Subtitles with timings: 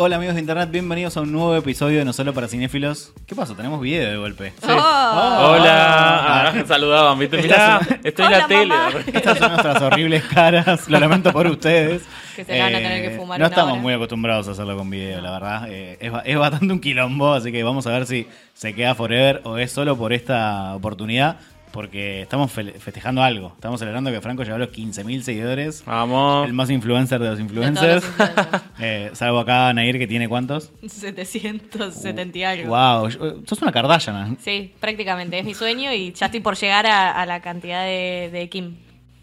[0.00, 3.12] Hola amigos de internet, bienvenidos a un nuevo episodio de No Solo para Cinéfilos.
[3.26, 3.56] ¿Qué pasa?
[3.56, 4.52] Tenemos video de golpe.
[4.62, 4.68] Oh.
[4.68, 7.42] Hola, ah, me saludaban, ¿viste?
[7.42, 8.74] Mirá, estoy en la tele.
[9.12, 12.02] Estas son nuestras horribles caras, lo lamento por ustedes.
[12.36, 13.82] Que se van a tener que fumar No una estamos hora.
[13.82, 15.66] muy acostumbrados a hacerlo con video, la verdad.
[15.68, 19.40] Eh, es, es bastante un quilombo, así que vamos a ver si se queda forever
[19.42, 21.38] o es solo por esta oportunidad,
[21.72, 23.52] porque estamos fe- festejando algo.
[23.54, 25.82] Estamos celebrando que Franco llegó a los 15.000 seguidores.
[25.86, 26.46] Vamos.
[26.46, 28.02] El más influencer de los influencers.
[28.04, 28.62] todos los influencers.
[28.80, 30.70] Eh, salvo acá Nair que tiene cuántos.
[30.86, 32.68] 770 y algo.
[32.68, 34.32] Wow, yo- sos una Kardashian.
[34.32, 34.36] ¿eh?
[34.40, 35.38] Sí, prácticamente.
[35.38, 38.76] Es mi sueño y ya estoy por llegar a, a la cantidad de, de Kim.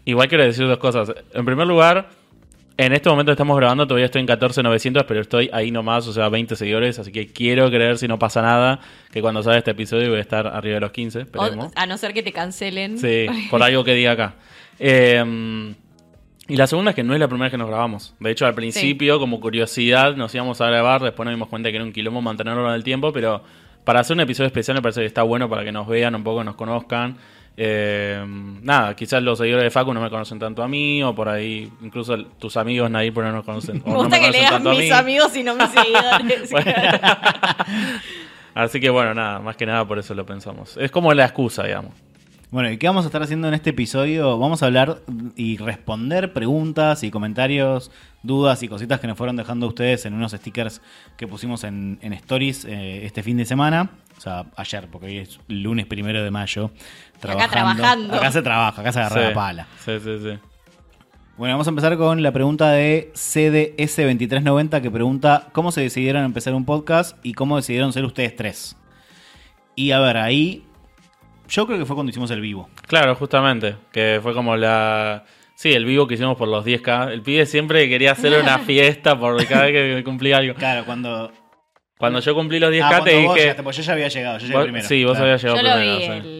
[0.04, 1.12] Igual quiero decir dos cosas.
[1.32, 2.08] En primer lugar,
[2.78, 6.28] en este momento estamos grabando, todavía estoy en 14.900, pero estoy ahí nomás, o sea,
[6.28, 8.80] 20 seguidores, así que quiero creer, si no pasa nada,
[9.10, 11.72] que cuando salga este episodio voy a estar arriba de los 15, O- esperemos.
[11.74, 12.98] a no ser que te cancelen.
[12.98, 14.34] Sí, por algo que diga acá.
[14.78, 15.74] Eh,
[16.48, 18.14] y la segunda es que no es la primera vez que nos grabamos.
[18.20, 21.76] De hecho, al principio, como curiosidad, nos íbamos a grabar, después nos dimos cuenta que
[21.76, 23.42] era un quilombo mantenerlo en el tiempo, pero
[23.84, 26.22] para hacer un episodio especial me parece que está bueno para que nos vean un
[26.22, 27.16] poco, nos conozcan.
[27.58, 28.22] Eh,
[28.62, 31.72] nada, quizás los seguidores de Facu no me conocen tanto a mí, o por ahí,
[31.82, 33.82] incluso el- tus amigos nadie por ahí no nos conocen.
[33.84, 34.90] o Me no gusta que leas tanto a mis mí.
[34.90, 36.50] amigos y no mis seguidores.
[38.54, 40.76] Así que bueno, nada, más que nada por eso lo pensamos.
[40.78, 41.92] Es como la excusa, digamos.
[42.50, 44.38] Bueno, ¿y qué vamos a estar haciendo en este episodio?
[44.38, 45.00] Vamos a hablar
[45.34, 47.90] y responder preguntas y comentarios,
[48.22, 50.80] dudas y cositas que nos fueron dejando ustedes en unos stickers
[51.16, 53.90] que pusimos en, en Stories eh, este fin de semana.
[54.16, 56.70] O sea, ayer, porque hoy es lunes primero de mayo.
[57.22, 58.14] acá trabajando.
[58.14, 59.66] Acá se trabaja, acá se agarra Sí, la pala.
[59.84, 60.38] Sí, sí, sí.
[61.36, 66.54] Bueno, vamos a empezar con la pregunta de CDS2390 que pregunta cómo se decidieron empezar
[66.54, 68.76] un podcast y cómo decidieron ser ustedes tres.
[69.74, 70.64] Y a ver, ahí
[71.48, 72.68] yo creo que fue cuando hicimos el vivo.
[72.86, 73.76] Claro, justamente.
[73.92, 75.24] Que fue como la.
[75.54, 77.10] Sí, el vivo que hicimos por los 10K.
[77.12, 80.54] El pibe siempre quería hacer una fiesta por cada vez que cumplía algo.
[80.54, 81.32] Claro, cuando...
[81.98, 83.40] Cuando yo cumplí los 10K Ah, te vos dije.
[83.40, 84.86] llegaste, pues yo ya había llegado, yo llegué vos- primero.
[84.88, 85.24] sí, vos Claro.
[85.24, 85.98] habías llegado Yo lo primero.
[85.98, 86.10] vi sí.
[86.12, 86.35] el vivo.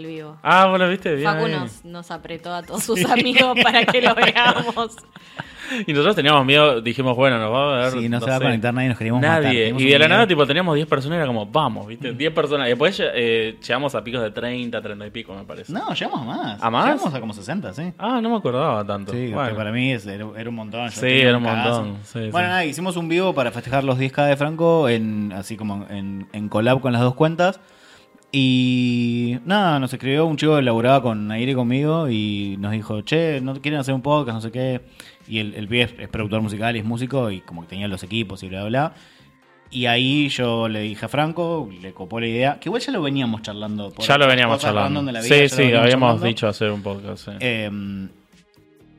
[0.49, 1.29] Ah, vos lo viste bien.
[1.29, 4.95] Facu nos, nos apretó a todos sus amigos para que lo veamos.
[5.85, 7.93] Y nosotros teníamos miedo, dijimos, bueno, nos va a ver.
[8.01, 9.21] Sí, no, se va a sé, conectar nadie, nos queríamos.
[9.21, 9.75] Nadie.
[9.77, 12.13] Y de la nada, tipo, teníamos 10 personas, era como, vamos, ¿viste?
[12.13, 12.69] 10 personas.
[12.69, 15.73] Y después eh, llegamos a picos de 30, 30 y pico, me parece.
[15.73, 16.63] No, llegamos a más.
[16.63, 16.85] ¿A más?
[16.93, 17.93] Llegamos a como 60, sí.
[17.99, 19.11] Ah, no me acordaba tanto.
[19.11, 19.49] Sí, Bueno.
[19.49, 20.85] que para mí es- era, era un montón.
[20.89, 21.83] yo Sí, era un cagazo.
[21.83, 22.51] montón, sí, bueno, sí.
[22.51, 26.49] nada, hicimos un vivo para festejar los 10K de Franco, en, así como en, en
[26.49, 27.59] collab con las dos cuentas.
[28.39, 33.41] Y nada, nos escribió un chico que laburaba con Aire conmigo y nos dijo, che,
[33.41, 34.35] ¿no quieren hacer un podcast?
[34.35, 34.83] No sé qué.
[35.27, 37.89] Y el, el pibe es, es productor musical y es músico y como que tenía
[37.89, 38.95] los equipos y bla, bla, bla.
[39.71, 43.01] Y ahí yo le dije a Franco, le copó la idea, que igual ya lo
[43.01, 43.91] veníamos charlando.
[43.91, 45.01] por Ya lo veníamos charlando.
[45.01, 46.27] la vida, sí, sí, habíamos charlando.
[46.27, 47.25] dicho hacer un podcast.
[47.25, 47.31] sí.
[47.41, 47.71] Eh,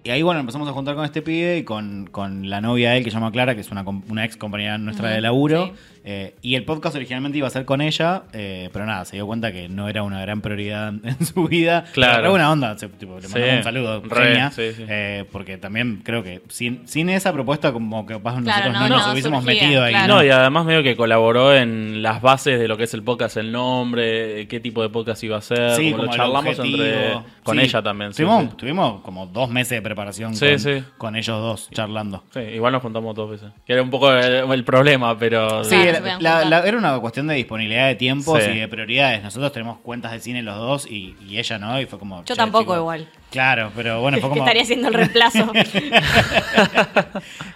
[0.07, 2.97] y ahí, bueno, empezamos a juntar con este pibe y con, con la novia de
[2.99, 5.67] él, que se llama Clara, que es una, com- una ex compañera nuestra de laburo.
[5.67, 5.71] sí.
[6.09, 9.27] Eh, y el podcast originalmente iba a ser con ella, eh, pero nada, se dio
[9.27, 11.83] cuenta que no era una gran prioridad en su vida.
[11.91, 12.19] Claro.
[12.19, 14.85] Pero buena onda, se- tipo, le Sí, mandamos un saludo, re, genia, sí, sí.
[14.87, 18.79] eh, porque también creo que sin, sin esa propuesta, como que capaz Claro, nosotros no,
[18.79, 19.91] no, nos no, hubiésemos surgía, metido ahí.
[19.91, 20.15] claro.
[20.15, 23.35] No, y además medio que colaboró en las bases de lo que es el podcast,
[23.35, 26.83] el nombre, qué tipo de podcast iba a ser, Sí, como lo como charlamos objetivo.
[26.83, 27.63] entre con Sí.
[27.65, 28.13] ella también.
[28.13, 28.49] sí, Tuvimos, sí.
[28.57, 30.83] tuvimos como dos meses de preparación Sí, con, sí.
[30.97, 32.23] con ellos dos charlando.
[32.33, 33.51] Sí, igual nos juntamos dos veces.
[33.65, 35.63] Que era un poco el, el problema, pero...
[35.63, 36.49] Sí, Claro, podían la- juntar.
[36.63, 38.51] la- era una cuestión de disponibilidad de tiempos Sí.
[38.51, 39.23] y de prioridades.
[39.23, 42.17] Nosotros tenemos cuentas de cine los dos y, y ella no, y fue como...
[42.19, 42.77] Yo che, tampoco chicos.
[42.77, 43.09] igual.
[43.31, 44.43] Claro, pero bueno, fue Que como...
[44.43, 45.51] estaría haciendo el reemplazo.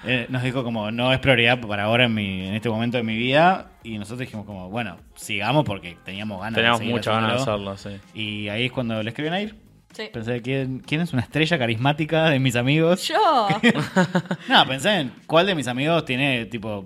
[0.05, 3.03] eh, nos dijo como, no es prioridad para ahora en, mi, en este momento de
[3.03, 3.67] mi vida.
[3.83, 7.37] Y nosotros dijimos como, bueno, sigamos porque teníamos ganas Teníamos de seguir muchas ganas de
[7.41, 7.71] haciéndolo.
[7.71, 8.19] hacerlo, sí.
[8.19, 9.55] Y ahí es cuando le escriben a ir.
[9.93, 10.03] Sí.
[10.13, 13.07] Pensé, ¿quién, ¿quién es una estrella carismática de mis amigos?
[13.07, 13.47] Yo.
[14.47, 16.85] No, pensé en cuál de mis amigos tiene tipo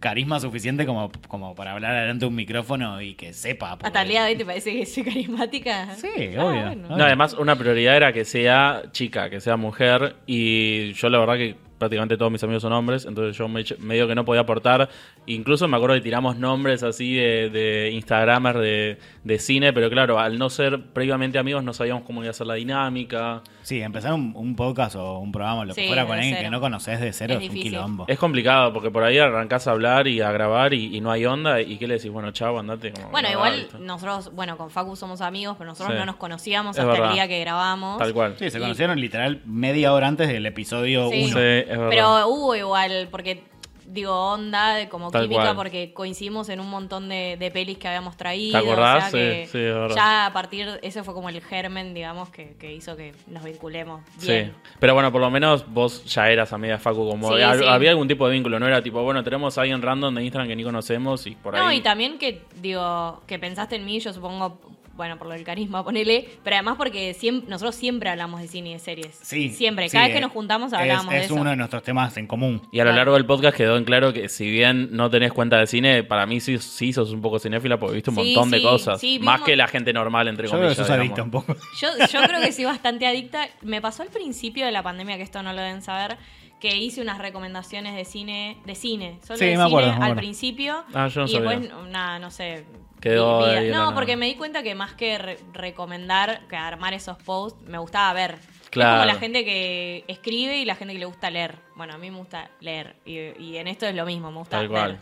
[0.00, 3.70] carisma suficiente como, como para hablar delante de un micrófono y que sepa.
[3.72, 5.94] porque- Hasta el día de hoy te parece que soy carismática.
[5.96, 6.62] Sí, Ah, obvio.
[6.66, 6.86] bueno.
[6.86, 6.96] obvio.
[6.96, 11.34] No, además una prioridad era que sea chica, que sea mujer y yo la verdad
[11.36, 14.88] que prácticamente todos mis amigos son hombres, entonces yo me, medio que no podía aportar.
[15.26, 20.18] Incluso me acuerdo que tiramos nombres así de, de Instagramers de, de cine, pero claro,
[20.18, 23.42] al no ser previamente amigos no sabíamos cómo iba a ser la dinámica.
[23.62, 26.46] Sí, empezar un, un podcast o un programa, lo que fuera con alguien cero.
[26.46, 28.04] que no conoces de cero Es es, un quilombo.
[28.08, 31.26] Es complicado porque por ahí arrancás a hablar y a grabar y, y no hay
[31.26, 32.10] onda y ¿qué le decís?
[32.10, 32.92] Bueno, chao, andate.
[32.92, 33.78] Como, Bueno, no, igual ¿viste?
[33.80, 35.98] nosotros, bueno, con Facu somos amigos, pero nosotros Sí.
[35.98, 37.08] no nos conocíamos Es hasta verdad.
[37.08, 37.98] el día que grabamos.
[37.98, 38.34] Tal cual.
[38.38, 41.16] Sí, se Y- conocieron literal media hora antes del episodio 1.
[41.28, 41.32] Sí.
[41.66, 41.90] Sí, es verdad.
[41.90, 43.42] Pero hubo igual, porque
[43.88, 45.56] digo, onda, de como Tal química, cual.
[45.56, 48.60] porque coincidimos en un montón de, de pelis que habíamos traído.
[48.60, 49.06] ¿Te acordás?
[49.08, 49.94] O sea que Sí, sí, es verdad.
[49.96, 54.02] ya a partir, ese fue como el germen, digamos, que, que hizo que nos vinculemos
[54.20, 54.46] bien.
[54.52, 57.60] Sí, pero bueno, por lo menos vos ya eras amiga de Facu, como Sí, hab-
[57.60, 57.64] sí.
[57.68, 60.48] había algún tipo de vínculo, no era tipo, bueno, tenemos a alguien random de Instagram
[60.48, 61.76] que ni conocemos y por No, ahí.
[61.76, 64.58] y también que, digo, que pensaste en mí, yo supongo,
[64.96, 68.70] bueno, por lo del carisma, ponele, pero además porque siempre, nosotros siempre hablamos de cine
[68.70, 69.18] y de series.
[69.22, 69.50] Sí.
[69.50, 71.34] Siempre, sí, cada vez que eh, nos juntamos es- hablábamos es, de eso.
[71.34, 72.62] uno de nuestros temas en común.
[72.72, 75.58] Y a lo largo del podcast quedó en claro que si bien no tenés cuenta
[75.58, 78.50] de cine, para mí sí, sí sos un poco cinéfila porque viste un Sí, montón
[78.50, 79.00] de sí, cosas.
[79.00, 80.76] sí, Más vimos- que la gente normal, entre Yo creo que comillas.
[80.78, 81.04] sos digamos.
[81.06, 81.56] adicta un poco.
[81.80, 83.48] Yo, yo creo que soy bastante adicta.
[83.62, 86.16] Me pasó al principio de la pandemia, que esto no lo deben saber,
[86.60, 90.04] que hice unas recomendaciones de cine, de cine, solo Sí, de me acuerdo, cine me
[90.06, 90.20] al acuerdo.
[90.20, 90.84] principio.
[90.94, 91.50] Ah, yo no y sabía.
[91.50, 92.64] después, nada, no sé.
[93.00, 93.94] Quedó ahí la no, nada.
[93.94, 98.12] porque me di cuenta que más que re- recomendar, que armar esos posts, me gustaba
[98.12, 98.38] ver.
[98.70, 98.96] Claro.
[98.96, 101.56] Es como la gente que escribe y la gente que le gusta leer.
[101.76, 102.96] Bueno, a mí me gusta leer.
[103.04, 104.78] Y, y en esto es lo mismo, me gusta Tal ver.
[104.78, 105.00] cual.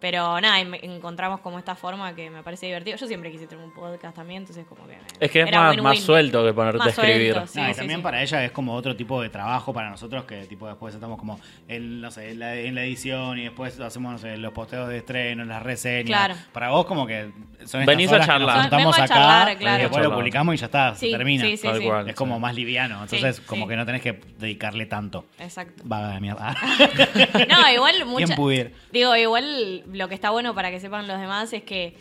[0.00, 2.96] Pero nada, y encontramos como esta forma que me parece divertido.
[2.96, 4.94] Yo siempre quise tener un podcast también, entonces como que...
[4.96, 7.32] me- Es que es más, suelto que ponerte Más a escribir.
[7.34, 7.60] suelto, sí.
[7.60, 8.02] No, y también sí.
[8.02, 11.38] para ella es como otro tipo de trabajo para nosotros que tipo después estamos como
[11.68, 14.88] en, no sé, en la, en la edición y después hacemos no sé, los posteos
[14.88, 16.06] de estreno, las reseñas.
[16.06, 16.34] Claro.
[16.52, 17.30] Para vos como que
[17.66, 18.40] son estas Venís a que charlar.
[18.56, 19.78] nos juntamos Vengo a acá charlar, y claro.
[19.82, 20.10] después Charlar.
[20.10, 21.44] lo publicamos y ya está, Sí, se termina.
[21.44, 21.84] sí, sí, sí.
[21.84, 22.08] cual.
[22.08, 23.68] Es como más liviano, entonces Sí, como sí.
[23.70, 25.26] que no tenés que dedicarle tanto.
[25.38, 25.82] Exacto.
[25.84, 26.56] Vaga de mierda.
[27.50, 28.26] No, igual mucha...
[28.26, 28.70] ¿Quién pudiera?
[28.92, 31.96] Digo, igual lo que está bueno para que sepan los demás es que,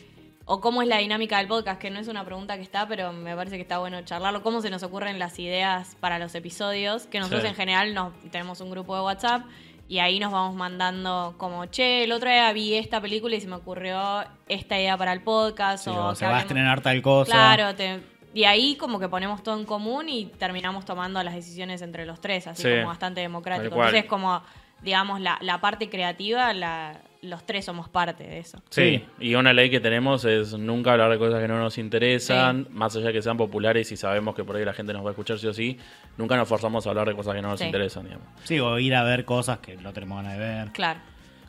[0.46, 3.12] o cómo es la dinámica del podcast, que no es una pregunta que está, pero
[3.14, 7.06] me parece que está bueno charlarlo, cómo se nos ocurren las ideas para los episodios,
[7.08, 7.48] que nosotros Sí.
[7.50, 9.44] en general nos, tenemos un grupo de WhatsApp
[9.88, 13.48] y ahí nos vamos mandando como, che, el otro día vi esta película y se
[13.48, 15.84] me ocurrió esta idea para el podcast.
[15.86, 17.32] Sí, o se va a estrenar tal cosa.
[17.32, 18.00] Claro, te-
[18.34, 22.22] y ahí como que ponemos todo en común y terminamos tomando las decisiones entre los
[22.22, 23.76] tres, así Sí, como bastante democrático.
[23.76, 24.44] Entonces como,
[24.84, 28.62] digamos, la, la parte creativa, la, los tres somos parte de eso.
[28.70, 32.68] Sí, y una ley que tenemos es nunca hablar de cosas que no nos interesan,
[32.72, 35.10] más allá de que sean populares y sabemos que por ahí la gente nos va
[35.10, 35.78] a escuchar sí o sí,
[36.18, 37.66] nunca nos forzamos a hablar de cosas que no nos Sí.
[37.66, 38.26] interesan, digamos.
[38.44, 40.68] Sí, o ir a ver cosas que no tenemos ganas de ver.
[40.72, 41.00] Claro.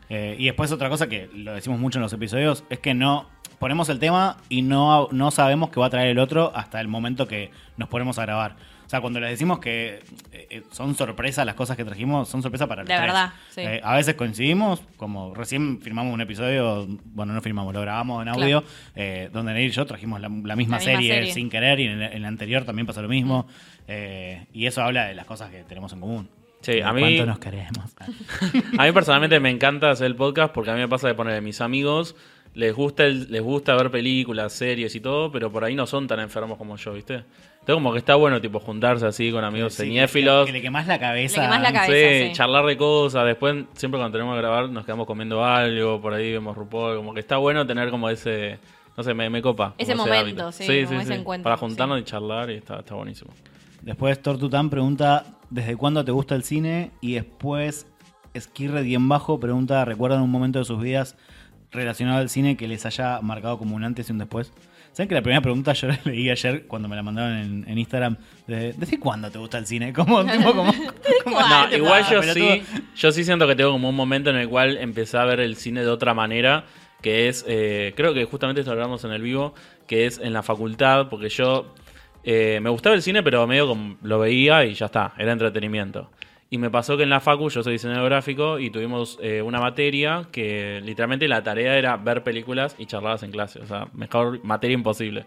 [0.09, 3.29] Eh, y después otra cosa que lo decimos mucho en los episodios es que no
[3.61, 6.89] ponemos el tema y no, no sabemos qué va a traer el otro hasta el
[6.89, 8.57] momento que nos ponemos a grabar.
[8.91, 10.01] O sea, cuando les decimos que
[10.33, 13.07] eh, eh, son sorpresas las cosas que trajimos, son sorpresas para los De tres.
[13.07, 13.61] verdad, sí.
[13.61, 18.29] Eh, a veces coincidimos, como recién filmamos un episodio, bueno, no filmamos, lo grabamos en
[18.31, 18.65] audio,
[18.97, 21.33] eh, donde Neil y yo trajimos la, la misma, La misma serie, serie.
[21.33, 23.47] sin querer y en el, en el anterior también pasó lo mismo.
[23.87, 26.29] Eh, y eso habla de las cosas que tenemos en común.
[26.61, 27.95] Sí, a mí- ¿Cuánto nos queremos?
[28.79, 31.37] A mí personalmente me encanta hacer el podcast porque a mí me pasa de poner
[31.37, 32.17] a mis amigos,
[32.55, 36.09] les gusta, el- les gusta ver películas, series y todo, pero por ahí no son
[36.09, 37.23] tan enfermos como yo, ¿viste?
[37.61, 40.47] Entonces como que está bueno tipo juntarse así con amigos Sí, cinéfilos.
[40.47, 41.41] Que, que le quemás la cabeza.
[41.41, 42.09] Le quemás la cabeza.
[42.09, 42.33] Sí, sí.
[42.33, 43.25] charlar de cosas.
[43.27, 46.01] Después, siempre cuando tenemos que grabar, nos quedamos comiendo algo.
[46.01, 46.97] Por ahí vemos RuPaul.
[46.97, 48.59] Como que está bueno tener como ese.
[48.97, 49.75] No sé, me, me copa.
[49.79, 50.53] Ese momento, hábito.
[50.53, 52.03] sí, como ese encuentro, Para juntarnos sí.
[52.03, 53.31] y charlar y está, está buenísimo.
[53.83, 56.91] Después Tortután pregunta ¿Desde cuándo te gusta el cine?
[57.01, 57.87] Y después
[58.39, 61.17] Skirred y en bajo pregunta ¿Recuerdan un momento de sus vidas
[61.71, 64.53] relacionado al cine que les haya marcado como un antes y un después?
[65.01, 67.79] ¿Saben que la primera pregunta yo la leí ayer cuando me la mandaron en, en
[67.79, 68.19] Instagram?
[68.47, 69.93] De, ¿Desde cuándo te gusta el cine?
[69.95, 70.93] Como, tipo, como, como-
[71.25, 71.69] cuándo?
[71.71, 72.63] No, igual yo sí,
[72.97, 75.57] yo sí siento que tengo como un momento en el cual empecé a ver el
[75.57, 76.67] cine de otra manera,
[77.01, 79.55] que es, eh, creo que justamente esto lo hablamos en el vivo,
[79.87, 81.75] que es en la facultad, porque yo
[82.23, 86.11] eh, me gustaba el cine, pero medio como lo veía y ya está, era entretenimiento.
[86.53, 89.61] Y me pasó que en la facu, yo soy diseñador gráfico, y tuvimos eh, una
[89.61, 94.43] materia que literalmente la tarea era ver películas y charlarlas en clase, o sea, mejor
[94.43, 95.27] materia imposible.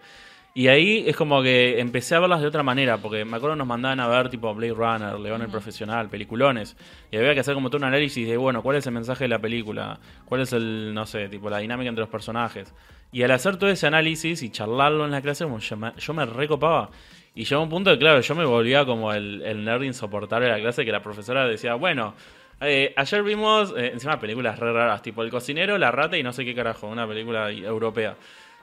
[0.55, 3.65] Y ahí es como que empecé a verlas de otra manera, porque me acuerdo nos
[3.65, 6.75] mandaban a ver tipo Blade Runner, León el Profesional, peliculones.
[7.09, 9.29] Y había que hacer como todo un análisis de, bueno, ¿cuál es el mensaje de
[9.29, 9.99] la película?
[10.25, 12.71] ¿Cuál es el, no sé, tipo la dinámica entre los personajes?
[13.11, 16.13] Y al hacer todo ese análisis y charlarlo en la clase, como yo me, yo
[16.13, 16.91] me recopaba.
[17.35, 20.51] Y llegó un punto que, claro, yo me volvía como el, el nerd insoportable de
[20.53, 22.13] la clase, que la profesora decía, bueno,
[22.61, 26.31] eh, ayer vimos, eh, encima películas re raras, tipo El cocinero, La rata y no
[26.31, 28.15] sé qué carajo, una película europea.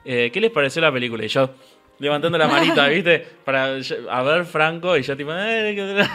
[0.05, 1.25] Eh, ¿Qué les pareció la película?
[1.25, 1.51] Y yo
[1.99, 3.19] levantando la manita, ¿viste?
[3.45, 3.75] Para
[4.11, 6.07] a ver Franco y yo tipo, eh,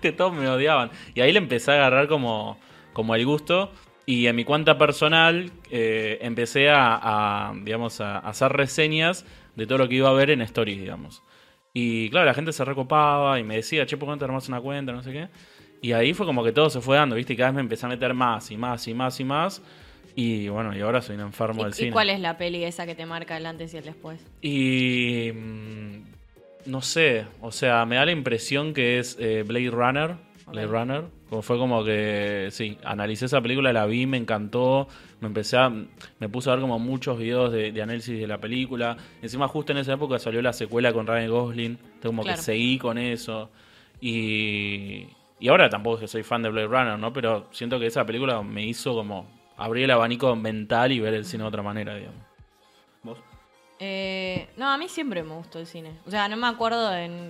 [0.00, 0.90] que- todos me odiaban.
[1.14, 2.58] Y ahí le empecé a agarrar como,
[2.92, 3.72] como el gusto.
[4.06, 6.98] Y en mi cuenta personal empecé a,
[7.50, 9.24] a, digamos, a hacer reseñas
[9.54, 11.22] de todo lo que iba a ver en Stories, digamos.
[11.74, 14.48] Y claro, la gente se recopaba y me decía, che, ¿por qué no te armás
[14.48, 14.92] una cuenta?
[14.92, 15.28] No sé qué.
[15.80, 17.32] Y ahí fue como que todo se fue dando, ¿viste?
[17.32, 19.62] Y cada vez me empecé a meter más y más y más y más.
[20.14, 21.90] Y bueno, y ahora soy un enfermo del ¿Y, y cine.
[21.92, 24.20] cuál es la peli esa que te marca el antes y el después?
[24.42, 25.32] Y.
[25.32, 26.02] mm,
[26.66, 30.14] No sé, o sea, me da la impresión que es eh, Blade Runner.
[30.46, 30.72] Blade Ok.
[30.72, 31.04] Runner.
[31.30, 34.86] Como fue como que, sí, analicé esa película, la vi, me encantó,
[35.22, 38.38] me empecé a, me puse a ver como muchos videos de, de análisis de la
[38.38, 38.96] película.
[39.22, 42.36] Encima justo en esa época salió la secuela con Ryan Gosling, entonces como Claro.
[42.36, 43.48] que seguí con eso.
[44.00, 45.06] Y,
[45.40, 47.12] y ahora tampoco es que soy fan de Blade Runner, ¿no?
[47.12, 49.26] Pero siento que esa película me hizo como
[49.56, 52.20] abrir el abanico mental y ver el cine de otra manera, digamos.
[53.04, 53.18] ¿Vos?
[53.78, 55.92] Eh, no, a mí siempre me gustó el cine.
[56.06, 57.28] O sea, no me acuerdo en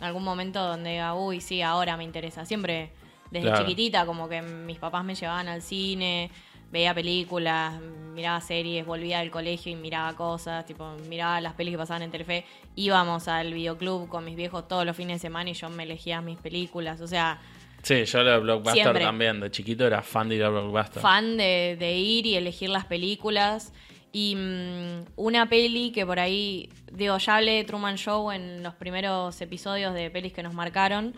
[0.00, 2.44] algún momento donde diga, uy, sí, ahora me interesa.
[2.46, 2.90] Siempre,
[3.30, 3.62] desde Claro.
[3.64, 6.30] chiquitita, como que mis papás me llevaban al cine,
[6.72, 7.80] veía películas,
[8.14, 12.10] miraba series, volvía del colegio y miraba cosas, tipo, miraba las pelis que pasaban en
[12.10, 12.44] Telefe.
[12.74, 16.20] Íbamos al videoclub con mis viejos todos los fines de semana y yo me elegía
[16.20, 17.00] mis películas.
[17.00, 17.38] O sea,
[17.82, 19.02] Sí, yo de Blockbuster Siempre.
[19.04, 21.02] también, de chiquito era fan de ir a Blockbuster.
[21.02, 23.72] fan de, de ir y elegir las películas.
[24.12, 28.74] Y mm, una peli que por ahí, digo, ya hablé de Truman Show en los
[28.74, 31.14] primeros episodios de pelis que nos marcaron.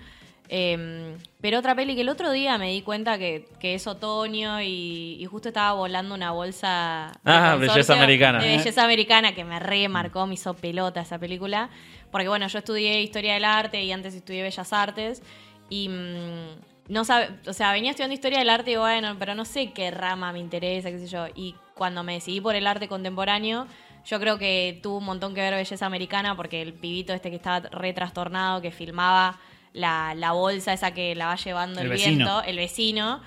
[0.49, 4.61] Eh, pero otra peli que el otro día me di cuenta que, que es otoño
[4.61, 7.13] y, y justo estaba volando una bolsa.
[7.25, 8.39] de Ah, Belleza Americana.
[8.43, 11.71] De belleza americana que me remarcó, me hizo pelota esa película.
[12.11, 15.23] Porque bueno, yo estudié historia del arte y antes estudié bellas artes.
[15.71, 19.45] Y mm, no sabe, o sea, venía estudiando historia del arte y bueno, pero no
[19.45, 21.27] sé qué rama me interesa, qué sé yo.
[21.35, 23.67] Y cuando me decidí por el arte contemporáneo,
[24.05, 27.37] yo creo que tuvo un montón que ver belleza americana porque el pibito este que
[27.37, 29.39] estaba re trastornado, que filmaba
[29.75, 33.21] la, la bolsa esa que la va llevando el, viento, el vecino,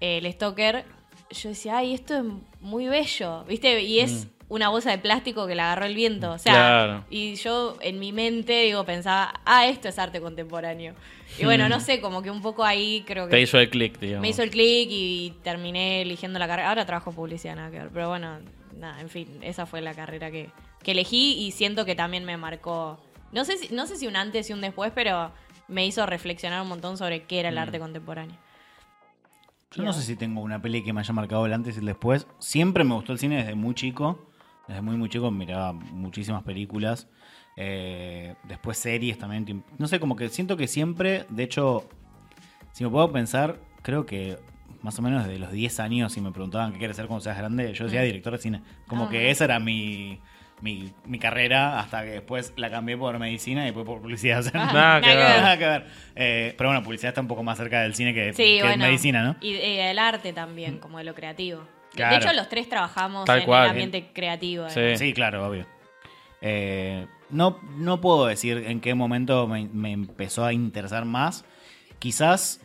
[0.00, 0.84] eh, el stalker,
[1.30, 2.24] yo decía, ay, esto es
[2.60, 3.82] muy bello, ¿viste?
[3.82, 7.04] Y es una bolsa de plástico que la agarró el viento, o sea, Claro.
[7.10, 10.94] y yo en mi mente, digo, pensaba, ah, esto es arte contemporáneo.
[11.38, 13.32] Y bueno, no sé, como que un poco ahí creo que...
[13.32, 14.22] Te hizo el click, digamos.
[14.22, 16.68] Me hizo el clic y terminé eligiendo la carrera.
[16.68, 17.90] Ahora trabajo publicidad, nada que ver.
[17.92, 18.38] Pero bueno,
[18.76, 20.50] nada, en fin, esa fue la carrera que,
[20.84, 23.00] que elegí y siento que también me marcó.
[23.32, 25.32] No sé, si, no sé si un antes y un después, pero
[25.68, 28.36] me hizo reflexionar un montón sobre qué era el arte contemporáneo.
[29.72, 31.86] Yo no sé si tengo una peli que me haya marcado el antes y el
[31.86, 32.26] después.
[32.38, 34.30] Siempre me gustó el cine desde muy chico.
[34.68, 37.08] Desde muy, muy chico miraba muchísimas películas.
[37.56, 39.64] Eh, después series también.
[39.78, 41.88] No sé, como que siento que siempre, de hecho,
[42.72, 44.38] si me puedo pensar, creo que
[44.82, 47.36] más o menos desde los 10 años, si me preguntaban qué quieres ser cuando seas
[47.36, 48.04] grande, yo decía Mm.
[48.04, 48.62] director de cine.
[48.86, 50.20] Como Ah, que esa era mi,
[50.60, 54.44] mi, mi carrera, hasta que después la cambié por medicina y después por publicidad.
[54.54, 55.18] Ah, Nada que ver.
[55.42, 55.86] Nada que ver.
[56.14, 58.84] Eh, pero bueno, publicidad está un poco más cerca del cine que, Sí, que bueno.
[58.84, 59.36] medicina, ¿no?
[59.40, 61.62] Y y del arte también, como de lo creativo.
[61.94, 62.16] Claro.
[62.16, 63.64] De hecho, los tres trabajamos Tal en cual.
[63.64, 64.68] el ambiente creativo.
[64.70, 64.80] Sí.
[64.80, 64.96] ¿eh?
[64.98, 65.66] Sí, claro, obvio.
[66.40, 71.44] Eh, no, no puedo decir en qué momento me, me empezó a interesar más.
[71.98, 72.60] Quizás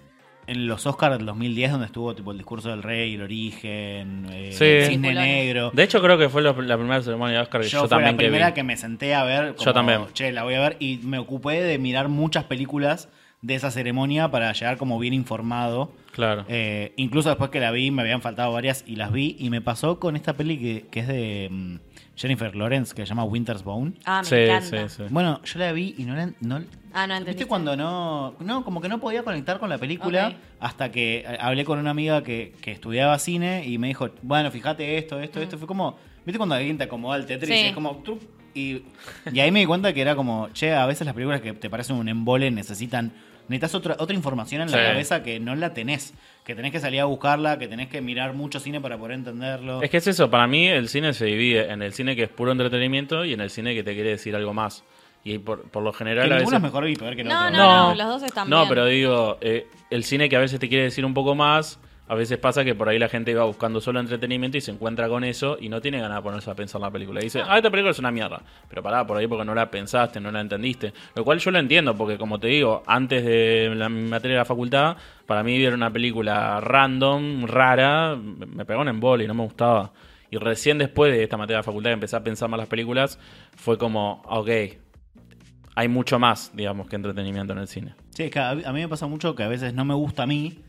[0.52, 4.52] en los Oscars del 2010, donde estuvo tipo el discurso del rey, el origen, eh,
[4.52, 4.66] Sí.
[4.66, 5.72] el cisne negro.
[5.74, 7.90] De hecho, creo que fue lo- la primera ceremonia de Oscar que yo, yo fue
[7.90, 8.54] también la que primera vi.
[8.54, 9.54] que, me senté a ver.
[9.56, 10.02] Como, Yo también.
[10.14, 10.78] Che, la voy a ver.
[10.80, 13.10] Y me ocupé de mirar muchas películas
[13.42, 15.92] de esa ceremonia para llegar como bien informado.
[16.12, 16.46] Claro.
[16.48, 19.36] Eh, incluso después que la vi, me habían faltado varias y las vi.
[19.40, 21.76] Y me pasó con esta peli que, que es de mm,
[22.16, 23.94] Jennifer Lawrence, que se llama Winter's Bone.
[24.06, 24.90] Ah, me sí, encanta.
[24.90, 25.04] sí, sí.
[25.10, 26.28] Bueno, yo la vi y no la.
[26.42, 26.64] No,
[26.94, 27.46] Ah, no ¿Viste entendiste.
[27.46, 31.64] cuando no, no, como que no podía conectar con la película hasta que eh, hablé
[31.64, 35.58] con una amiga que, que estudiaba cine y me dijo, bueno, fíjate esto, esto, esto.
[35.58, 37.50] Fue como, ¿viste cuando alguien te acomoda el Tetris?
[37.58, 37.62] Sí.
[37.64, 38.04] Y es como,
[38.54, 38.84] y,
[39.32, 41.70] y ahí me di cuenta que era como, che, a veces las películas que te
[41.70, 43.14] parecen un embole necesitan,
[43.48, 44.84] necesitas otra, otra información en la Sí.
[44.84, 46.14] cabeza que no la tenés,
[46.46, 49.82] que tenés que salir a buscarla, que tenés que mirar mucho cine para poder entenderlo.
[49.82, 52.30] Es que es eso, para mí el cine se divide en el cine que es
[52.30, 54.84] puro entretenimiento y en el cine que te quiere decir algo más.
[55.24, 56.58] Y por, por lo que general a ninguno veces...
[56.58, 57.58] es mejor visto, ver que el No, otro.
[57.58, 58.70] no, no, los dos están No, bien.
[58.70, 61.80] pero digo, eh, el cine que a veces te quiere decir un poco más,
[62.12, 65.08] a veces pasa que por ahí la gente va buscando solo entretenimiento y se encuentra
[65.08, 67.22] con eso y no tiene ganas de ponerse a pensar la película.
[67.22, 68.44] Y dice, ah, esta película es una mierda.
[68.68, 70.92] Pero pará, por ahí porque no la pensaste, no la entendiste.
[71.16, 74.46] Lo cual yo lo entiendo, porque como te digo, antes de la materia de la
[74.46, 79.44] facultad, para mí ver una película random, rara, me pegó en embole y no me
[79.44, 79.94] gustaba.
[80.30, 82.68] Y recién después de esta materia de la facultad que empecé a pensar más las
[82.68, 83.20] películas,
[83.56, 84.50] fue como, ok,
[85.76, 87.96] hay mucho más, digamos, que entretenimiento en el cine.
[88.10, 90.28] Sí, es que a mí me pasa mucho que a veces no me gusta a
[90.28, 90.60] mí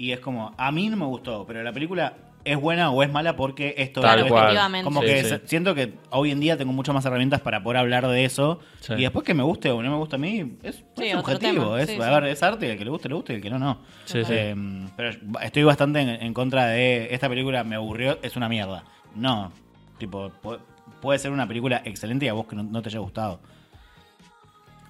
[0.00, 3.12] y es como, a mí no me gustó, pero la película es buena o es
[3.12, 4.58] mala porque esto Tal esto, cual.
[4.82, 5.34] Como Sí, que sí.
[5.44, 8.94] siento que hoy en día tengo muchas más herramientas para poder hablar de eso Sí.
[8.94, 11.32] y después que me guste o no me guste a mí es, Sí, es otro
[11.34, 12.10] subjetivo, es, Sí, a sí.
[12.10, 13.78] ver, es arte, y el que le guste le guste y el que no no.
[14.06, 14.32] Sí, sí.
[14.34, 14.54] Eh,
[14.96, 15.10] pero
[15.42, 18.84] estoy bastante en, en contra de esta película me aburrió, es una mierda.
[19.14, 19.52] No,
[19.98, 20.58] tipo pu-
[21.02, 23.40] puede ser una película excelente y a vos que no, no te haya gustado.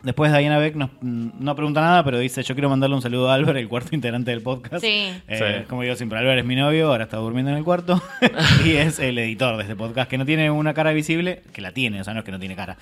[0.03, 3.31] Después Diana Beck nos- mm, no pregunta nada, pero dice, yo quiero mandarle un saludo
[3.31, 4.83] a Albert, el cuarto integrante del podcast.
[4.83, 5.13] Sí.
[5.29, 5.67] Eh, Sí.
[5.69, 8.01] Como digo siempre, Albert es mi novio, ahora está durmiendo en el cuarto
[8.65, 11.73] y es el editor de este podcast, que no tiene una cara visible, que la
[11.73, 12.79] tiene, o sea, no es que no tiene cara.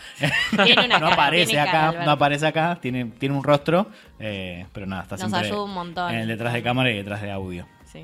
[0.65, 3.89] Tiene una no cara, aparece tiene acá, cara, no aparece acá, tiene, tiene un rostro,
[4.21, 6.15] eh, pero nada, está Nos siempre ayuda un montón.
[6.15, 7.67] en el detrás de cámara y detrás de audio.
[7.85, 8.03] Sí.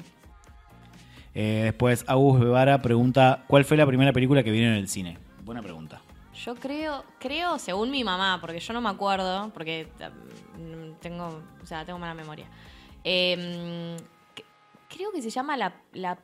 [1.36, 5.18] Eh, después, Agus Bevara pregunta, ¿cuál fue la primera película que vieron en el cine?
[5.44, 6.00] Buena pregunta.
[6.34, 9.86] Yo creo, creo, según mi mamá, porque yo no me acuerdo, porque
[10.58, 12.46] mm, tengo, o sea, tengo mala memoria.
[13.04, 13.96] Eh,
[14.36, 14.44] c-
[14.88, 16.18] creo que se llama la, la,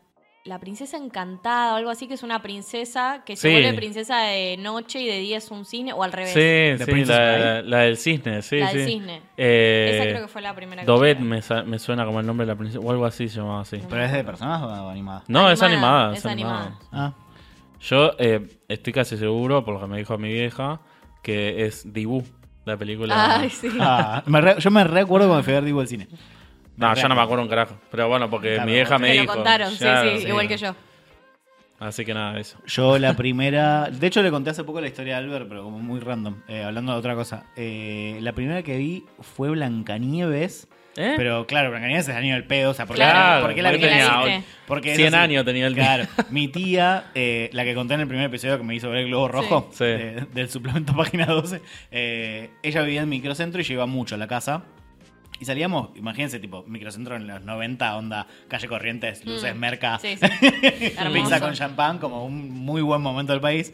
[0.44, 4.56] la princesa encantada o algo así, que es una princesa que se vuelve princesa de
[4.58, 6.32] noche y de día es un cine, o al revés.
[6.32, 6.38] Sí,
[6.78, 8.92] The sí, Princess la, la del cisne, sí, La del sí.
[8.92, 9.22] cisne.
[9.36, 11.24] Eh, Esa creo que fue la primera que Dovet vi.
[11.24, 13.80] me, me suena como el nombre de la princesa, o algo así se llamaba así.
[13.88, 15.22] ¿Pero es de personas o animada?
[15.28, 16.16] No, es Animada, animada.
[16.16, 16.78] es animada.
[16.92, 17.12] Ah,
[17.80, 20.80] Yo eh, estoy casi seguro, por lo que me dijo mi vieja,
[21.22, 22.22] que es Dibu,
[22.64, 23.38] la película.
[23.40, 23.68] Ay, sí.
[23.80, 26.06] Ah, me re- yo me recuerdo cuando fui a ver Dibu al cine.
[26.76, 27.76] No, ya no me acuerdo un carajo.
[27.90, 29.34] Pero bueno, porque Claro, mi vieja te me Me lo dijo.
[29.34, 30.74] contaron, sí, Claro, sí, igual que yo.
[31.78, 32.58] Así que nada, eso.
[32.66, 33.88] Yo la primera...
[33.90, 36.62] De hecho le conté hace poco la historia de Albert, pero como muy random, eh,
[36.62, 37.44] hablando de otra cosa.
[37.56, 40.68] Eh, la primera que vi fue Blancanieves.
[40.96, 41.14] ¿Eh?
[41.16, 43.62] Pero claro, Blancanieves es año del pedo, o sea, ¿por qué Claro, la, por qué
[43.62, 45.22] la porque tenía Porque- hoy- porque es 100 así.
[45.24, 48.64] años tenía el Claro, mi tía, eh, la que conté en el primer episodio que
[48.64, 49.84] me hizo ver el globo rojo, Sí.
[49.84, 51.60] de- del suplemento página 12,
[51.92, 54.64] eh, ella vivía en microcentro y iba mucho a la casa.
[55.38, 59.58] Y salíamos, imagínense, tipo, microcentro en los 90, onda, calle Corrientes, luces, Mm.
[59.58, 60.26] merca, Sí, sí.
[60.98, 61.12] Hermoso.
[61.12, 63.72] pizza con champán, como un muy buen momento del país.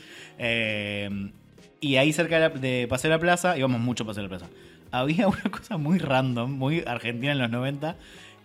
[1.80, 4.28] Y ahí cerca de, la- de Paseo de la Plaza, íbamos mucho a Paseo de
[4.28, 4.52] la Plaza.
[4.98, 7.96] Había una cosa muy random, muy argentina en los 90,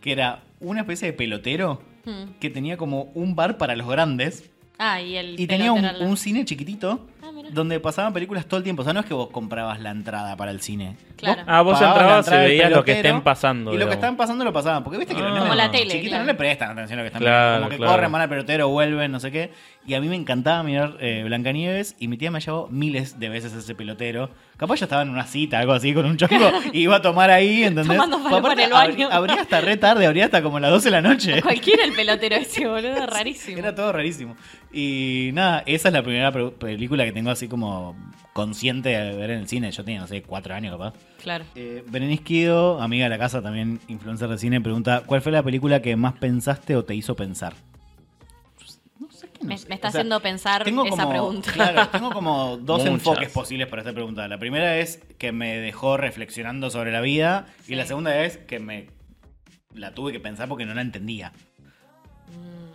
[0.01, 2.39] que era una especie de pelotero Mm.
[2.39, 6.45] que tenía como un bar para los grandes Ah, y el y tenía un cine
[6.45, 8.81] chiquitito Ah, donde pasaban películas todo el tiempo.
[8.81, 10.95] O sea, no es que vos comprabas la entrada para el cine.
[11.17, 11.43] Claro.
[11.45, 13.61] Ah, vos pagabas la entrabas y entrada del veías lo que pelotero, estén pasando.
[13.61, 13.93] Y lo que digamos.
[13.95, 14.83] estaban pasando lo pasaban.
[14.83, 15.33] Porque viste que los Ah.
[15.33, 16.23] nenes Como la tele, chiquitos claro.
[16.23, 17.59] no le prestan atención a lo que están Claro, viendo.
[17.59, 17.91] Como que claro.
[17.93, 19.51] corren, van al pelotero, vuelven, no sé qué.
[19.85, 23.29] Y a mí me encantaba mirar eh, Blancanieves y mi tía me llevó miles de
[23.29, 24.29] veces a ese pelotero.
[24.57, 27.31] Capaz yo estaba en una cita, algo así, con un chongo y iba a tomar
[27.31, 27.87] ahí, ¿entendés?
[27.97, 29.09] Tomando falopa aparte, en el baño.
[29.09, 31.41] abrí- Abría hasta re tarde, abría hasta como las 12 de la noche.
[31.41, 33.57] Cualquiera el pelotero ese, boludo, rarísimo.
[33.59, 34.35] Era todo rarísimo.
[34.71, 37.95] Y nada, esa es la primera película que tengo así como
[38.33, 39.71] consciente de ver en el cine.
[39.71, 40.93] Yo tenía, no sé, cuatro años capaz.
[41.21, 41.45] Claro.
[41.55, 45.43] Eh, Berenice Quido, amiga de la casa, también influencer de cine, pregunta: ¿Cuál fue la
[45.43, 47.53] película que más pensaste o te hizo pensar?
[48.99, 49.67] No sé qué no Me, sé.
[49.69, 51.51] me está O sea, haciendo pensar tengo esa como, pregunta.
[51.51, 52.93] Claro, tengo como dos Muchas.
[52.93, 54.27] enfoques posibles para esta pregunta.
[54.27, 57.47] La primera es que me dejó reflexionando sobre la vida.
[57.63, 57.73] Sí.
[57.73, 58.89] Y la segunda es que me
[59.73, 61.31] la tuve que pensar porque no la entendía.
[62.27, 62.71] Mm,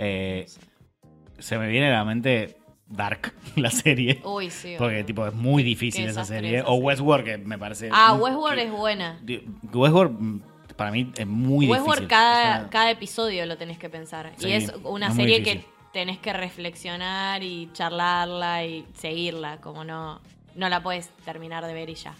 [0.00, 0.46] Eh,
[1.38, 4.20] se me viene a la mente Dark, la serie.
[4.24, 4.74] Uy, sí.
[4.78, 6.58] Porque tipo es muy difícil Qué esa serie.
[6.58, 6.84] esa O serie.
[6.86, 7.90] Westworld, que me parece.
[7.92, 9.20] Ah, un- Westworld que- es buena.
[9.72, 10.40] Westworld mm,
[10.76, 12.08] para mí es muy Westworld difícil.
[12.08, 14.32] cada, O sea, cada episodio lo tenés que pensar.
[14.38, 19.84] Sí, y es una es serie que tenés que reflexionar y charlarla y seguirla, como
[19.84, 20.20] no,
[20.54, 22.14] no la puedes terminar de ver y ya.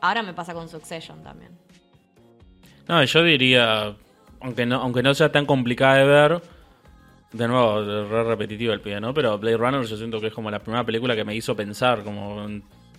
[0.00, 1.52] Ahora me pasa con Succession también.
[2.88, 3.96] No, yo diría,
[4.40, 6.42] aunque no, aunque no sea tan complicada de ver,
[7.34, 9.12] de nuevo, re repetitivo el pie, ¿no?
[9.12, 12.02] Pero Blade Runner yo siento que es como la primera película que me hizo pensar,
[12.04, 12.46] como,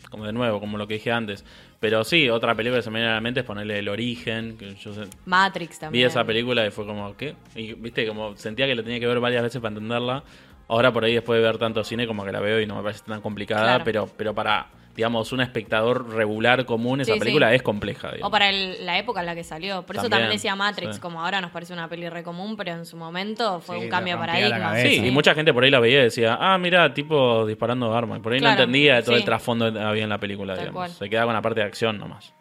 [0.09, 1.45] como de nuevo, como lo que dije antes.
[1.79, 4.57] Pero sí, otra película que se me viene a la mente es ponerle El Origen,
[4.57, 6.07] que yo sé- Matrix vi también.
[6.07, 7.35] esa película y fue como, ¿qué?
[7.55, 10.23] Y viste, como sentía que la tenía que ver varias veces para entenderla.
[10.67, 12.81] Ahora por ahí después de ver tanto cine como que la veo y no me
[12.83, 13.83] parece tan complicada, Claro.
[13.85, 17.19] pero, pero para, digamos, un espectador regular común, esa Sí, sí.
[17.19, 18.11] película es compleja.
[18.21, 19.83] O para el- la época en la que salió.
[19.85, 21.01] Por eso También, también decía Matrix, sí.
[21.01, 23.89] como ahora nos parece una peli re común, pero en su momento fue Sí, un
[23.89, 24.75] cambio de paradigma.
[24.77, 28.19] Sí, y mucha gente por ahí la veía y decía, ah, mira, tipo disparando armas.
[28.19, 29.19] Por ahí Claro, no entendía todo sí.
[29.19, 30.79] el trasfondo que había en la película, Tal digamos.
[30.79, 30.91] cual.
[30.91, 32.33] Se quedaba con la parte de acción nomás.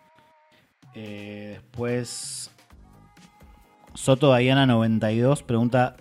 [0.94, 2.50] eh, después.
[3.94, 5.96] Soto Diana 92 pregunta: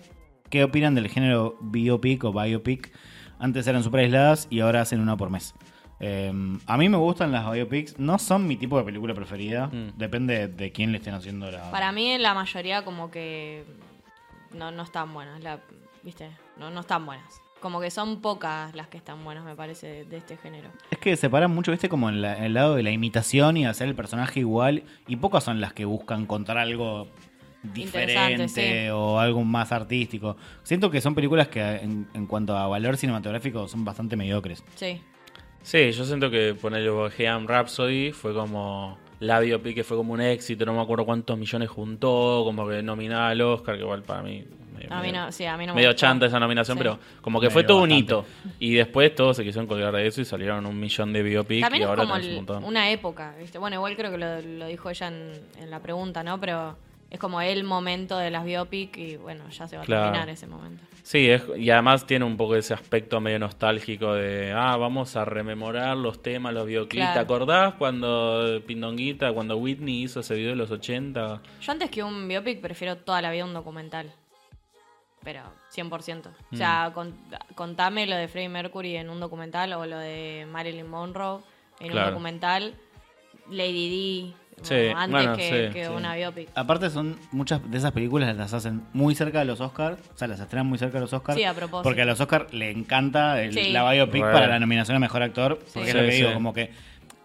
[0.50, 2.92] ¿Qué opinan del género biopic o biopic?
[3.38, 5.54] Antes eran super aisladas y ahora hacen una por mes.
[6.00, 6.32] Eh,
[6.66, 9.68] a mí me gustan las biopics, no son mi tipo de película preferida.
[9.68, 9.96] Mm.
[9.96, 11.70] Depende de quién le estén haciendo la.
[11.70, 13.64] Para mí la mayoría como que
[14.52, 15.60] no, no están buenas, la,
[16.02, 16.30] ¿viste?
[16.58, 17.40] No, no están buenas.
[17.60, 20.68] Como que son pocas las que están buenas, me parece, de, de este género.
[20.90, 23.64] Es que separan mucho, viste, como en, la- en el lado de la imitación y
[23.64, 24.82] hacer el personaje igual.
[25.08, 27.08] Y pocas son las que buscan contar algo
[27.72, 28.88] diferente sí.
[28.90, 30.36] o algo más artístico.
[30.62, 34.62] Siento que son películas que en, en cuanto a valor cinematográfico son bastante mediocres.
[34.74, 35.00] Sí.
[35.64, 40.20] Sí, yo siento que ponerle Bohemian Rhapsody fue como la biopic que fue como un
[40.20, 44.22] éxito, no me acuerdo cuántos millones juntó, como que nominaba al Oscar, que igual para
[44.22, 46.00] mí medio A mí medio- no, sí, a mí no me medio gustó.
[46.00, 46.82] chanta esa nominación, Sí.
[46.82, 48.04] pero como que Me fue todo un bastante.
[48.04, 48.24] hito.
[48.58, 51.80] Y después todos se quisieron colgar de eso y salieron un millón de biopic También
[51.82, 52.64] y es ahora como un el- montón.
[52.64, 53.56] una época, ¿viste?
[53.58, 56.38] Bueno, igual creo que lo, lo dijo ella en, en la pregunta, ¿no?
[56.38, 56.76] Pero
[57.14, 60.46] es como el momento de las biopic y bueno, ya se va a terminar ese
[60.48, 60.82] momento.
[61.04, 65.24] Sí, es, y además tiene un poco ese aspecto medio nostálgico de, ah, vamos a
[65.24, 67.06] rememorar los temas, los videoclips.
[67.06, 67.20] ¿Te Claro.
[67.20, 71.40] acordás cuando Pindonguita, cuando Whitney hizo ese video de los 80?
[71.60, 74.12] Yo antes que un biopic prefiero toda la vida un documental.
[75.22, 76.30] Pero 100%.
[76.52, 76.92] O sea, Mm.
[76.92, 77.14] con-
[77.54, 81.40] contame lo de Freddie Mercury en un documental o lo de Marilyn Monroe
[81.80, 82.08] en Claro.
[82.08, 82.74] un documental.
[83.50, 85.90] Lady D, Sí, antes bueno, que, sí, que sí.
[85.90, 86.48] una biopic.
[86.54, 90.28] Aparte son muchas de esas películas las hacen muy cerca de los Oscars, o sea,
[90.28, 91.36] las estrenan muy cerca de los Oscars.
[91.38, 91.82] Sí, a propósito.
[91.82, 93.70] Porque a los Oscars le encanta el, Sí.
[93.72, 95.88] la biopic para la nominación a Mejor Actor, porque Sí.
[95.90, 96.34] es lo que Sí, digo, sí.
[96.34, 96.70] como que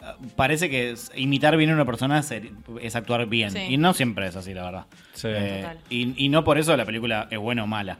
[0.02, 2.34] ah, parece que imitar bien a una persona es,
[2.82, 3.52] es actuar bien.
[3.52, 3.60] Sí.
[3.70, 4.86] Y no siempre es así, la verdad.
[5.14, 5.28] Sí.
[5.30, 5.80] Eh, Total.
[5.90, 8.00] y, y no por eso la película es buena o mala.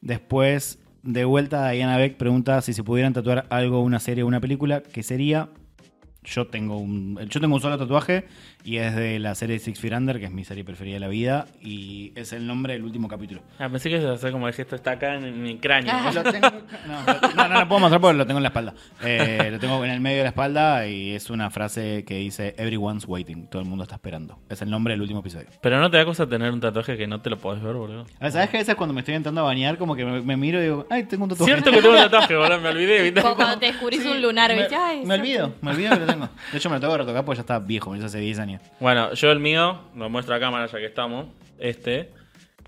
[0.00, 4.40] Después, de vuelta, Diana Beck pregunta si se pudieran tatuar algo, una serie o una
[4.40, 5.48] película, ¿qué sería?
[6.22, 8.26] Yo tengo un, yo tengo un solo tatuaje
[8.62, 11.08] y es de la serie Six Feet Under, que es mi serie preferida de la
[11.08, 13.40] vida, y es el nombre del último capítulo.
[13.58, 15.92] Ah, pensé que hacer como el gesto está acá en, mi cráneo.
[15.94, 16.10] Ah.
[16.12, 16.50] Lo tengo-
[16.86, 18.74] no, lo- no, no lo puedo mostrar porque lo tengo en la espalda.
[19.02, 22.54] Eh, lo tengo en el medio de la espalda y es una frase que dice
[22.58, 24.38] Everyone's waiting, todo el mundo está esperando.
[24.50, 25.46] Es el nombre del último episodio.
[25.62, 28.02] Pero no te da cosa tener un tatuaje que no te lo podés ver, boludo.
[28.20, 30.20] A ver, ¿Sabes que a veces cuando me estoy entrando a bañar, como que me,
[30.20, 31.50] me miro y digo, ay, tengo un tatuaje?
[31.50, 33.02] Cierto que tengo un tatuaje, boludo, me olvidé.
[33.04, 33.22] ¿viste?
[33.22, 34.74] Como cuando te descubrís un lunar, ¿viste?
[34.76, 36.28] Ay, Me, me olvido, me olvido que lo tengo.
[36.52, 38.38] De hecho, me lo tengo que retocar porque ya está viejo, me hice hace 10
[38.38, 38.62] años.
[38.80, 41.26] Bueno, yo el mío, lo muestro a cámara ya que estamos.
[41.58, 42.10] Este,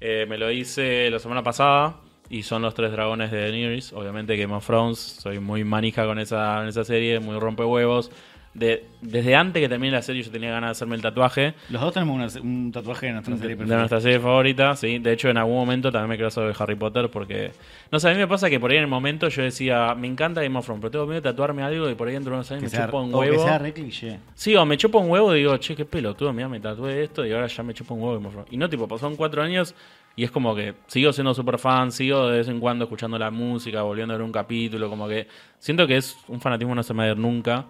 [0.00, 1.96] eh, me lo hice la semana pasada
[2.28, 3.92] y son los tres dragones de Daenerys.
[3.92, 8.10] Obviamente Game of Thrones, soy muy manija con esa, con esa serie, muy rompehuevos.
[8.54, 11.80] De, desde antes que termine la serie yo tenía ganas de hacerme el tatuaje Los
[11.80, 13.78] dos tenemos una- un tatuaje de nuestra serie de preferida.
[13.78, 14.98] nuestra serie favorita, sí.
[14.98, 17.52] De hecho, en algún momento también me quiero hacer de Harry Potter porque...
[17.90, 20.06] No sé, a mí me pasa que por ahí en el momento yo decía, me
[20.06, 22.36] encanta Game of Thrones, pero tengo miedo de tatuarme algo y por ahí dentro de
[22.36, 23.42] unos años Que me sea, chupo un o que huevo.
[23.44, 24.18] sea re cliché.
[24.34, 27.24] Sí, o me chupo un huevo y digo, che, qué pelotudo, mira, me tatué esto
[27.24, 28.14] y ahora ya me chupo un huevo.
[28.16, 28.52] Game of Thrones.
[28.52, 29.74] Y no, tipo, pasaron cuatro años
[30.14, 33.30] y es como que sigo siendo super fan, sigo de vez en cuando escuchando la
[33.30, 35.26] música, volviendo a ver un capítulo, como que
[35.58, 37.64] siento que es un fanatismo no se me va a ir nunca.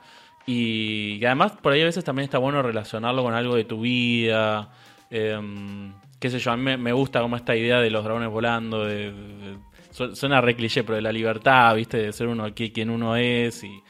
[0.47, 4.71] Y, además, por ahí a veces también está bueno relacionarlo con algo de tu vida.
[5.11, 8.87] em, qué sé yo, a mí me, gusta como esta idea de los dragones volando,
[9.91, 13.63] suena re cliché, pero de la libertad, viste, de ser uno qui- quien uno es
[13.65, 13.83] y,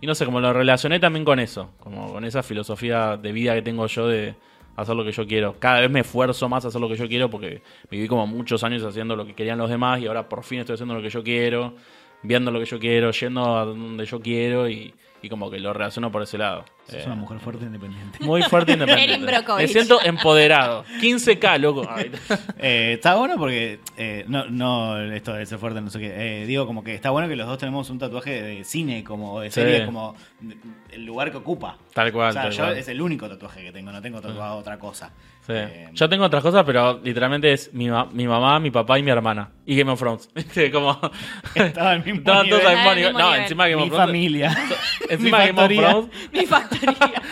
[0.00, 3.54] y no sé, como lo relacioné también con eso, como con esa filosofía de vida
[3.54, 4.34] que tengo yo de
[4.76, 5.56] hacer lo que yo quiero.
[5.58, 8.64] Cada vez me esfuerzo más a hacer lo que yo quiero porque viví como muchos
[8.64, 11.10] años haciendo lo que querían los demás y ahora por fin estoy haciendo lo que
[11.10, 11.74] yo quiero,
[12.22, 15.72] viendo lo que yo quiero, yendo a donde yo quiero y, y como que lo
[15.72, 16.64] relaciono por ese lado.
[16.88, 18.18] Es Eh, una mujer fuerte e independiente.
[18.24, 19.56] muy fuerte e Erin independiente.
[19.58, 20.84] Me siento empoderado.
[21.00, 21.82] 15k, loco.
[22.58, 26.46] Eh, está bueno porque, eh, no, no esto de ser fuerte, no sé qué, eh,
[26.46, 29.50] digo como que está bueno que los dos tenemos un tatuaje de cine como de
[29.50, 29.60] Sí.
[29.60, 30.56] serie, como de-
[30.92, 31.78] el lugar que ocupa.
[31.94, 32.76] Tal cual, O sea, tal yo cual.
[32.78, 35.12] es el único tatuaje que tengo, no tengo tatuado otra cosa.
[35.50, 35.56] Sí.
[35.74, 39.02] Eh, Yo tengo otras cosas, pero literalmente es mi, ma- mi mamá, mi papá y
[39.02, 39.50] mi hermana.
[39.66, 40.28] Y Game of Thrones.
[40.72, 40.98] Como...
[41.54, 42.66] Estaba al mismo Estaban todos nivel.
[42.66, 43.12] al mismo Al nivel.
[43.14, 44.06] mismo No, encima Game of mi Thrones.
[44.06, 44.58] familia.
[45.10, 45.68] Encima mi Game of.
[45.90, 46.10] Thrones.
[46.32, 47.22] Mi factoría.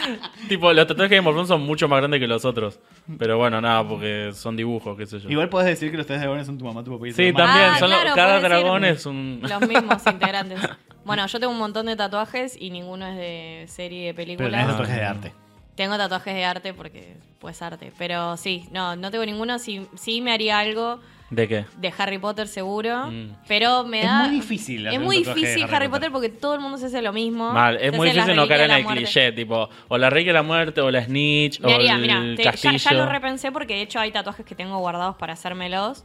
[0.49, 2.81] Tipo, los tatuajes de Game of Thrones son mucho más grandes que los otros.
[3.19, 5.29] Pero bueno, nada, porque son dibujos, qué sé yo.
[5.31, 7.33] Igual puedes decir que los tres dragones son tu mamá, tu papá y tu Sí,
[7.33, 7.71] también.
[7.75, 9.41] Ah, son los- cada dragón es un.
[9.43, 10.59] Los mismos integrantes.
[11.05, 14.51] Bueno, yo tengo un montón de tatuajes y ninguno es de serie de Pero películas.
[14.51, 14.71] tenés Ah.
[14.73, 15.33] tatuajes de arte.
[15.79, 17.93] Tengo tatuajes de arte porque pues arte.
[17.97, 19.59] Pero sí, no, no tengo ninguno.
[19.61, 20.99] Sí, sí me haría algo
[21.31, 21.67] ¿De qué?
[21.77, 23.07] de Harry Potter seguro.
[23.13, 23.37] Mm.
[23.47, 24.23] Pero me Es da.
[24.25, 26.11] muy difícil hacer Es muy difícil Harry Harry, Potter.
[26.11, 26.13] Potter.
[26.13, 27.53] porque todo el mundo se hace lo mismo.
[27.53, 29.03] Mal, Se es muy difícil no caer en el muerte.
[29.05, 32.01] cliché, tipo, o la Reliquia de la Muerte, o la Snitch, Me o haría, el
[32.01, 32.77] mira, te- ya, castillo.
[32.77, 36.05] ya lo repensé porque de hecho hay tatuajes que tengo guardados para hacérmelos.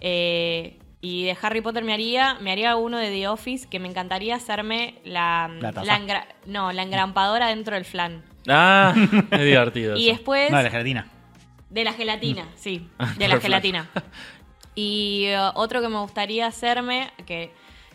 [0.00, 3.88] Eh, y de Harry Potter me haría, me haría uno de The Office que me
[3.88, 5.84] encantaría hacerme la, La taza.
[5.86, 8.22] la engra- no, la engrampadora dentro del flan.
[8.48, 8.94] Ah,
[9.30, 9.96] es divertido.
[9.96, 10.16] Y eso.
[10.16, 11.06] después No, de la gelatina.
[11.70, 13.88] de la gelatina, sí, de la gelatina.
[14.74, 17.52] Y eh, otro que me gustaría hacerme, que,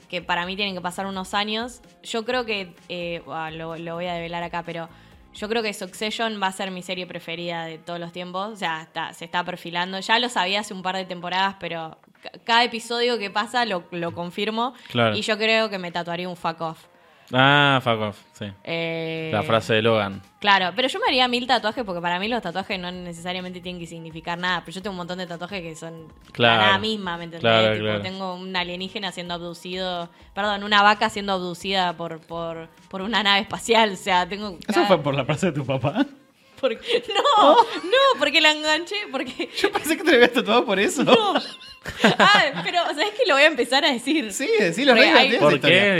[0.10, 4.06] que para mí tienen que pasar unos años, yo creo que, eh, lo, lo voy
[4.06, 4.88] a develar acá, pero
[5.34, 8.54] yo creo que Succession va a ser mi serie preferida de todos los tiempos.
[8.54, 10.00] O sea, está- se está perfilando.
[10.00, 13.84] Ya lo sabía hace un par de temporadas, pero ca- cada episodio que pasa lo,
[13.90, 14.74] lo confirmo.
[14.90, 15.16] Claro.
[15.18, 16.86] Y yo creo que me tatuaría un fuck off.
[17.34, 18.46] Ah, fuck off, sí.
[18.63, 20.22] Eh, La frase de Logan.
[20.40, 23.82] Claro, pero yo me haría mil tatuajes porque para mí los tatuajes no necesariamente tienen
[23.82, 24.62] que significar nada.
[24.63, 26.62] Pero yo tengo un montón de tatuajes que son Claro.
[26.62, 27.42] la nada misma, ¿me entendés?
[27.42, 28.02] Claro, Tipo, claro.
[28.02, 33.42] Tengo un alienígena siendo abducido, perdón, una vaca siendo abducida por, por, por una nave
[33.42, 33.92] espacial.
[33.92, 34.52] O sea, tengo.
[34.62, 36.06] ¿Eso cada- fue por la frase de tu papá?
[36.60, 37.04] Porque-
[37.38, 39.50] No, no, porque la enganché, porque.
[39.58, 41.04] Yo pensé que te lo habías tatuado por eso.
[42.20, 44.34] Ah, pero ¿sabes que Lo voy a empezar a decir.
[44.34, 45.38] Sí, sí, reyes hay-.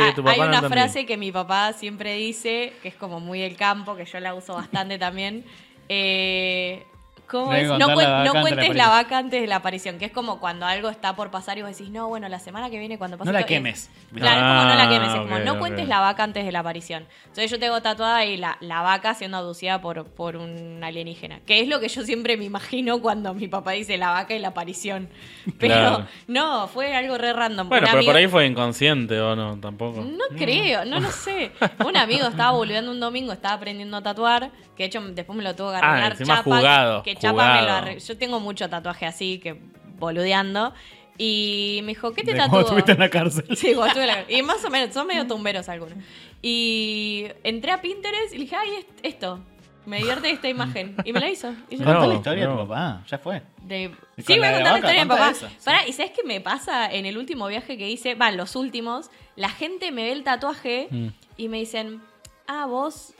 [0.02, 3.56] Ah, hay no una frase que mi papá siempre dice, que es como muy del
[3.56, 5.46] campo, que yo la uso bastante también.
[5.89, 6.86] Eh,
[7.30, 7.68] ¿Cómo No es?
[7.70, 8.90] cuen- cuentes la aparición.
[8.90, 11.72] vaca antes de la aparición, que es como cuando algo está por pasar y vos
[11.72, 13.90] decís, no, bueno, la semana que viene cuando pase No la esto es- quemes.
[14.16, 15.60] Claro, es como no la quemes, es Ah, como ok, no ok.
[15.60, 17.06] cuentes la vaca antes de la aparición.
[17.24, 21.60] Entonces yo tengo tatuada ahí la, la vaca siendo aducida por, por un alienígena, que
[21.60, 24.48] es lo que yo siempre me imagino cuando mi papá dice la vaca y la
[24.50, 25.10] aparición.
[25.60, 26.08] Pero Claro.
[26.28, 27.68] no, fue algo re random.
[27.68, 30.02] Bueno, Un pero amigo- por ahí fue inconsciente o no, tampoco.
[30.02, 31.52] no creo, no lo sé.
[31.86, 35.44] Un amigo estaba volviendo un domingo, estaba aprendiendo a tatuar, que de hecho después me
[35.44, 36.12] lo tuvo que Ah, arreglar.
[36.13, 38.00] encima jugado, que Chapa me lo arregló.
[38.02, 39.60] Yo tengo mucho tatuaje así, que
[40.00, 40.74] boludeando.
[41.18, 42.60] Y me dijo, ¿qué te tatuó?
[42.62, 43.46] estuviste en la cárcel.
[43.58, 45.98] Sí, cuando estuve en la- Y más o menos, son medio tumberos algunos.
[46.42, 49.40] Y entré a Pinterest y le dije, ay, es- esto.
[49.86, 50.96] Me divierte esta imagen.
[51.06, 51.54] Y me la hizo.
[51.70, 52.60] Y yo, No, la historia de no.
[52.62, 53.04] tu papá.
[53.08, 53.42] Ya fue.
[53.64, 55.30] de- ¿Y Sí, voy a contar la historia de mi papá.
[55.32, 55.56] esa, sí.
[55.64, 58.14] Pará, ¿y sabes qué me pasa en el último viaje que hice?
[58.16, 59.10] Va, los últimos.
[59.36, 61.08] La gente me ve el tatuaje Mm.
[61.38, 62.02] y me dicen,
[62.48, 63.14] ah, vos.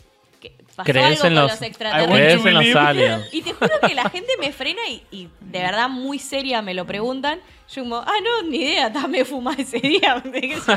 [0.56, 2.10] ¿Qué- ¿Pasó ¿Crees algo en con los- extraterrestres?
[2.10, 2.80] want ¿Crees to en los believe.
[2.80, 3.34] aliens?
[3.34, 6.74] Y te juro que la gente me frena y, y de verdad muy seria me
[6.74, 7.40] lo preguntan.
[7.74, 10.24] Yo como, ah, no, ni idea, también fumá ese día.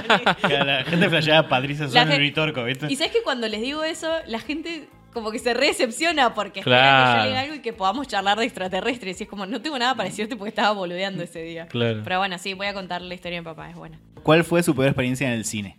[0.48, 2.86] La gente flasheaba Patricia gen- en Vitorco, ¿viste?
[2.90, 6.76] Y sabes que cuando les digo eso, la gente como que se recepciona porque espera
[6.76, 7.16] que Claro.
[7.18, 9.20] yo le diga algo y que podamos charlar de extraterrestres.
[9.20, 11.66] Y es como, no tengo nada para decirte porque estaba boludeando ese día.
[11.66, 12.00] Claro.
[12.04, 14.00] Pero bueno, sí, voy a contar la historia de mi papá, es buena.
[14.22, 15.78] ¿Cuál fue su peor experiencia en el cine?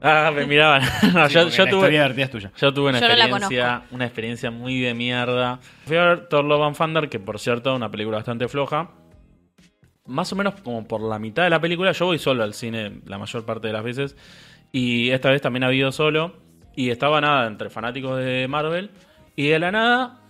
[0.00, 0.82] Ah, me miraban.
[1.14, 2.52] No, Sí, yo, porque yo la tuve, historia divertida es tuya.
[2.56, 5.58] Yo tuve una Yo no la experiencia, una experiencia muy de mierda.
[5.86, 8.90] Fui a ver Thor Love and Thunder, que por cierto, una película bastante floja.
[10.06, 13.00] Más o menos como por la mitad de la película, yo voy solo al cine
[13.06, 14.16] la mayor parte de las veces.
[14.70, 16.36] Y esta vez también había ido solo.
[16.76, 18.90] Y estaba nada entre fanáticos de Marvel.
[19.34, 20.20] Y de la nada,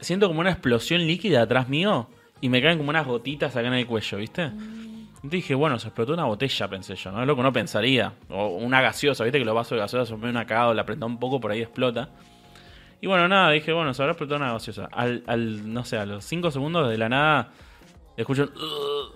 [0.00, 2.10] siento como una explosión líquida atrás mío.
[2.40, 4.42] Y me caen como unas gotitas acá en el cuello, ¿viste?
[4.42, 4.83] Entonces
[5.30, 7.20] dije, bueno, se explotó una botella, pensé yo, ¿no?
[7.22, 8.12] Es lo que uno pensaría.
[8.28, 9.38] O una gaseosa, ¿viste?
[9.38, 11.62] Que los vasos de gaseosa son medio una cagada, la apretó un poco, por ahí
[11.62, 12.10] explota.
[13.00, 14.88] Y bueno, nada, dije, bueno, se habrá explotado una gaseosa.
[14.92, 17.48] Al, al no sé, a los 5 segundos de la nada,
[18.16, 18.50] escucho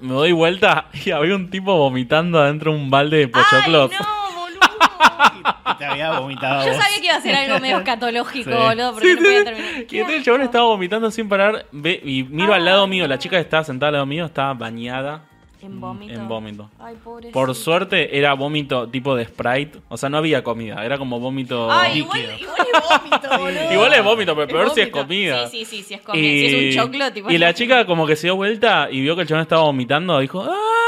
[0.01, 3.91] me doy vuelta y había un tipo vomitando adentro de un balde de pochoclos.
[3.93, 5.75] ¡Ay, no, boludo!
[5.79, 6.65] Te había vomitado.
[6.67, 6.83] Yo vos.
[6.83, 8.57] sabía que iba a ser algo medio escatológico, Sí.
[8.57, 9.81] boludo, porque no podía terminar.
[9.83, 11.67] Y ¿Qué entonces el chabón estaba vomitando sin parar.
[11.71, 13.21] ve- y miro al lado mío, la no.
[13.21, 15.23] chica que estaba sentada al lado mío estaba bañada
[15.61, 16.13] En vómito.
[16.15, 16.71] en vómito.
[16.79, 17.33] Ay, pobrecito.
[17.33, 19.81] Por suerte era vómito tipo de Sprite.
[19.89, 21.71] O sea, no había comida, era como vómito.
[21.71, 22.51] Ay, igual, líquido.
[22.51, 23.73] igual es vómito, boludo.
[23.73, 25.49] Igual es vómito, pero peor si es comida.
[25.49, 26.23] Sí, sí, sí, si es comida.
[26.23, 27.31] Si es un choclo, tipo.
[27.31, 30.19] y la chica como que se dio vuelta y vio que el chabón estaba vomitando,
[30.21, 30.88] dijo ¡Ah!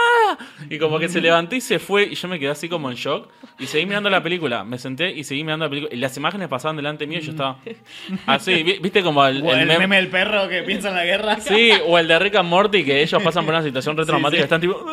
[0.72, 2.96] Y como que se levantó y se fue y yo me quedé así como en
[2.96, 3.28] shock
[3.59, 4.62] y seguí mirando la película.
[4.64, 7.33] Me senté y seguí mirando la película y las imágenes pasaban delante mío y yo
[7.33, 7.59] estaba
[8.26, 10.94] así, vi- viste como el, O el el meme- meme del perro que piensa en
[10.94, 11.40] la guerra.
[11.40, 14.37] Sí, o el de Rick and Morty, que ellos pasan por una situación re traumática
[14.37, 14.87] Sí, y están tipo.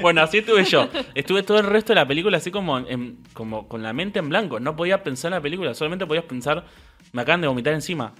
[0.00, 0.88] bueno, así estuve yo.
[1.14, 4.28] Estuve todo el resto de la película así como, en- como con la mente en
[4.28, 4.60] blanco.
[4.60, 6.64] No podía pensar en la película, solamente podías pensar,
[7.12, 8.12] me acaban de vomitar encima.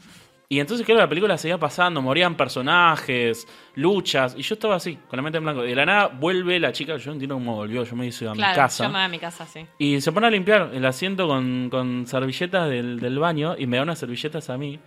[0.53, 5.17] Y entonces, claro, la película seguía pasando, morían personajes, luchas, y yo estaba así, con
[5.17, 5.65] la mente en blanco.
[5.65, 8.27] Y de la nada vuelve la chica, yo no entiendo cómo volvió, yo me hice
[8.27, 8.83] a mi casa.
[8.83, 9.65] yo me voy a mi casa, sí.
[9.79, 13.77] Y se pone a limpiar el asiento con, con servilletas del, del baño y me
[13.77, 14.81] da unas servilletas a mí.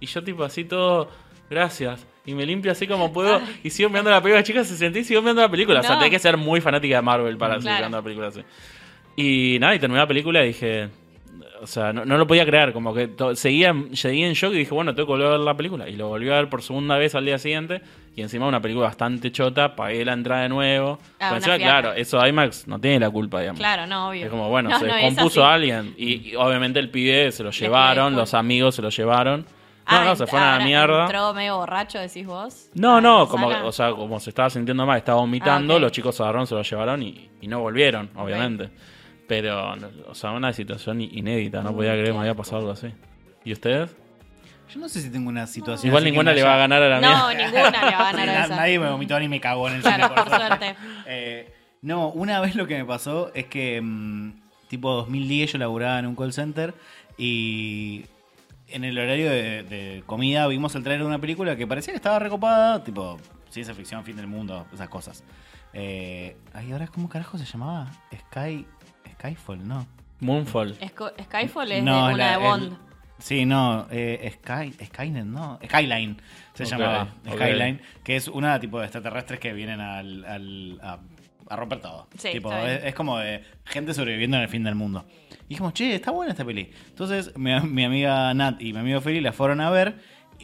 [0.00, 1.10] Y yo tipo así todo,
[1.50, 2.06] gracias.
[2.24, 4.42] Y me limpio así como puedo y sigo mirando la película.
[4.42, 5.80] Chicas, se sentí y sigo mirando la película.
[5.80, 8.42] O sea, tenés que ser muy fanática de Marvel para seguir mirando la película así.
[9.16, 10.88] Y nada, y terminé la película y dije...
[11.62, 14.72] O sea, no, no lo podía creer, como que seguía, seguía en shock y dije,
[14.74, 15.88] bueno, tengo que volver a ver la película.
[15.88, 17.82] Y lo volví a ver por segunda vez al día siguiente.
[18.16, 20.98] Y encima una película bastante chota, pagué la entrada de nuevo.
[21.20, 23.58] Ah, encima, claro, eso IMAX no tiene la culpa, digamos.
[23.60, 24.24] Claro, no, obvio.
[24.24, 25.54] Es como, bueno, No, se no, es descompuso así.
[25.54, 25.94] alguien.
[25.96, 29.40] Y, y obviamente el pibe se lo llevaron, los amigos se lo llevaron.
[29.42, 31.02] No, Ah, no, se fueron a la mierda.
[31.06, 32.68] Entró medio borracho, decís vos.
[32.74, 35.82] No, a no, como, o sea, como se estaba sintiendo mal, estaba vomitando, Ah, ok.
[35.82, 38.70] los chicos se agarraron, se lo llevaron y, y no volvieron, obviamente.
[39.30, 42.72] Pero, no, o sea, una situación inédita, no podía creer que me había pasado algo
[42.72, 42.88] así.
[43.44, 43.94] ¿Y ustedes?
[44.74, 45.86] Yo no sé si tengo una situación.
[45.86, 47.10] Igual así que ninguna me le va a haya- ganar a la mía.
[47.16, 48.56] No, ninguna le va a ganar na- a esa.
[48.56, 49.94] Nadie me vomitó ni me cagó en el cine.
[49.98, 50.74] Claro, por por suerte.
[50.74, 50.76] suerte.
[51.06, 54.32] Eh, no, una vez lo que me pasó es que, mm,
[54.66, 56.74] tipo 2010, yo laburaba en un call center
[57.16, 58.04] y
[58.66, 61.96] en el horario de, de comida vimos el trailer de una película que parecía que
[61.98, 63.16] estaba recopada, tipo
[63.48, 65.22] ciencia ficción, fin del mundo, esas cosas.
[65.72, 67.90] Eh, ay, ahora, ¿cómo carajo se llamaba?
[68.28, 68.66] Sky.
[69.20, 69.86] Skyfall, ¿no?
[70.20, 70.78] Moonfall.
[70.80, 72.62] Esco- Skyfall es No, de una la- de Bond.
[72.64, 72.78] el-
[73.18, 76.16] sí, no, eh, Sky, Skynet, no, Skyline
[76.54, 77.08] se Ok, llamaba.
[77.30, 80.98] Skyline, que es una tipo de extraterrestres que vienen al, al- a,
[81.48, 82.06] a romper todo.
[82.16, 85.04] Sí, tipo, es, es como de gente sobreviviendo en el fin del mundo.
[85.46, 86.70] Y dijimos, che, está buena esta peli.
[86.88, 89.96] Entonces, mi, mi amiga Nat y mi amigo Feli la fueron a ver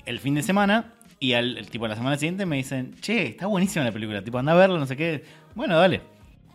[0.04, 3.84] el fin de semana Y al tipo la semana siguiente me dicen, che, está buenísima
[3.86, 5.24] la película, tipo, anda a verla, no sé qué.
[5.54, 6.02] Bueno, dale.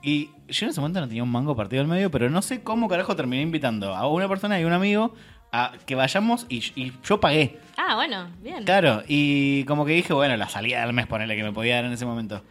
[0.01, 2.63] Y yo en ese momento no tenía un mango partido al medio, pero no sé
[2.63, 5.13] cómo carajo terminé invitando a una persona y un amigo
[5.51, 7.59] a que vayamos y, y yo pagué.
[7.77, 8.63] Ah, bueno, bien.
[8.63, 11.85] Claro, y como que dije, bueno, la salida del mes, ponele que me podía dar
[11.85, 12.43] en ese momento.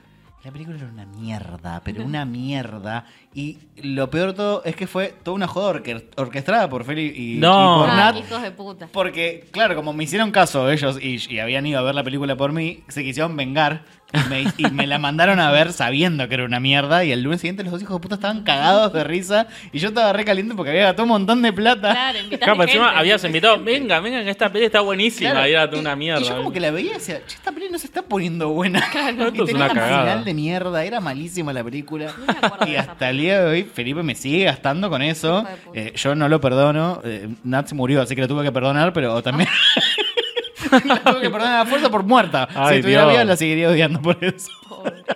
[0.43, 3.05] La película era una mierda, pero una mierda.
[3.33, 7.13] Y lo peor de todo es que fue toda una joda orque- orquestada por Feli
[7.15, 7.77] y, No.
[7.77, 8.17] y por Ah, Nat.
[8.17, 8.89] hijos de puta.
[8.93, 12.35] Porque, claro, como me hicieron caso ellos y, y habían ido a ver la película
[12.37, 16.35] por mí, se quisieron vengar y me, y me la mandaron a ver sabiendo que
[16.35, 17.05] era una mierda.
[17.05, 19.47] Y el lunes siguiente los dos hijos de puta estaban cagados de risa.
[19.73, 21.93] Y yo estaba re caliente porque había gastado un montón de plata.
[21.93, 22.99] Claro, Claro, pero encima gente.
[22.99, 25.31] habías invitado, venga, venga, que esta peli está buenísima.
[25.31, 26.21] Claro, Y era toda una mierda.
[26.21, 28.49] Y yo como que la veía y decía, che, esta peli no se está poniendo
[28.49, 28.81] buena.
[28.81, 28.99] Esto
[29.33, 30.03] y es tenía una un cagada.
[30.03, 32.13] final de mierda, era malísima la película.
[32.19, 35.03] No me acuerdo Y esa hasta el día de hoy Felipe me sigue gastando con
[35.03, 35.45] eso.
[35.75, 37.01] Eh, yo no lo perdono.
[37.05, 39.49] Eh, Nat se murió, así que lo tuve que perdonar, pero también...
[40.85, 42.49] la tuve que perdonar a la fuerza por muerta.
[42.55, 43.13] Ay, si estuviera Dios.
[43.13, 44.51] viva la seguiría odiando por eso.
[44.69, 44.95] Pobre.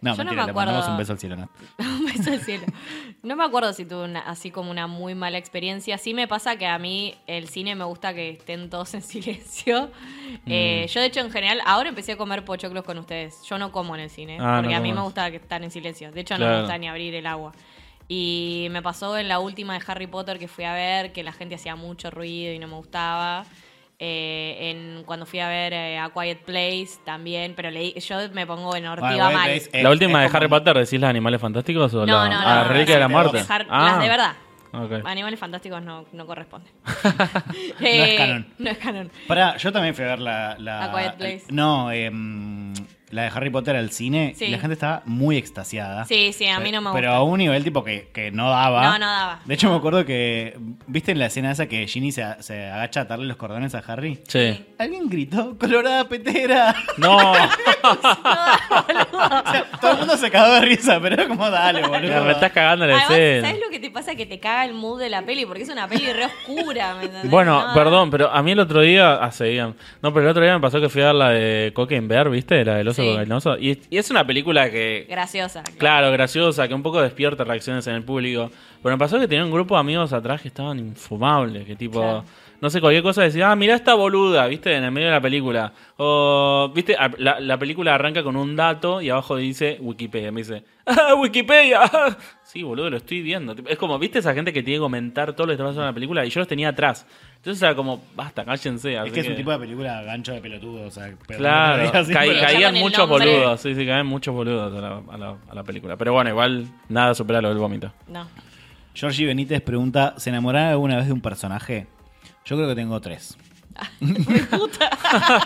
[0.00, 0.92] No, Yo no mentira, me le mandamos acuerdo.
[0.92, 1.48] un beso al cielo, Nat.
[1.80, 2.64] Un beso al cielo.
[3.28, 5.98] No me acuerdo si tuve una- así como una muy mala experiencia.
[5.98, 9.90] Sí me pasa que a mí el cine me gusta que estén todos en silencio.
[10.46, 10.88] Eh, Mm.
[10.88, 13.42] yo, de hecho, en general, ahora empecé a comer pochoclos con ustedes.
[13.44, 15.62] Yo no como en el cine, Ah, porque no a mí me gusta que están
[15.62, 16.10] en silencio.
[16.10, 17.52] De hecho, no me gusta ni abrir el agua.
[18.08, 21.32] Y me pasó en la última de Harry Potter que fui a ver, que la
[21.32, 23.44] gente hacía mucho ruido y no me gustaba.
[24.00, 28.46] Eh, en, cuando fui a ver eh, A Quiet Place también, pero leí, yo me
[28.46, 29.50] pongo en ortiva Bueno, mal.
[29.50, 32.28] es- es- ¿La última de Harry como- Potter decís las animales fantásticos o No, la
[32.28, 33.38] no, no, no, Reliquia de la muerte?
[33.38, 34.32] Dejar- Ah, Las de verdad.
[35.04, 36.70] Animales fantásticos no, no corresponden.
[37.80, 38.46] No es canon.
[38.58, 39.10] No es canon.
[39.26, 40.56] Pará, yo también fui a ver la.
[40.58, 41.44] la A Quiet Place.
[41.50, 42.72] No, em,
[43.10, 44.34] la de Harry Potter al cine.
[44.36, 44.46] Sí.
[44.46, 46.04] Y la gente estaba muy extasiada.
[46.04, 47.16] Sí, sí, a mí no me Pero gusta.
[47.16, 48.82] a un nivel tipo que, que no daba.
[48.84, 49.40] No, no daba.
[49.44, 50.56] De hecho, me acuerdo que.
[50.86, 53.78] ¿Viste en la escena esa que Ginny se, se agacha a atarle los cordones a
[53.86, 54.20] Harry?
[54.28, 54.64] Sí.
[54.78, 56.74] Alguien gritó, colorada petera.
[56.96, 57.16] No,
[57.88, 62.24] O sea, todo el mundo se cagó de risa, pero era como, dale, boludo.
[62.24, 63.48] me estás cagando la Además, escena.
[63.48, 64.14] ¿sabes lo que te pasa?
[64.14, 67.04] Que te caga el mood de la peli, porque es una peli re oscura, ¿me
[67.04, 67.30] entendés?
[67.30, 69.14] Bueno, No, perdón, pero a mí el otro día.
[69.14, 69.74] Ah, seguían.
[70.02, 72.30] No, pero el otro día me pasó que fui a ver la de Cocaine Bear,
[72.30, 72.64] ¿viste?
[72.64, 73.58] La del Sí.
[73.60, 75.06] Y, y es una película que.
[75.08, 75.62] Graciosa.
[75.78, 78.50] Claro, graciosa, que un poco despierta reacciones en el público.
[78.82, 82.00] Pero me pasó que tenía un grupo de amigos atrás que estaban infumables, que tipo,
[82.00, 82.24] Claro.
[82.60, 85.20] No sé, cualquier cosa decía, ah, mirá esta boluda, viste, en el medio de la
[85.20, 85.72] película.
[85.96, 90.32] O, viste, la, la película arranca con un dato y abajo dice Wikipedia.
[90.32, 91.80] Me dice, ah, Wikipedia.
[92.42, 93.54] sí, boludo, lo estoy viendo.
[93.66, 95.86] Es como, viste, esa gente que tiene que comentar todo lo que está pasando en
[95.88, 97.06] la película y yo los tenía atrás.
[97.36, 98.96] Entonces era como, basta, cállense.
[98.96, 102.40] Es que es un tipo de película gancho de pelotudo, o sea, Claro, así, pero-
[102.40, 103.26] caían muchos nombre.
[103.26, 105.96] boludos, sí, sí, caían muchos boludos a la, a la- a la película.
[105.96, 107.92] Pero bueno, igual nada supera lo del vómito.
[108.08, 108.26] No.
[108.94, 111.86] Georgie Benítez pregunta: ¿Se enamoraron alguna vez de un personaje?
[112.48, 113.36] Yo creo que tengo tres.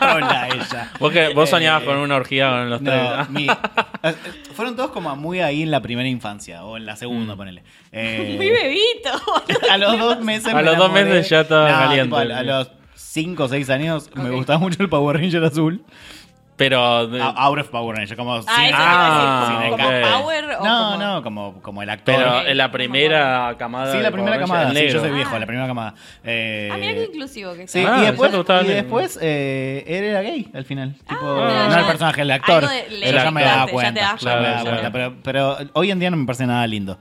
[0.01, 0.91] Hola, ella.
[0.99, 3.03] Vos, que, vos Eh, soñabas con una orgía con los tres.
[3.03, 3.47] No, mi-
[4.03, 4.15] eh,
[4.55, 7.62] fueron todos como muy ahí en la primera infancia, o en la segunda, ponele.
[7.93, 9.11] Eh, Muy bebito.
[9.71, 10.53] a los dos meses.
[10.53, 11.05] A me los dos enamoré.
[11.05, 12.05] meses ya estaba caliente.
[12.05, 15.85] tipo, a, a los cinco o seis años me gustaba mucho el Power Ranger azul.
[16.62, 17.07] Pero.
[17.09, 18.35] de- A- Out of Power Ranger, como.
[18.37, 19.70] Ah, sin- Ah, a decir.
[19.70, 19.92] ¿Como, ok.
[20.03, 20.57] como Power o no,
[20.90, 22.14] como- no, como, como el actor.
[22.16, 23.90] pero en la primera camada.
[23.92, 24.64] Sí, de la primera Power camada.
[24.66, 25.38] Rangers, Sí, yo soy viejo, Ah.
[25.38, 25.94] la primera camada.
[26.25, 27.85] Eh, Ah, mira qué inclusivo que Sí.
[27.87, 30.94] Ah, y después, y el- después eh, él era gay al final.
[31.09, 32.62] Tipo, mira, no ya- el personaje, el actor.
[32.62, 32.68] Yo
[33.12, 35.12] ya me daba ya te cuenta.
[35.22, 36.98] pero hoy en día no me parece nada lindo.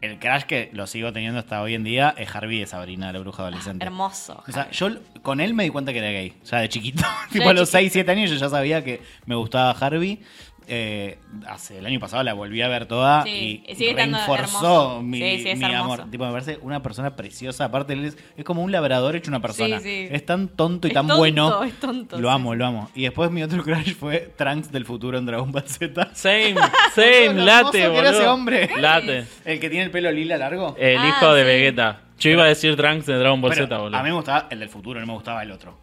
[0.00, 3.20] El crash que lo sigo teniendo hasta hoy en día es Harvey de Sabrina, la
[3.20, 3.84] bruja adolescente.
[3.84, 4.42] Hermoso.
[4.46, 4.90] O sea, yo
[5.22, 7.02] con él me di cuenta que era gay, ya de chiquito.
[7.32, 7.90] tipo a los chiquito.
[7.90, 10.20] 6, 7 años yo ya sabía que me gustaba Harvey.
[10.66, 15.18] Eh, hace el año pasado la volví a ver toda Sí, y sigue reforzó mi,
[15.18, 15.82] Sí, sí, es mi hermoso.
[16.02, 16.10] amor.
[16.10, 17.66] Tipo, me parece una persona preciosa.
[17.66, 19.78] Aparte, él es, es como un labrador hecho una persona.
[19.80, 20.08] Sí, sí.
[20.10, 21.62] Es tan tonto y Es tan tonto, bueno.
[21.64, 22.58] es tonto, lo amo, sí.
[22.58, 22.90] lo amo.
[22.94, 26.10] Y después mi otro crush fue Trunks del futuro en Dragon Ball Z.
[26.14, 28.34] Same, Boludo, same, late, era ese boludo.
[28.34, 28.70] hombre.
[28.78, 29.26] Late.
[29.44, 30.74] El que tiene el pelo lila largo.
[30.78, 31.46] El Ah, hijo de sí.
[31.46, 32.00] Vegeta.
[32.18, 33.96] Yo iba a decir Trunks de Dragon Ball Pero Z, boludo.
[33.98, 35.78] a mí me gustaba el del futuro, no me gustaba el otro.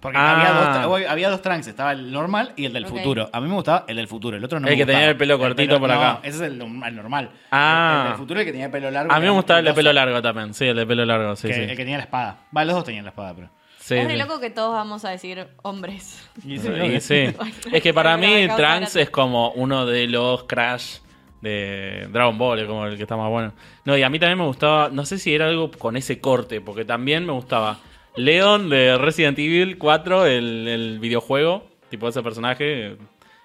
[0.00, 0.32] Porque Ah.
[0.76, 2.90] había, dos, había dos Trunks, estaba el normal y el del Ok.
[2.90, 3.28] futuro.
[3.32, 5.16] A mí me gustaba el del futuro, el otro no El me que tenía el
[5.16, 6.20] pelo cortito por no, acá.
[6.22, 7.30] ese es el, el normal.
[7.50, 8.02] Ah.
[8.04, 9.12] El del futuro el que tenía el pelo largo.
[9.12, 10.54] A mí me gustaba el de pelo largo también.
[10.54, 11.60] Sí, el de pelo largo, sí, que- sí.
[11.62, 12.38] El que tenía la espada.
[12.56, 13.48] Va, los dos tenían la espada, pero.
[13.80, 14.18] Sí, es re sí.
[14.18, 16.28] loco que todos vamos a decir hombres.
[16.44, 17.34] Y Y sí.
[17.72, 20.98] Es que para Pero mí me causa Trunks es como uno de los Crash
[21.40, 23.52] de Dragon Ball, es como el que está más bueno.
[23.84, 26.60] No, y a mí también me gustaba, no sé si era algo con ese corte,
[26.60, 27.78] porque también me gustaba
[28.18, 32.96] Leon de Resident Evil 4, el, el videojuego, tipo ese personaje.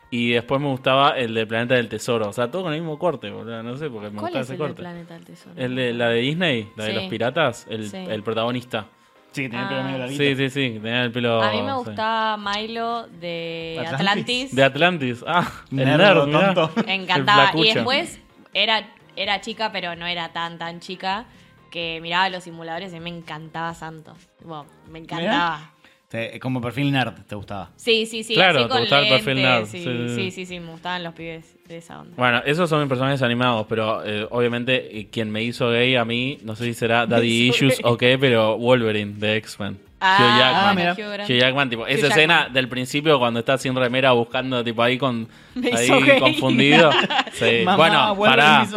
[0.10, 2.30] Y después me gustaba el de Planeta del Tesoro.
[2.30, 3.64] O sea, todo con el mismo corte, boludo.
[3.64, 4.76] No sé, porque me ¿Cuál gustaba es ese el corte.
[4.82, 5.56] planeta del tesoro?
[5.58, 6.96] El de la de Disney, la de Sí.
[6.98, 7.98] los piratas, el, Sí.
[7.98, 8.86] el protagonista.
[9.32, 9.84] Sí, tenía el pelo Ah.
[9.86, 10.24] medio larguito.
[10.24, 11.42] Sí, sí, sí, tenía el pelo...
[11.42, 11.76] A mí me sí.
[11.78, 14.00] gustaba Milo de Atlantis.
[14.00, 14.56] Atlantis.
[14.56, 15.24] De Atlantis.
[15.26, 16.54] Ah, el Nerdo, nerd, mirá.
[16.54, 16.82] tonto.
[16.86, 17.44] Me El encantaba.
[17.46, 17.74] Y flacucho.
[17.74, 18.20] después
[18.54, 21.26] era, era chica, pero no era tan, tan chica,
[21.74, 24.16] que miraba los simuladores y me encantaba Santos.
[24.38, 25.72] Tipo, me encantaba.
[26.08, 27.72] Te- como perfil nerd te gustaba.
[27.76, 28.36] Sí, sí, sí.
[28.36, 30.60] Claro, así te con gustaba el perfil lentes, nerd, Sí, sí, sí, sí, sí.
[30.60, 32.14] me gustaban los pibes de esa onda.
[32.16, 36.06] Bueno, esos son mis personajes animados, pero eh, obviamente eh, quien me hizo gay a
[36.06, 39.80] mí, no sé si será Daddy Issues o qué, pero Wolverine de X-Men.
[40.04, 40.76] Hugh Ah, Jackman.
[40.76, 40.94] mira.
[40.94, 41.30] Hugh Grant.
[41.30, 45.28] Hugh Jackman, tipo, esa escena del principio cuando está sin remera buscando, tipo, ahí con
[45.56, 46.20] Me ahí gay.
[46.20, 46.90] confundido.
[47.34, 47.62] Sí.
[47.66, 48.68] Mamá, bueno, pará.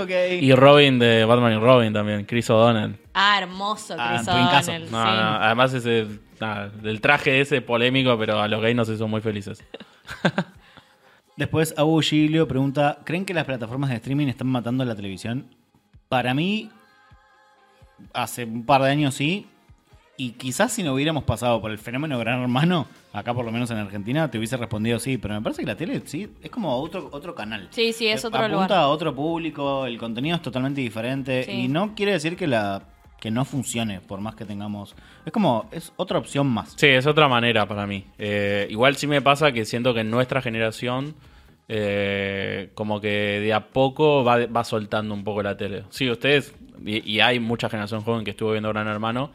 [0.40, 2.96] Y Robin de Batman y Robin también, Chris O'Donnell.
[3.12, 4.28] Ah, hermoso Ah, Chris.
[4.28, 4.82] O'Donnell.
[4.90, 5.10] No, sí.
[5.12, 6.06] no, además ese,
[6.40, 9.62] nada, del traje ese polémico, pero a los gays nos hizo muy felices.
[11.36, 15.46] Después, Abu Giglio pregunta: ¿Creen que las plataformas de streaming están matando la televisión?
[16.08, 16.70] Para mí,
[18.14, 19.46] hace un par de años sí.
[20.18, 23.70] Y quizás si no hubiéramos pasado por el fenómeno Gran Hermano, acá por lo menos
[23.70, 25.18] en Argentina, te hubiese respondido sí.
[25.18, 27.68] Pero me parece que la tele sí es como otro, otro canal.
[27.70, 28.72] Sí, sí, es otro Apunta lugar.
[28.72, 31.44] a otro público, el contenido es totalmente diferente.
[31.44, 31.50] Sí.
[31.52, 32.82] Y no quiere decir que la
[33.20, 34.94] que no funcione, por más que tengamos.
[35.24, 36.74] Es como, es otra opción más.
[36.76, 38.04] Sí, es otra manera para mí.
[38.18, 41.14] Eh, igual sí me pasa que siento que en nuestra generación,
[41.68, 45.84] eh, como que de a poco va, va soltando un poco la tele.
[45.90, 46.54] Sí, ustedes,
[46.84, 49.30] y, y hay mucha generación joven que estuvo viendo Gran Hermano,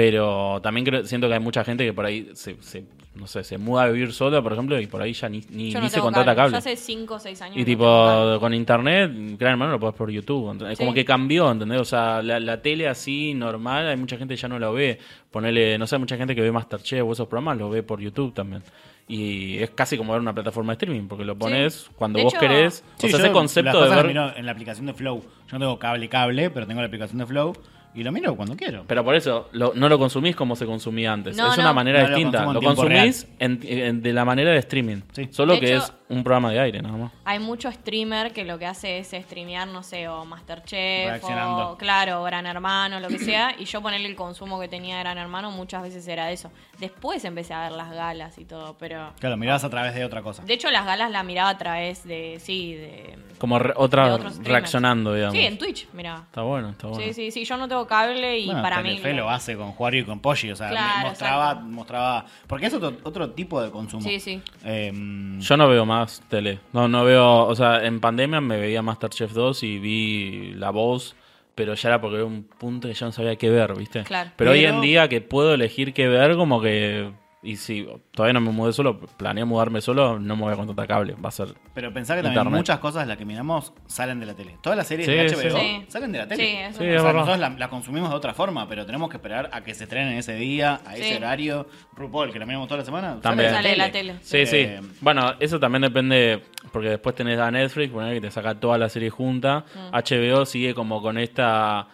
[0.00, 2.84] pero también creo, siento que hay mucha gente que por ahí se, se-
[3.14, 5.74] no sé, se muda a vivir sola, por ejemplo, y por ahí ya ni, ni,
[5.74, 6.52] ni se contrata cable.
[6.52, 7.56] Yo hace 5 o 6 años.
[7.56, 10.52] Y no tipo, con internet, Gran Hermano lo podés por YouTube.
[10.52, 10.78] ¿entendés?
[10.78, 10.82] Sí.
[10.84, 11.80] Como que cambió, ¿entendés?
[11.82, 14.98] O sea, la, la tele así normal, hay mucha gente que ya no la ve.
[15.30, 18.32] Ponele, no sé, mucha gente que ve Masterchef o esos programas lo ve por YouTube
[18.32, 18.62] también.
[19.06, 22.32] Y es casi como ver una plataforma de streaming, porque lo pones cuando De vos
[22.32, 22.82] hecho- querés.
[22.96, 24.16] Sí, o sea, ese concepto de ver.
[24.36, 25.20] en la aplicación de Flow.
[25.20, 27.52] Yo no tengo cable, cable, pero tengo la aplicación de Flow
[27.94, 28.84] y lo miro cuando quiero.
[28.86, 31.36] Pero por eso, lo- no lo consumís como se consumía antes.
[31.36, 31.74] No, es una no.
[31.74, 32.44] manera No lo distinta.
[32.44, 34.98] consumo en Lo, tiempo consumís en- en- de la manera de streaming.
[35.12, 35.28] Sí.
[35.30, 37.12] Solo De que hecho- es un programa de aire, nada más.
[37.24, 42.22] Hay mucho streamer que lo que hace es streamear, no sé, o Masterchef, o claro,
[42.24, 43.54] Gran Hermano, lo que sea.
[43.58, 46.50] Y yo ponerle el consumo que tenía de Gran Hermano muchas veces era eso.
[46.78, 49.12] Después empecé a ver las galas y todo, pero...
[49.20, 50.42] Claro, mirabas a través de otra cosa.
[50.42, 53.18] De hecho, las galas la miraba a través de, sí, de...
[53.38, 55.34] Como re- otra reaccionando, digamos.
[55.36, 56.24] Sí, en Twitch, miraba.
[56.26, 57.02] Está bueno, está bueno.
[57.04, 58.98] Sí, sí, sí, yo no tengo cable y Bueno, para mí...
[59.10, 61.70] Lo hace con Juario y con Poggi, o sea, Claro, mostraba, exacto.
[61.70, 64.02] mostraba, porque es otro, otro tipo de consumo.
[64.02, 64.40] Sí, sí.
[64.64, 64.90] Eh,
[65.38, 66.60] Yo no veo más tele.
[66.72, 67.46] No, no veo.
[67.46, 71.16] O sea, en pandemia me veía Masterchef 2 y vi La Voz,
[71.54, 74.02] pero ya era porque era un punto que ya no sabía qué ver, ¿viste?
[74.04, 74.30] Claro.
[74.36, 77.10] Pero, hoy en día que puedo elegir qué ver, como que.
[77.42, 80.86] Y si todavía no me mudé solo, planeo mudarme solo, no me voy a contratar
[80.86, 81.14] cable.
[81.14, 81.54] Va a ser.
[81.72, 84.58] pero pensá que también muchas cosas las que miramos salen de la tele.
[84.62, 85.48] Todas las series Sí, de.
[85.50, 85.84] HBO Sí.
[85.88, 86.42] salen de la tele.
[86.44, 87.12] Sí, eso Sí, es es O sea, verdad.
[87.20, 90.18] nosotros la, la consumimos de otra forma, pero tenemos que esperar a que se estrenen
[90.18, 91.14] ese día, a ese Sí.
[91.14, 91.66] horario.
[91.96, 93.48] RuPaul, que la miramos toda la semana, También.
[93.48, 94.14] de Sale de la tele.
[94.20, 94.56] Sí, sí.
[94.58, 98.76] Eh, Bueno, eso también depende, porque después tenés a Netflix, poner que te saca toda
[98.76, 99.64] la serie junta.
[99.74, 99.94] Mm.
[99.94, 101.88] HBO sigue como con esta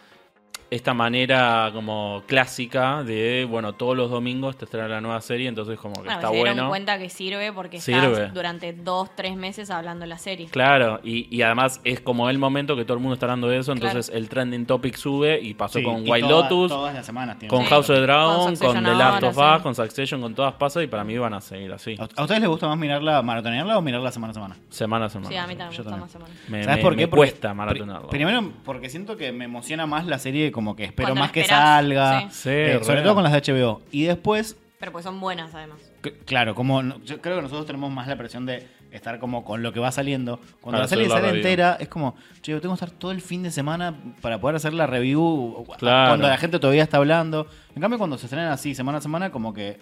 [0.69, 5.79] esta manera como clásica de, bueno, todos los domingos te estrena la nueva serie, entonces
[5.79, 6.69] como que Bueno, está se dieron bueno.
[6.69, 8.11] cuenta que sirve porque Sirve.
[8.11, 10.47] estás durante dos, tres meses hablando de la serie.
[10.47, 13.59] Claro, y, y además es como el momento que todo el mundo está hablando de
[13.59, 16.93] eso, entonces el trending topic sube y pasó sí, con y White todas- Lotus, Todas
[16.93, 17.69] las semanas tienen con Sí.
[17.69, 19.41] House of the Dragon, Con con, The Last of sí.
[19.41, 22.41] Us, con Succession, con todas pasa y para mí van a seguir así, ¿A ustedes
[22.41, 24.55] les gusta más mirarla, maratonearla o mirarla semana a semana?
[24.69, 25.29] semana a semana.
[25.29, 26.31] Sí, a mí también me gusta también.
[26.31, 26.49] más.
[26.49, 27.01] Me, ¿Sabes me- por qué?
[27.03, 28.09] me Porque- cuesta maratonearlo.
[28.09, 31.43] Primero, porque siento que me emociona más la serie, como que espero Cuando más que
[31.43, 32.21] salga.
[32.21, 32.27] sí.
[32.31, 32.83] Sí, Eh, re.
[32.83, 33.83] sobre todo con las de HBO.
[33.91, 35.77] Y después, Pero pues son buenas además.
[36.03, 39.45] c- claro, como no- yo creo que nosotros tenemos más la presión de estar como
[39.45, 40.37] con lo que va saliendo.
[40.59, 41.45] Cuando Para la serie hacer la sale review.
[41.47, 44.55] entera, es como, che, yo tengo que estar todo el fin de semana para poder
[44.55, 46.09] hacer la review Claro.
[46.11, 47.45] cuando la gente todavía está hablando.
[47.75, 49.77] En cambio, cuando se estrenan así, semana a semana, como que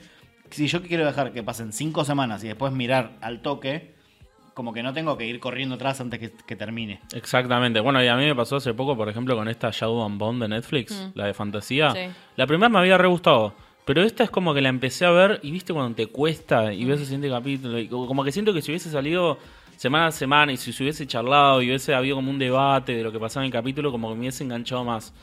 [0.50, 3.95] si yo quiero dejar que pasen cinco semanas y después mirar al toque,
[4.56, 7.02] como que no tengo que ir corriendo atrás antes que, que termine.
[7.14, 7.80] Exactamente.
[7.82, 10.40] Bueno, y a mí me pasó hace poco, por ejemplo, con esta Shadow and Bone
[10.40, 11.12] de Netflix, Mm.
[11.20, 11.92] la de fantasía.
[11.92, 12.00] Sí.
[12.38, 13.54] La primera me había re gustado.
[13.86, 16.86] Pero esta es como que la empecé a ver y viste cuando te cuesta y
[16.86, 17.78] ves el siguiente capítulo.
[17.78, 19.38] Y como como que siento que si hubiese salido
[19.76, 23.04] semana a semana y si se hubiese charlado y hubiese habido como un debate de
[23.04, 25.14] lo que pasaba en el capítulo, como que me hubiese enganchado más.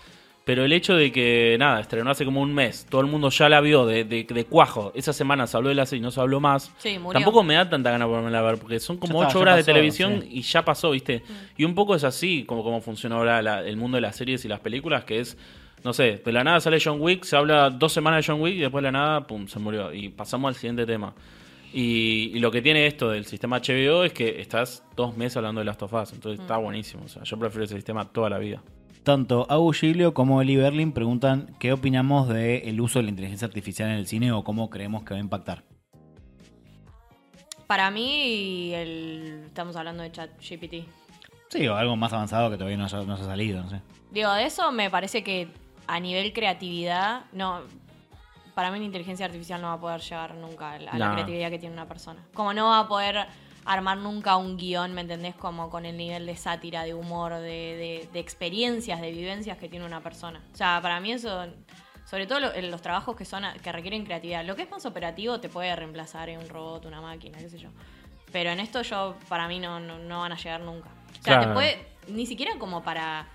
[0.45, 3.49] Pero el hecho de que, nada, estrenó hace como un mes, todo el mundo ya
[3.49, 4.91] la vio de, de, de cuajo.
[4.97, 6.73] Esa semana se habló de la serie y no se habló más.
[6.79, 7.13] Sí, murió.
[7.21, 10.21] Tampoco me da tanta gana por a ver, porque son como ocho horas de televisión
[10.23, 10.29] sí.
[10.33, 11.19] y ya pasó, ¿viste?
[11.29, 11.33] Mm.
[11.61, 14.45] Y un poco es así como, como funciona ahora la- el mundo de las series
[14.45, 15.39] y las películas, que es,
[15.85, 18.57] no sé, de la nada sale John Wick, se habla dos semanas de John Wick
[18.57, 19.93] y después de la nada, pum, se murió.
[19.93, 21.15] Y pasamos al siguiente tema.
[21.73, 25.61] Y, y lo que tiene esto del sistema HBO es que estás dos meses hablando
[25.61, 26.43] de Last of Us, entonces Mm.
[26.43, 27.05] está buenísimo.
[27.05, 28.61] O sea, yo prefiero ese sistema toda la vida.
[29.05, 33.91] Tanto Agu Giglio como Eli Berlin preguntan qué opinamos del uso de la inteligencia artificial
[33.91, 35.65] en el cine o cómo creemos que va a impactar.
[37.67, 40.75] Para mí, el, estamos hablando de ChatGPT.
[41.49, 43.81] Sí, o algo más avanzado que todavía no, no se ha salido, no sé.
[44.11, 45.49] Digo, de eso me parece que
[45.87, 47.61] a nivel creatividad, no.
[48.55, 51.09] Para mí la inteligencia artificial no va a poder llegar nunca a la, a la
[51.09, 51.13] No.
[51.15, 52.21] creatividad que tiene una persona.
[52.35, 53.27] Como no va a poder
[53.65, 55.35] armar nunca un guion, ¿me entendés?
[55.35, 59.69] Como con el nivel de sátira, de humor, de, de- de experiencias, de vivencias que
[59.69, 60.43] tiene una persona.
[60.53, 61.47] O sea, para mí eso,
[62.05, 64.45] sobre todo lo- en los trabajos que son que requieren creatividad.
[64.45, 67.59] Lo que es más operativo te puede reemplazar en un robot, una máquina, qué sé
[67.59, 67.69] yo.
[68.33, 70.89] Pero en esto yo, para mí, no, no, no van a llegar nunca.
[71.21, 73.29] O sea, te puede, ni siquiera como para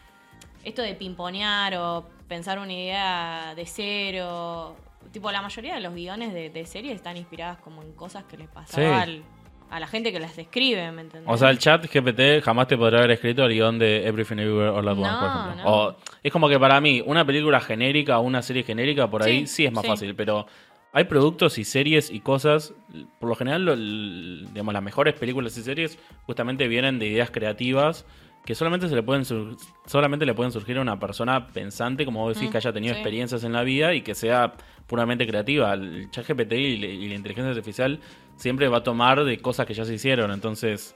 [0.63, 4.75] esto de pimponear o pensar una idea de cero.
[5.11, 8.37] Tipo, la mayoría de los guiones de, de series están inspiradas como en cosas que
[8.37, 9.09] les pasaba Sí.
[9.09, 9.23] al-
[9.69, 11.29] a la gente que las describe, ¿me entendés?
[11.31, 14.69] O sea, el chat GPT jamás te podrá haber escrito el guion de Everything Everywhere
[14.69, 15.63] All At Once, por No, ejemplo.
[15.63, 15.75] no.
[15.87, 19.41] O, es como que para mí, una película genérica o una serie genérica, por ahí
[19.41, 19.87] Sí, sí es más sí.
[19.89, 20.47] fácil, pero
[20.93, 22.73] hay productos y series y cosas,
[23.19, 28.05] por lo general, lo- digamos, las mejores películas y series justamente vienen de ideas creativas
[28.47, 32.21] que solamente se le pueden sur- solamente le pueden surgir a una persona pensante, como
[32.21, 32.99] vos decís, Mm, que haya tenido sí.
[33.01, 34.53] experiencias en la vida y que sea
[34.87, 35.73] puramente creativa.
[35.73, 37.99] El chat GPT y, le- y la inteligencia artificial
[38.37, 40.95] siempre va a tomar de cosas que ya se hicieron, entonces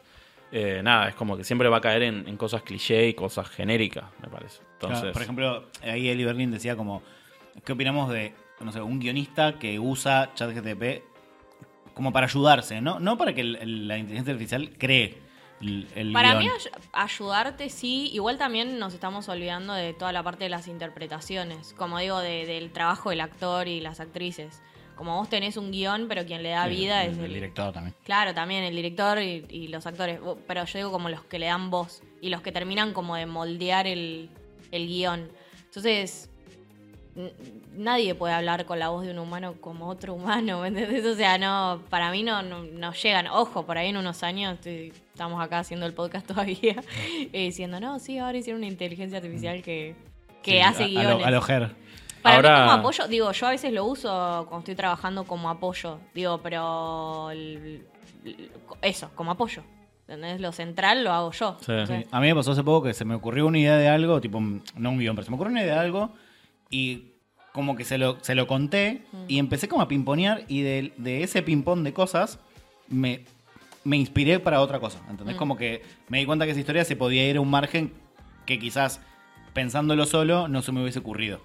[0.53, 3.49] eh, nada, es como que siempre va a caer en, en cosas cliché y cosas
[3.49, 4.61] genéricas, me parece.
[4.73, 7.01] Entonces, Claro, por ejemplo, ahí Eli Berlin decía como,
[7.65, 11.03] ¿qué opinamos de, no sé, un guionista que usa ChatGPT
[11.93, 12.99] como para ayudarse, ¿no?
[13.01, 15.17] No para que el- el- la inteligencia artificial cree
[15.61, 16.43] el, el Para guion.
[16.43, 20.67] mí ay- ayudarte sí, igual también nos estamos olvidando de toda la parte de las
[20.67, 24.61] interpretaciones, como digo, de- del trabajo del actor y las actrices.
[24.95, 27.73] Como vos tenés un guion, pero quien le da Sí, vida el, es el director
[27.73, 27.95] también.
[28.03, 30.19] Claro, también el director y, y los actores.
[30.47, 33.25] Pero yo digo como los que le dan voz y los que terminan como de
[33.25, 34.29] moldear el,
[34.71, 35.31] el guion.
[35.65, 36.29] Entonces,
[37.75, 41.05] nadie puede hablar con la voz de un humano como otro humano, ¿me entendés?
[41.05, 43.27] O sea, no, para mí no, no, no llegan.
[43.27, 46.75] Ojo, por ahí en unos años estoy- estamos acá haciendo el podcast todavía
[47.33, 49.95] eh, diciendo, no, sí, ahora hicieron una inteligencia artificial que,
[50.41, 51.15] que Sí, hace guiones.
[51.15, 51.71] A lo, a lo Ger.
[52.21, 54.09] Para Ahora- mí como apoyo, digo, yo a veces lo uso
[54.47, 57.83] cuando estoy trabajando como apoyo, digo, pero el-
[58.25, 58.51] el-
[58.81, 59.63] eso, como apoyo.
[60.07, 60.41] ¿Entendés?
[60.41, 61.57] Lo central lo hago yo.
[61.61, 61.71] Sí.
[61.87, 64.19] Sí, A mí me pasó hace poco que se me ocurrió una idea de algo,
[64.19, 66.11] tipo, no un guion, pero se me ocurrió una idea de algo
[66.71, 67.11] y
[67.53, 71.21] como que se lo, se lo conté y empecé como a pimponear y de, de
[71.21, 72.39] ese pimpón de cosas
[72.87, 73.25] me,
[73.83, 74.99] me inspiré para otra cosa.
[75.09, 75.35] ¿Entendés?
[75.35, 77.93] Como que me di cuenta que esa historia se podía ir a un margen
[78.45, 79.01] que quizás
[79.53, 81.41] pensándolo solo no se me hubiese ocurrido.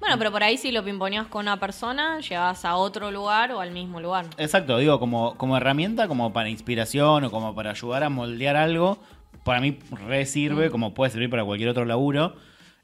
[0.00, 3.60] Bueno, pero por ahí si lo pimponeas con una persona, llevas a otro lugar o
[3.60, 4.26] al mismo lugar.
[4.38, 8.98] Exacto, digo, como, como herramienta, como para inspiración o como para ayudar a moldear algo,
[9.44, 12.34] para mí re sirve, como puede servir para cualquier otro laburo.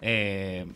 [0.00, 0.66] Eh,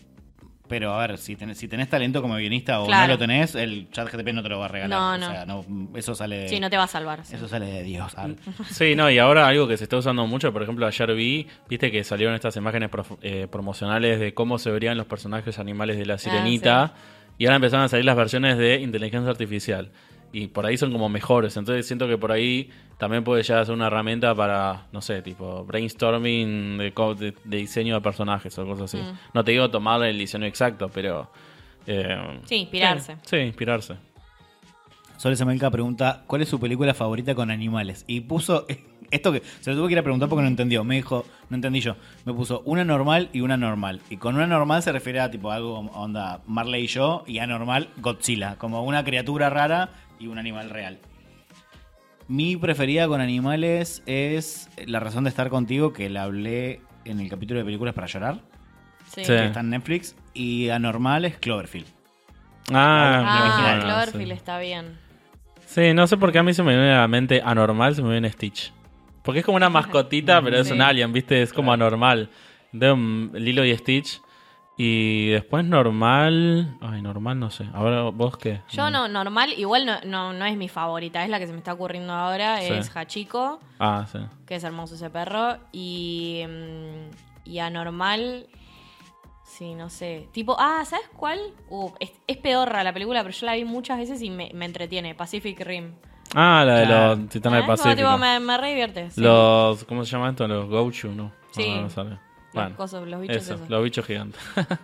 [0.68, 3.06] pero a ver, si tenés, si tenés talento como guionista o Claro.
[3.08, 4.98] no lo tenés, el chat GTP no te lo va a regalar.
[4.98, 5.30] No, O no.
[5.34, 7.24] sea, no, eso sale de, Sí, no te va a salvar.
[7.24, 7.36] sí.
[7.36, 8.14] eso sale de Dios.
[8.16, 8.36] Al-
[8.70, 11.90] Sí, no, y ahora algo que se está usando mucho, por ejemplo, ayer vi, viste
[11.90, 16.06] que salieron estas imágenes prof- eh, promocionales de cómo se verían los personajes animales de
[16.06, 16.94] la sirenita,
[17.36, 19.90] y ahora empezaron a salir las versiones de inteligencia artificial.
[20.36, 22.68] Y por ahí son como mejores, entonces siento que por ahí
[22.98, 27.56] también puede ya ser una herramienta para, no sé, tipo brainstorming de, co- de- de
[27.58, 28.96] diseño de personajes o cosas así.
[28.96, 29.16] Mm.
[29.32, 31.30] No te digo tomar el diseño exacto, pero...
[31.86, 33.14] eh, Sí, inspirarse.
[33.16, 33.94] Sí, sí, inspirarse.
[35.16, 38.04] Sol Semelka pregunta, ¿cuál es su película favorita con animales?
[38.08, 38.66] Y puso,
[39.10, 40.82] esto que se lo tuve que ir a preguntar porque no entendió.
[40.84, 41.94] Me dijo, no entendí yo.
[42.24, 44.00] Me puso una normal y una normal.
[44.10, 47.90] Y con una normal se refiere a tipo algo onda Marley y yo, y anormal
[47.98, 48.56] Godzilla.
[48.58, 50.98] Como una criatura rara y un animal real.
[52.26, 57.28] Mi preferida con animales es La razón de estar contigo, que la hablé en el
[57.28, 58.40] capítulo de películas para llorar,
[59.06, 59.20] Sí.
[59.24, 59.32] Sí.
[59.32, 60.16] que está en Netflix.
[60.32, 61.86] Y anormal es Cloverfield.
[62.72, 64.36] Ah, Ah, bueno, Cloverfield sí.
[64.38, 64.98] está bien.
[65.66, 68.02] Sí, no sé por qué a mí se me viene a la mente anormal, se
[68.02, 68.72] me viene Stitch.
[69.22, 71.42] Porque es como una mascotita, pero es un alien, ¿viste?
[71.42, 72.30] Es como anormal.
[72.72, 74.20] De un Lilo y Stitch.
[74.76, 76.76] Y después normal.
[76.80, 77.64] Ay, normal no sé.
[77.74, 78.60] Ahora vos qué.
[78.70, 81.58] Yo no, normal, igual no, no, no es mi favorita, es la que se me
[81.58, 82.72] está ocurriendo ahora, Sí.
[82.72, 84.18] es Hachiko, Ah, sí.
[84.46, 88.48] que es hermoso ese perro, y, mm, y anormal,
[89.44, 91.38] sí, no sé, tipo, ah, ¿sabes cuál?
[91.68, 94.64] Uh, es, es pedorra la película, pero yo la vi muchas veces y me, me
[94.64, 95.92] entretiene, Pacific Rim.
[96.34, 97.94] Ah, la de los Titanes del Ah, Pacífico.
[97.96, 99.10] tipo, me, me re divierte.
[99.12, 99.20] sí.
[99.20, 99.84] Los.
[99.84, 100.48] ¿Cómo se llama esto?
[100.48, 101.30] Los Gouchu, ¿no?
[101.52, 101.70] Sí.
[101.76, 102.18] No, no sale.
[102.54, 103.68] Los Bueno, cosos, los bichos eso, esos.
[103.70, 104.40] los bichos gigantes.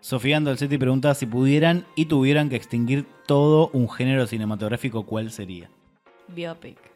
[0.00, 5.68] Sofía Andolcetti pregunta si pudieran y tuvieran que extinguir todo un género cinematográfico, ¿cuál sería?
[6.28, 6.78] Biopic.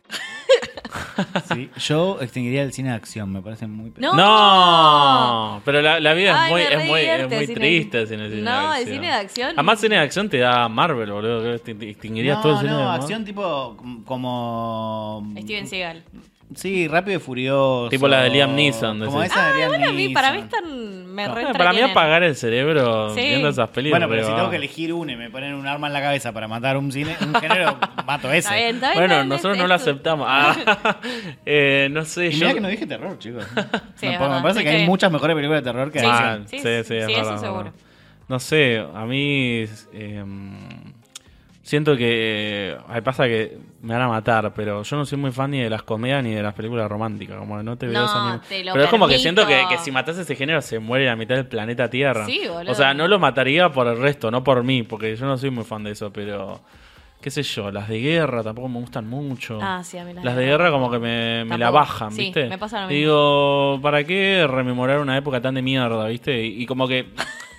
[1.53, 3.93] Sí, yo extinguiría el cine de acción, me parece muy...
[3.99, 4.15] No.
[4.15, 7.55] No, pero la, la vida Ay, es muy, me es muy, es redivierte muy cine-
[7.57, 8.95] triste sin el cine No, de el acción.
[8.95, 11.53] cine de acción- Además, cine de acción te da Marvel, boludo.
[11.55, 13.77] Extinguirías no, todo el cine no, de acción tipo
[14.07, 15.31] como...
[15.43, 16.03] Steven Seagal.
[16.55, 17.89] Sí, Rápido y Furioso.
[17.91, 19.33] Tipo la de Liam Neeson, Como decís.
[19.37, 20.59] esa de Ah, Liam bueno, a mí, para mí Neeson.
[20.59, 21.07] están.
[21.15, 21.91] Me No, re Eh, para mí entretienen.
[21.91, 23.21] apagar el cerebro Sí.
[23.21, 24.01] viendo esas películas.
[24.09, 26.33] Bueno, pero si tengo que elegir una y me ponen un arma en la cabeza
[26.33, 27.77] para matar un cine, un género,
[28.07, 28.39] mato ese.
[28.39, 30.27] Está bien, está bien, Bueno, bien, nosotros es- no lo es tu- aceptamos.
[30.29, 30.97] Ah,
[31.47, 32.39] eh, no sé, Y yo...
[32.47, 33.45] mirá que no dije terror, chicos.
[33.97, 34.43] Sí, me, es me verdad.
[34.43, 36.07] parece que hay muchas mejores películas de terror que Sí.
[36.09, 37.65] Ah, sí, sí, sí, sí, es sí, eso verdad, seguro.
[37.65, 37.79] verdad.
[38.29, 40.25] No sé, a mí eh,
[41.63, 45.51] siento que ay, pasa que me van a matar, pero yo no soy muy fan
[45.53, 48.05] ni de las comedias ni de las películas románticas, como que no te veo No,
[48.07, 50.61] esa ni- te lo Pero es como que siento que, que si matas ese género
[50.61, 52.27] se muere la mitad del planeta Tierra.
[52.27, 52.73] Sí, boludo.
[52.73, 55.51] O sea, no lo mataría por el resto, no por mí, porque yo no soy
[55.51, 56.61] muy fan de eso, pero
[57.23, 59.59] qué sé yo, las de guerra tampoco me gustan mucho.
[59.63, 62.13] Ah, sí, a mí las Las de guerra guerra como que me, me la bajan,
[62.13, 62.49] Sí, ¿viste?
[62.49, 62.99] me pasa lo mismo.
[62.99, 66.43] Digo, ¿para qué rememorar una época tan de mierda, ¿viste?
[66.45, 67.07] Y, y como que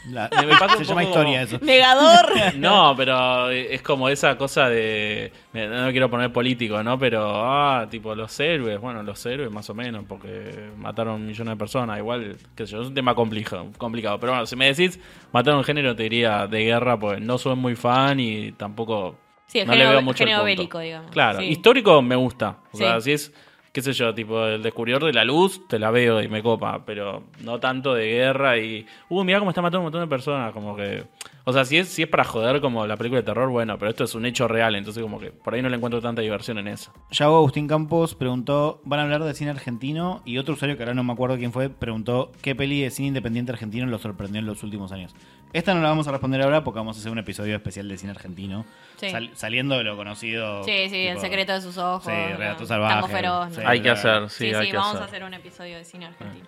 [0.09, 1.59] La- Me pasa un se llama poco- historia eso.
[1.61, 2.55] Negador.
[2.55, 5.31] no, pero es como esa cosa de.
[5.53, 6.97] No quiero poner político, ¿no?
[6.97, 8.79] Pero, ah, tipo, los héroes.
[8.81, 11.99] Bueno, los héroes más o menos, porque mataron millones de personas.
[11.99, 14.19] Igual, qué sé yo, es un tema complejo, complicado.
[14.19, 14.99] Pero bueno, si me decís
[15.31, 19.17] matar un género, te diría de guerra, pues no soy muy fan y tampoco.
[19.45, 20.45] Sí, el no género- le veo mucho el género punto.
[20.45, 21.11] bélico, digamos.
[21.11, 21.45] Claro, Sí.
[21.45, 22.57] histórico me gusta.
[22.71, 22.83] O Sí.
[22.83, 23.33] sea, si es.
[23.71, 26.83] Qué sé yo, tipo el descubridor de la luz, te la veo y me copa,
[26.85, 28.85] pero no tanto de guerra y.
[29.07, 31.05] Uh, mira cómo está matando un montón de personas, como que.
[31.45, 33.89] O sea, si es, si es para joder como la película de terror, bueno, pero
[33.89, 36.57] esto es un hecho real, entonces como que por ahí no le encuentro tanta diversión
[36.57, 36.91] en eso.
[37.11, 40.93] Yago Agustín Campos preguntó, van a hablar de cine argentino y otro usuario que ahora
[40.93, 44.45] no me acuerdo quién fue, preguntó qué peli de cine independiente argentino lo sorprendió en
[44.45, 45.15] los últimos años.
[45.53, 47.97] Esta no la vamos a responder ahora porque vamos a hacer un episodio especial de
[47.97, 49.09] cine argentino, Sí.
[49.09, 50.63] sal- saliendo de lo conocido.
[50.63, 52.05] Sí, sí, el secreto de sus ojos.
[52.05, 52.37] Sí, ¿no?
[52.37, 52.93] Relato Salvaje.
[52.95, 53.53] Tango feroz.
[53.55, 53.67] Sí, ¿no?
[53.69, 55.01] hay que hacer, sí, Sí, sí, hay que vamos hacer.
[55.01, 56.45] a hacer un episodio de cine argentino.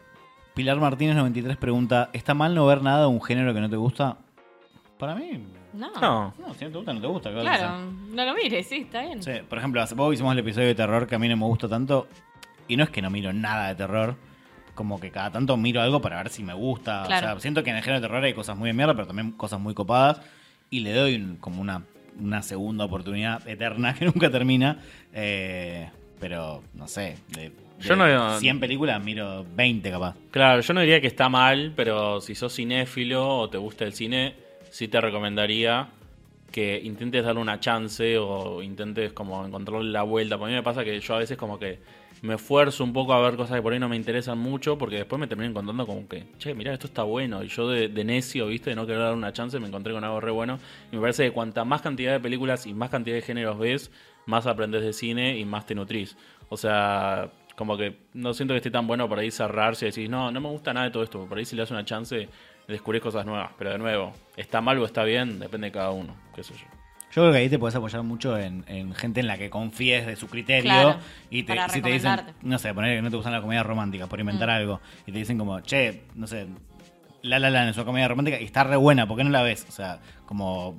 [0.54, 3.76] Pilar Martínez 93 pregunta, ¿está mal no ver nada de un género que no te
[3.76, 4.18] gusta?
[5.00, 5.44] Para mí,
[5.74, 5.90] No.
[6.00, 7.30] No, no, si no te gusta, no te gusta.
[7.32, 7.80] ¿qué vas a Claro,
[8.12, 9.24] no lo mires, sí, está bien.
[9.24, 11.46] Sí, por ejemplo, hace poco hicimos el episodio de terror que a mí no me
[11.46, 12.08] gustó tanto.
[12.68, 14.16] Y no es que no miro nada de terror.
[14.76, 17.04] Como que cada tanto miro algo para ver si me gusta.
[17.06, 17.28] Claro.
[17.28, 19.06] O sea, siento que en el género de terror hay cosas muy de mierda, pero
[19.08, 20.22] también cosas muy copadas.
[20.70, 21.84] Y le doy un- como una,
[22.20, 24.80] una segunda oportunidad eterna que nunca termina.
[25.14, 27.18] Eh, pero, no sé.
[27.30, 30.16] De, de Yo no- 100 películas miro 20 capaz.
[30.32, 33.94] Claro, yo no diría que está mal, pero si sos cinéfilo o te gusta el
[33.94, 34.36] cine,
[34.72, 35.90] sí te recomendaría
[36.52, 40.38] que intentes darle una chance o intentes como encontrarle la vuelta.
[40.38, 41.80] Por mí me pasa que yo a veces como que
[42.24, 44.96] me esfuerzo un poco a ver cosas que por ahí no me interesan mucho porque
[44.96, 47.44] después me termino encontrando como que, che, mirá, esto está bueno.
[47.44, 50.06] Y yo de, de necio, viste, de no querer dar una chance, me encontré con
[50.06, 50.58] algo re bueno.
[50.90, 53.92] Y me parece que cuanta más cantidad de películas y más cantidad de géneros ves,
[54.26, 56.16] más aprendes de cine y más te nutrís.
[56.48, 60.10] O sea, como que no siento que esté tan bueno por ahí cerrarse y decir,
[60.10, 61.26] no, no me gusta nada de todo esto.
[61.26, 62.30] Por ahí si le das una chance,
[62.70, 63.52] descubrís cosas nuevas.
[63.58, 66.16] Pero de nuevo, está mal o está bien, depende de cada uno.
[66.34, 66.73] Qué sé yo.
[67.16, 70.06] Yo creo que ahí te puedes apoyar mucho en, en gente en la que confíes
[70.08, 70.72] de su criterio.
[70.72, 71.00] Claro,
[71.30, 74.08] y te, si te dicen, no sé, poner que no te gustan las comedias románticas
[74.08, 74.52] por inventar Mm.
[74.52, 74.82] algo.
[75.06, 76.48] Y te dicen como, che, no sé,
[77.22, 79.44] La La Land es una comedia romántica y está re buena, ¿por qué no la
[79.44, 79.66] ves?
[79.70, 80.76] O sea, como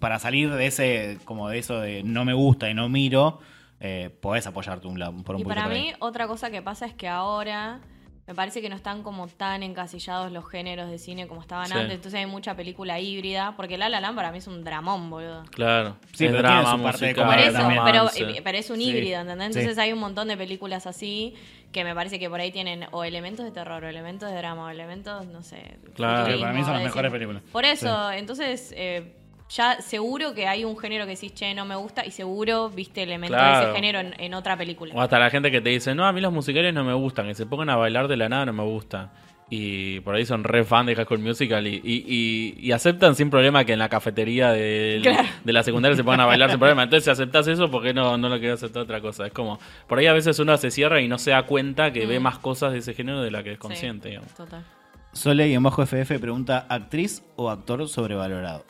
[0.00, 3.38] para salir de ese, como de eso de no me gusta y no miro,
[3.80, 5.82] eh, podés apoyarte un, por un Y para ahí.
[5.82, 7.78] mí, otra cosa que pasa es que ahora
[8.26, 11.72] me parece que no están como tan encasillados los géneros de cine como estaban Sí.
[11.74, 11.94] antes.
[11.94, 13.54] Entonces hay mucha película híbrida.
[13.56, 15.44] Porque La La Land para mí es un dramón, boludo.
[15.50, 15.96] Claro.
[16.12, 17.82] Sí, es pero drama, tiene su parte musical, Por eso, también.
[17.84, 18.22] pero, romance.
[18.22, 19.52] eh, pero es un híbrido, ¿entendés?
[19.54, 19.60] Sí.
[19.60, 21.34] Entonces hay un montón de películas así
[21.72, 24.64] que me parece que por ahí tienen o elementos de terror, o elementos de drama,
[24.64, 25.76] o elementos, no sé.
[25.94, 26.38] Claro.
[26.40, 27.42] Para mí son las mejores películas.
[27.52, 29.12] Por eso, entonces, eh,
[29.48, 33.02] ya seguro que hay un género que decís, che, no me gusta, y seguro viste
[33.02, 34.92] elementos de ese género en, en otra película.
[34.94, 37.26] O hasta la gente que te dice, no, a mí los musicales no me gustan,
[37.26, 39.12] que se pongan a bailar de la nada no me gusta.
[39.48, 43.14] Y por ahí son re fan de High School Musical y, y, y- y aceptan
[43.14, 45.28] sin problema que en la cafetería del- Claro.
[45.44, 46.82] de la secundaria se pongan a bailar sin problema.
[46.82, 49.24] Entonces, si aceptas eso, ¿por qué no, no lo querés aceptar otra cosa?
[49.24, 52.06] Es como, por ahí a veces uno se cierra y no se da cuenta que
[52.06, 52.22] ve Mm.
[52.24, 54.08] más cosas de ese género de la que es Sí, consciente.
[54.08, 54.34] digamos.
[54.34, 54.64] Total.
[55.12, 58.64] Sole y en bajo FF pregunta, ¿actriz o actor sobrevalorado?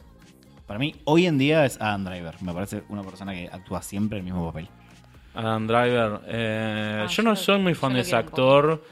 [0.66, 2.34] Para mí, hoy en día es Adam Driver.
[2.42, 4.68] Me parece una persona que actúa siempre el mismo papel.
[5.34, 8.82] Adam Driver, eh, Ah, yo yo no lo- soy muy fan de ese actor,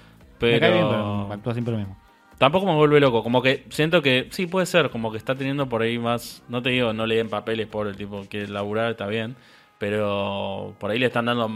[0.41, 1.25] Me cae bien, pero...
[1.29, 1.97] pero actúa siempre lo mismo.
[2.39, 5.68] Tampoco me vuelve loco, como que siento que sí puede ser, como que está teniendo
[5.68, 8.91] por ahí más, no te digo, no le den papeles por el tipo que laburar
[8.91, 9.37] está bien,
[9.79, 11.49] pero por ahí le están dando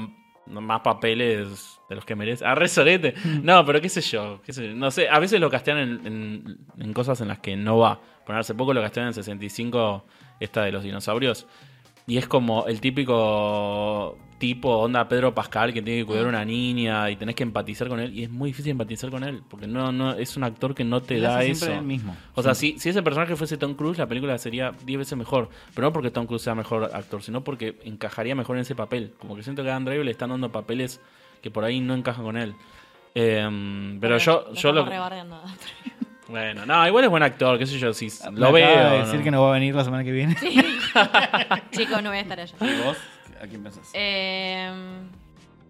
[0.47, 2.45] más papeles de los que merece.
[2.47, 3.15] Ah, re sorete.
[3.43, 6.07] No, pero qué sé yo, qué sé yo, no sé, a veces lo castean en,
[6.07, 8.01] en- en cosas en las que no va.
[8.29, 10.05] Por hace poco lo castean en 65,
[10.39, 11.47] esta de los dinosaurios.
[12.07, 16.45] y es como el típico tipo onda Pedro Pascal que tiene que cuidar a una
[16.45, 19.67] niña y tenés que empatizar con él y es muy difícil empatizar con él porque
[19.67, 21.65] no no es un actor que no te Él da hace eso.
[21.65, 22.17] siempre el mismo.
[22.35, 25.49] O sea, si, si ese personaje fuese Tom Cruise, la película sería 10 veces mejor.
[25.75, 29.15] Pero no porque Tom Cruise sea mejor actor, sino porque encajaría mejor en ese papel.
[29.19, 31.01] Como que siento que a Adam Driver le están dando papeles
[31.43, 32.55] que por ahí no encajan con él.
[33.15, 34.81] Em, pero yo, Lo yo lo.
[34.83, 35.43] estamos rebardeando.
[36.29, 37.93] Bueno, no, igual es buen actor, qué sé yo.
[37.95, 38.91] Si Me lo acaba veo.
[38.91, 39.25] de decir ¿no?
[39.25, 40.37] que no va a venir la semana que viene.
[41.71, 42.55] Chicos, no voy a estar allá.
[42.61, 42.97] ¿Y vos?
[43.43, 43.91] ¿A quién pensás?
[43.95, 44.71] Eh,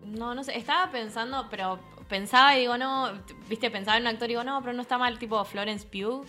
[0.07, 0.57] no, no sé.
[0.57, 1.79] Estaba pensando, pero
[2.09, 3.11] pensaba y digo, no.
[3.49, 6.25] Viste, pensaba en un actor y digo, no, pero no está mal, tipo Florence Pugh.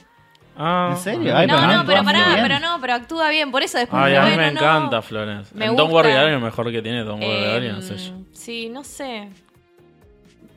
[0.57, 1.35] Ah, ¿En serio?
[1.37, 2.41] Ay, no, no, no, pero actúa pará, bien.
[2.43, 3.49] pero no, pero actúa bien.
[3.49, 4.59] Por eso después Ay, a mí me bueno, no.
[4.59, 5.55] encanta Florence.
[5.55, 5.95] Me en Don't gusta.
[6.07, 8.13] Worry Darling es lo mejor que tiene Don't Worry Eh, Darling, no sé yo.
[8.33, 9.29] sí, no sé.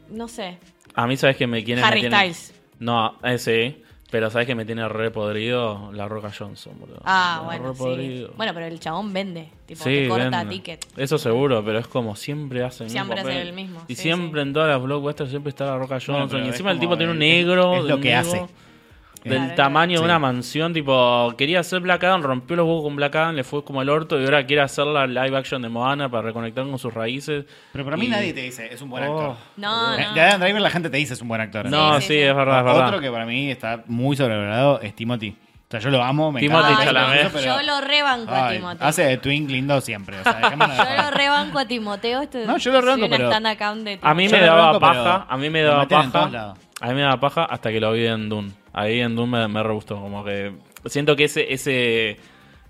[0.08, 0.58] No sé.
[0.94, 2.51] A mí, ¿sabes que me quiere Harry me tiene- Styles.
[2.82, 3.82] No, eh, sí.
[4.10, 5.90] Pero ¿sabes que me tiene re podrido?
[5.94, 7.00] La Roca Johnson, boludo.
[7.04, 7.78] Ah, bueno, re sí.
[7.78, 8.32] podrido.
[8.36, 9.48] Bueno, pero el chabón vende.
[9.64, 10.54] Tipo, Sí, te corta vende.
[10.54, 10.86] ticket.
[10.98, 14.02] Eso seguro, pero es como siempre hace el Siempre mismo hace el mismo, Y sí,
[14.02, 16.40] siempre en todas las blockbusters siempre está la Roca Johnson.
[16.40, 17.76] y es encima el tipo tiene un negro.
[17.76, 18.46] es lo que negro hace.
[19.24, 20.04] Del Claro, tamaño de sí.
[20.04, 23.64] una mansión, tipo, quería hacer Black Adam, rompió los huevos con Black Adam, le fue
[23.64, 26.78] como el orto y ahora quiere hacer la live action de Moana para reconectar con
[26.78, 27.44] sus raíces.
[27.72, 29.20] Pero para mí Y- nadie te dice, es un buen Oh.
[29.20, 29.36] actor.
[29.56, 30.14] No, Eh, no.
[30.14, 31.70] De Adam Driver la gente te dice, es un buen actor.
[31.70, 32.18] No, sí, sí, sí.
[32.20, 32.86] es verdad, es verdad.
[32.88, 35.36] Otro que para mí está muy sobrevalorado es Timothy.
[35.68, 36.84] O sea, yo lo amo, me Timothy encanta.
[36.84, 37.32] Chalamet.
[37.32, 38.86] pero- Yo lo rebanco a Timoteo.
[38.86, 40.18] Hace de Twink lindo siempre.
[40.20, 42.20] O sea, Yo lo rebanco a Timoteo.
[42.22, 45.26] Este, No, yo lo rebanco, pero- stand account de A mí me daba banco, paja,
[45.30, 46.54] a mí me daba paja.
[46.80, 48.50] A mí me daba paja hasta que lo vi en Dune.
[48.72, 50.52] Ahí en Dune me, me re gustó, como que
[50.86, 52.16] siento que ese ese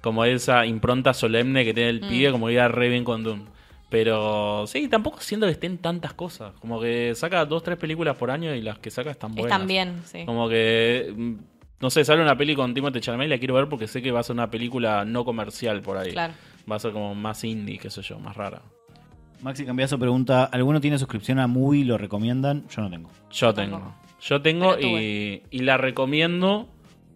[0.00, 2.08] como esa impronta solemne que tiene el Mm.
[2.08, 3.44] pibe como que iba re bien con Dune.
[3.88, 6.54] Pero sí, tampoco siento que estén tantas cosas.
[6.60, 9.52] Como que saca dos, tres películas por año y las que saca están buenas.
[9.52, 10.24] Están bien, sí.
[10.24, 11.34] Como que, mm,
[11.80, 14.10] no sé, sale una peli con Timothée Chalamet y la quiero ver porque sé que
[14.10, 16.12] va a ser una película no comercial por ahí.
[16.12, 16.32] Claro.
[16.70, 18.62] Va a ser como más indie, qué sé yo, más rara.
[19.42, 21.84] Maxi Cambiazo pregunta, ¿alguno tiene suscripción a Movie?
[21.84, 22.66] ¿Lo recomiendan?
[22.68, 23.10] Yo no tengo.
[23.30, 23.94] Yo tengo.
[24.22, 26.68] Yo tengo y, y la recomiendo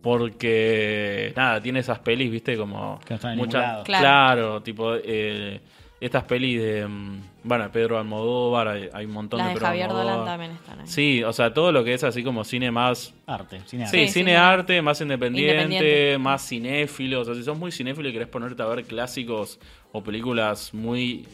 [0.03, 3.01] porque, nada, tiene esas pelis, viste, como...
[3.05, 3.85] Que no están lado.
[3.85, 3.85] Claro.
[3.85, 5.61] Claro, tipo, eh,
[6.01, 9.67] estas pelis de, mm, bueno, Pedro Almodóvar, hay, hay un montón Las de de Pedro
[9.67, 10.15] Javier Almodóvar.
[10.15, 10.87] Dolan también están ahí.
[10.87, 13.15] Sí, o sea, todo lo que es así como cine más...
[13.27, 14.07] Arte, cine Sí, arte.
[14.07, 16.19] Sí, cine arte, más independiente, Independiente.
[16.19, 17.21] más cinéfilo.
[17.23, 19.59] O sea, si sos muy cinéfilo y querés ponerte a ver clásicos
[19.97, 21.27] o películas muy,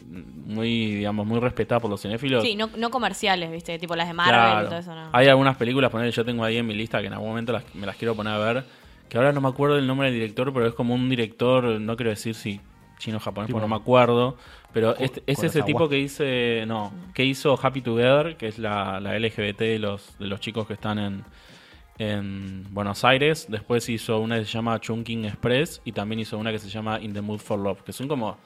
[0.45, 3.77] muy digamos, muy respetadas por los cinéfilos, Sí, no, no comerciales, ¿viste?
[3.79, 4.65] Tipo las de Marvel Claro.
[4.65, 5.09] y todo eso, ¿no?
[5.11, 7.63] Hay algunas películas, poner yo tengo ahí en mi lista que en algún momento las-
[7.75, 8.63] me las quiero poner a ver.
[9.09, 11.95] Que ahora no me acuerdo el nombre del director, pero es como un director, no
[11.95, 12.59] quiero decir si
[12.97, 14.37] chino o japonés, Tipo- porque no me acuerdo.
[14.71, 18.57] Pero Ku- este- es ese tipo que dice, no, que hizo Happy Together, que es
[18.57, 21.23] la, la LGBT de los, de los chicos que están en,
[21.97, 23.45] en Buenos Aires.
[23.49, 26.99] Después hizo una que se llama Chunking Express y también hizo una que se llama
[26.99, 28.37] In the Mood for Love, que son como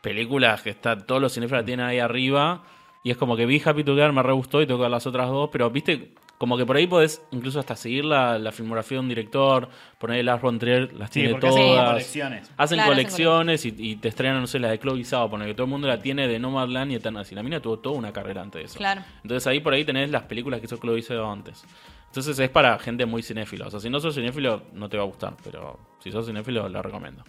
[0.00, 2.62] películas que está, todos los cinéfilos la tienen ahí arriba.
[3.04, 5.50] Y es como que vi Happy Together, me re gustó y ver las otras dos.
[5.52, 9.08] Pero viste, como que por ahí podés incluso hasta seguir la, la filmografía de un
[9.08, 11.88] director, poner el Lars von Trier, las Sí, tiene hacen todas.
[11.90, 12.52] colecciones.
[12.56, 15.46] Hacen Claro, hacen colecciones y, y te estrenan, no sé, la de Chloe Zhao, porque
[15.46, 17.32] que todo el mundo la tiene de Nomadland y Eternas.
[17.32, 18.78] Y la mina tuvo toda una carrera antes de eso.
[18.78, 19.02] Claro.
[19.24, 21.64] Entonces ahí por ahí tenés las películas que hizo Chloe Zhao antes.
[22.12, 23.68] Entonces es para gente muy cinéfila.
[23.68, 25.34] O sea, si no sos cinéfilo, no te va a gustar.
[25.42, 27.24] Pero si sos cinéfilo, la recomiendo.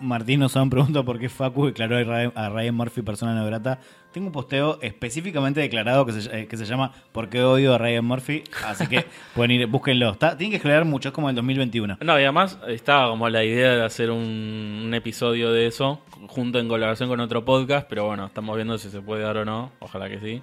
[0.00, 3.78] Martín Osan pregunta por qué Facu declaró a Ryan, Murphy persona no grata.
[4.12, 7.78] Tengo un posteo específicamente declarado que se, eh, que se llama ¿Por qué odio a
[7.78, 8.42] Ryan Murphy?
[8.66, 9.06] Así que
[9.36, 10.10] pueden ir, búsquenlo.
[10.10, 11.98] Está, tienen que explorar mucho, es como el 2021.
[12.00, 16.58] No, y además estaba como la idea de hacer un, un episodio de eso, junto
[16.58, 19.70] en colaboración con otro podcast, pero bueno, estamos viendo si se puede dar o no,
[19.78, 20.42] ojalá que sí.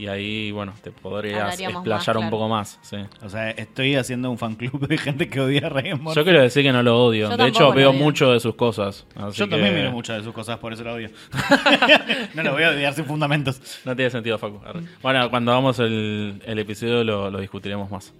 [0.00, 2.30] Y ahí, bueno, te podrías Hablaríamos explayar más, un claro.
[2.30, 2.78] poco más.
[2.80, 2.96] Sí.
[3.22, 6.18] O sea, estoy haciendo un fan club de gente que odia a Ryan Murphy.
[6.18, 7.28] Yo quiero decir que no lo odio.
[7.28, 7.98] Yo de hecho, tampoco lo veo odio.
[8.02, 9.06] mucho de sus cosas.
[9.14, 11.10] así Yo también que miro muchas de sus cosas, por eso lo odio.
[12.34, 13.60] no lo voy a odiar sin fundamentos.
[13.84, 14.58] No tiene sentido, Facu.
[14.64, 14.80] Arre.
[15.02, 18.14] Bueno, cuando hagamos el, el episodio lo, lo discutiremos más.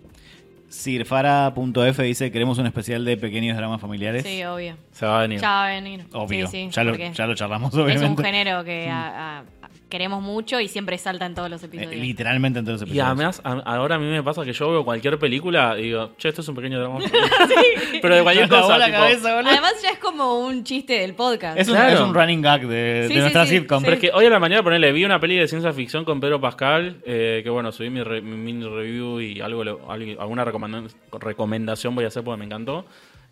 [0.69, 4.23] Sirfara.f dice, queremos un especial de pequeños dramas familiares.
[4.23, 4.77] Sí, obvio.
[4.93, 5.41] Se va a venir.
[5.41, 6.05] Ya va a venir.
[6.13, 6.47] Obvio.
[6.47, 8.23] Sí, sí, ya, lo, porque ya lo charlamos, Es un obviamente.
[8.23, 9.45] género que a- a-
[9.91, 11.95] queremos mucho y siempre salta en todos los Eh, episodios.
[12.01, 13.07] literalmente en todos los Y episodios.
[13.41, 16.29] además, a- ahora a mí me pasa que yo veo cualquier película y digo, che,
[16.31, 17.01] esto es un pequeño drama.
[18.01, 18.79] Pero de cualquier cosa.
[18.79, 19.51] la tipo, cabeza, boludo.
[19.51, 21.59] Además ya es como un chiste del podcast.
[21.59, 21.95] Es un, Claro.
[21.95, 23.81] es un running gag de, Sí, de sí, nuestra sí, sitcom.
[23.81, 23.85] sí.
[23.85, 26.21] Pero es que hoy a la mañana, ponerle, vi una peli de ciencia ficción con
[26.21, 30.85] Pedro Pascal, eh, que bueno, subí mi, re- mi mini review y algo, alguna recomenda-
[31.21, 32.85] recomendación voy a hacer porque me encantó.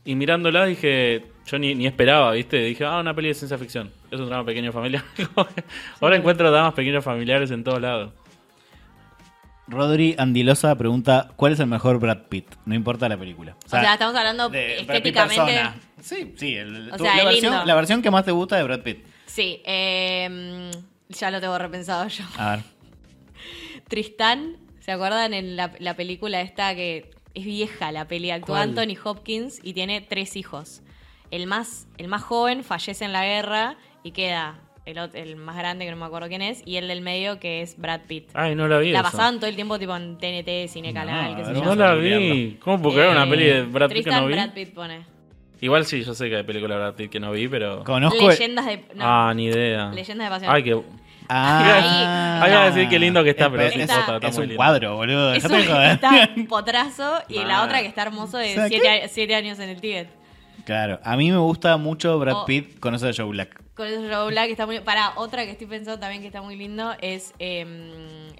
[0.04, 2.62] Y mirándola dije, yo ni, ni esperaba, ¿viste?
[2.62, 3.90] Dije, ah, una peli de ciencia ficción.
[4.10, 5.04] Es un drama pequeño familiar.
[6.00, 8.12] Ahora encuentro dramas pequeños familiares en todos lados.
[9.66, 12.46] Rodri Andilosa pregunta, ¿cuál es el mejor Brad Pitt?
[12.64, 13.54] No importa la película.
[13.66, 15.60] O sea, estamos hablando de estéticamente.
[16.00, 16.54] Sí, sí.
[16.54, 17.66] el- O tu- sea, la, es versión, lindo.
[17.66, 19.04] la versión que más te gusta de Brad Pitt.
[19.26, 20.70] Sí, eh,
[21.10, 22.24] ya lo tengo repensado yo.
[22.38, 22.64] A ver.
[23.88, 28.30] Tristán, ¿se acuerdan en la, la película esta que es vieja la peli?
[28.30, 28.70] Actúa ¿Cuál?
[28.78, 30.80] Anthony Hopkins y tiene tres hijos.
[31.30, 33.76] El más, el más joven fallece en la guerra
[34.08, 34.56] y queda
[34.86, 37.38] el, ot- el más grande, que no me acuerdo quién es, y el del medio,
[37.38, 38.30] que es Brad Pitt.
[38.34, 38.90] Ay, no la vi.
[38.90, 39.10] la esa.
[39.10, 41.64] pasaban todo el tiempo tipo en TNT, Cine Canal, No, qué sé a yo.
[41.64, 42.56] No la a vi.
[42.62, 44.32] ¿Cómo puedo creer una Eh, peli de Brad Pitt que Tristan no vi?
[44.34, 45.00] Brad Pitt pone.
[45.60, 47.84] Igual sí, yo sé que hay película de Brad Pitt que no vi, pero.
[47.84, 48.28] Conozco.
[48.28, 48.76] Leyendas de...
[48.94, 49.90] no, Ah, ni idea.
[49.90, 50.52] Leyendas de pasión.
[50.54, 50.80] Ay, que.
[51.30, 54.48] Ah, Ahí iba a decir qué lindo que está, pero es, está es muy un
[54.48, 54.56] lindo.
[54.56, 55.34] cuadro, boludo.
[55.34, 59.08] Es un- está potrazo y la otra que está hermoso de O sea, siete, a-
[59.08, 60.08] siete años en el Tíbet.
[60.64, 62.44] Claro, a mí me gusta mucho Brad Oh.
[62.46, 63.62] Pitt con eso de Joe Black.
[63.78, 64.80] Con eso Joe Black está muy...
[64.80, 67.64] Para, otra que estoy pensando también que está muy lindo es eh,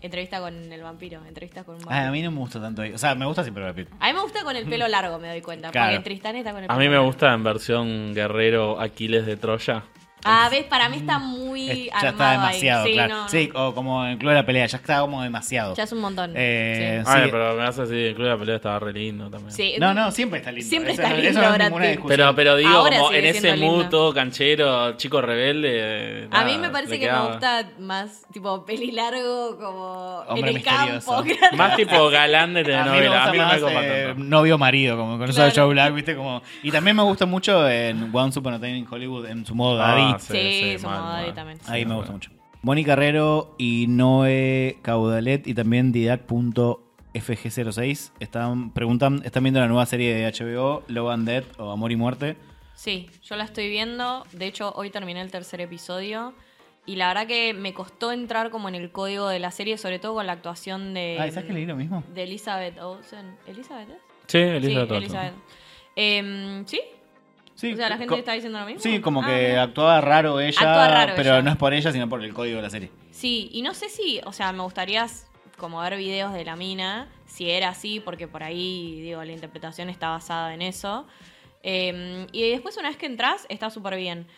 [0.02, 1.24] entrevista con el vampiro.
[1.24, 2.00] Entrevista con un vampiro.
[2.04, 2.82] Ah, a mí no me gusta tanto.
[2.82, 3.88] O sea, me gusta siempre Brad Pitt.
[4.00, 5.70] A mí me gusta con el pelo largo, me doy cuenta.
[5.70, 5.92] Claro.
[5.92, 7.06] Porque Tristán está con el A pelo mí me largo.
[7.06, 9.84] gusta en versión guerrero Aquiles de Troya.
[10.24, 12.88] Ah, ves, para mí está muy Es- ya está demasiado, ahí.
[12.90, 13.14] Sí, claro.
[13.14, 13.28] no, no.
[13.28, 15.74] Sí, o como en Club de la Pelea, ya está como demasiado.
[15.74, 16.32] Ya es un montón.
[16.34, 17.10] Eh, sí.
[17.12, 17.18] Sí.
[17.22, 19.52] Ay, pero me hace así, incluye la pelea estaba re lindo también.
[19.52, 19.74] Sí.
[19.78, 20.68] No, no, siempre está lindo.
[20.68, 21.90] Siempre Eso- está eso lindo no es Brad ninguna Pitt.
[21.92, 22.16] discusión.
[22.18, 26.28] Pero, pero digo, Ahora como en ese todo canchero, chico rebelde.
[26.30, 27.24] A mí me parece que quedaba.
[27.24, 31.12] me gusta más, tipo, peli largo, como Hombre en el misterioso.
[31.12, 31.22] campo.
[31.38, 31.56] claro.
[31.56, 33.06] Más tipo galán de A mí me telenovela.
[33.06, 34.24] A gusta mí no me más copa eh, tanto.
[34.24, 35.52] novio-marido, como con eso de.
[35.52, 36.14] Joe Black, ¿viste?
[36.16, 36.42] Como...
[36.62, 40.07] Y también me gusta mucho en a Time in Hollywood, en su modo Ah, David.
[40.18, 41.58] Sí, Sí, sí, somos también.
[41.66, 42.30] Ahí Sí, me gusta mucho.
[42.62, 50.14] Moni Carrero y Noé Caudalet y también Didac.fg06 están, preguntan, están viendo la nueva serie
[50.14, 52.36] de HBO, Love and Death o Amor y Muerte.
[52.74, 54.24] Sí, yo la estoy viendo.
[54.32, 56.34] De hecho, hoy terminé el tercer episodio.
[56.86, 59.98] Y la verdad que me costó entrar como en el código de la serie, sobre
[59.98, 61.18] todo con la actuación de.
[61.20, 62.02] Ah, ¿sabes que leí lo mismo?
[62.14, 63.36] De Elizabeth Olsen.
[63.46, 63.90] ¿Elizabeth?
[63.90, 63.96] es?
[64.26, 64.94] Sí, Elizabeth sí.
[64.96, 65.34] Elizabeth.
[65.96, 66.80] Em, ¿Sí?
[67.58, 68.80] Sí, o sea, la gente está diciendo lo mismo.
[68.80, 71.42] Sí, como Ah, que actuaba raro ella, Actúa raro pero ella.
[71.42, 72.90] no es por ella, sino por el código de la serie.
[73.10, 75.04] Sí, y no sé si, o sea, me gustaría
[75.56, 79.90] como ver videos de la mina, si era así, porque por ahí, digo, la interpretación
[79.90, 81.04] está basada en eso.
[81.64, 84.28] Eh, y después, una vez que entras, está súper bien.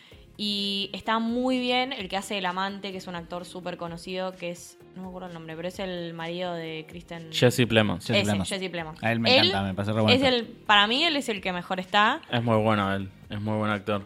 [0.43, 4.33] Y está muy bien el que hace el amante, que es un actor súper conocido,
[4.35, 7.31] que es, no me acuerdo el nombre, pero es el marido de Kristen...
[7.31, 8.07] Jesse Plemons.
[8.07, 8.49] Jesse Ese, Plemons.
[8.49, 9.03] Jesse Plemons.
[9.03, 10.33] A él me encanta, me parece re buen es actor.
[10.33, 13.07] el, Para mí, él es el que mejor está, Es muy bueno él.
[13.29, 14.03] Es muy buen actor.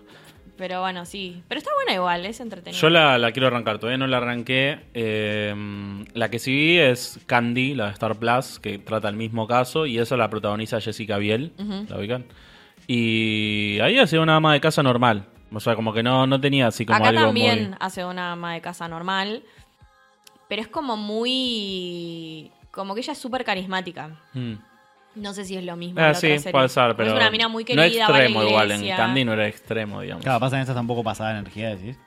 [0.58, 1.42] pero bueno, sí.
[1.48, 2.82] Pero está bueno igual, es entretenido.
[2.82, 4.80] Yo la, la quiero arrancar, todavía no la arranqué.
[4.94, 5.56] Eh,
[6.16, 9.86] la que sí vi es Candy, la de Star Plus, que trata el mismo caso,
[9.86, 11.54] y eso la protagoniza Jessica Biel.
[11.88, 12.26] ¿la ubican?
[12.88, 15.28] Y ahí ha sido una ama de casa normal.
[15.54, 17.78] O sea, como que no, no tenía así como Acá algo también muy...
[17.80, 19.44] hace una ama de casa normal,
[20.48, 22.52] pero es como muy...
[22.72, 24.20] Como que ella es súper carismática.
[24.34, 24.56] Mm.
[25.16, 26.02] No sé si es lo mismo.
[26.02, 26.52] Ah, sí, serie.
[26.52, 28.96] puede ser, pero Es una mina muy no querida, va a la extremo igual, en.
[28.96, 30.24] Candy no era extremo, digamos.
[30.24, 31.98] Claro, pasa en estas tampoco pasada energía, decís.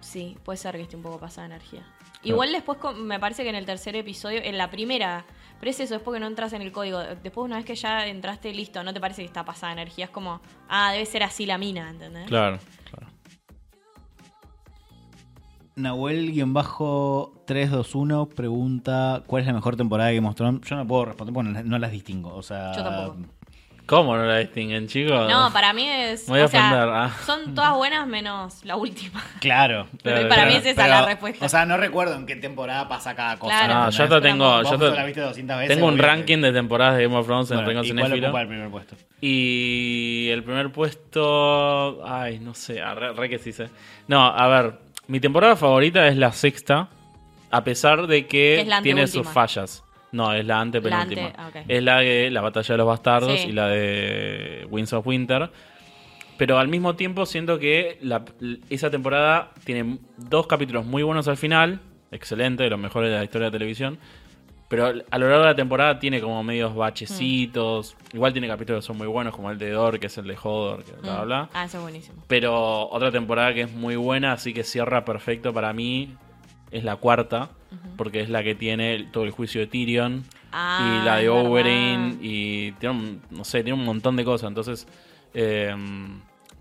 [0.00, 1.86] Sí, puede ser que esté un poco pasada de energía.
[2.22, 5.24] Igual después me parece que en el tercer episodio, en la primera,
[5.60, 7.00] pero es eso, es porque no entras en el código.
[7.22, 10.06] Después una vez que ya entraste listo, no te parece que está pasada energía.
[10.06, 12.26] Es como, ah, debe ser así la mina, ¿entendés?
[12.28, 12.58] Claro,
[12.90, 13.06] claro.
[15.76, 20.68] Nahuel-321 pregunta cuál es la mejor temporada de Game of Thrones.
[20.68, 22.34] Yo no puedo responder porque no, no las distingo.
[22.34, 23.18] O sea, Yo tampoco.
[23.88, 25.30] ¿Cómo no la distinguen, chicos?
[25.30, 26.28] No, para mí es.
[26.28, 27.10] Me voy a sea, ofender, ah.
[27.24, 29.24] son todas buenas menos la última.
[29.40, 29.86] Claro.
[30.02, 31.46] Claro, para mí es esa Pero, la respuesta.
[31.46, 33.64] O sea, no recuerdo en qué temporada pasa cada cosa.
[33.64, 33.74] Claro.
[33.84, 35.74] No, yo hasta tengo, Vos yo hasta- la viste 200 veces.
[35.74, 38.26] tengo un ranking de temporadas de Game of Thrones en Bueno, Rengo ¿Y cuál Cinéfilo.
[38.28, 38.96] ocupa el primer puesto?
[39.22, 42.06] Y el primer puesto.
[42.06, 43.70] Ay, no sé, ah, re, re que sí sé.
[44.06, 44.74] No, a ver,
[45.06, 46.88] mi temporada favorita es la sexta,
[47.50, 49.82] a pesar de que tiene sus fallas.
[50.12, 51.20] No, es la antepenúltima.
[51.22, 51.64] La ante- ah.
[51.68, 53.48] Es la de la batalla de los bastardos Sí.
[53.48, 55.50] y la de Winds of Winter.
[56.36, 58.24] Pero al mismo tiempo siento que la-
[58.70, 61.80] esa temporada tiene dos capítulos muy buenos al final,
[62.12, 63.98] excelente, de los mejores de la historia de la televisión.
[64.68, 67.96] Pero a lo largo de la temporada tiene como medios bachecitos.
[68.12, 70.36] Igual tiene capítulos que son muy buenos, como el de Dor, que es el de
[70.42, 71.48] Hodor, que bla, bla, bla.
[71.54, 72.22] Ah, eso es buenísimo.
[72.28, 76.14] Pero otra temporada que es muy buena, así que cierra perfecto para mí,
[76.70, 77.48] es la cuarta,
[77.96, 81.28] porque es la que tiene todo el juicio de Tyrion Ah, y la de.
[81.28, 84.48] Oberyn y tiene un, no sé, tiene un montón de cosas.
[84.48, 84.86] Entonces,
[85.34, 85.74] eh,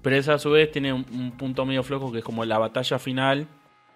[0.01, 2.57] pero esa a su vez tiene un, un punto medio flojo que es como la
[2.57, 3.47] batalla final,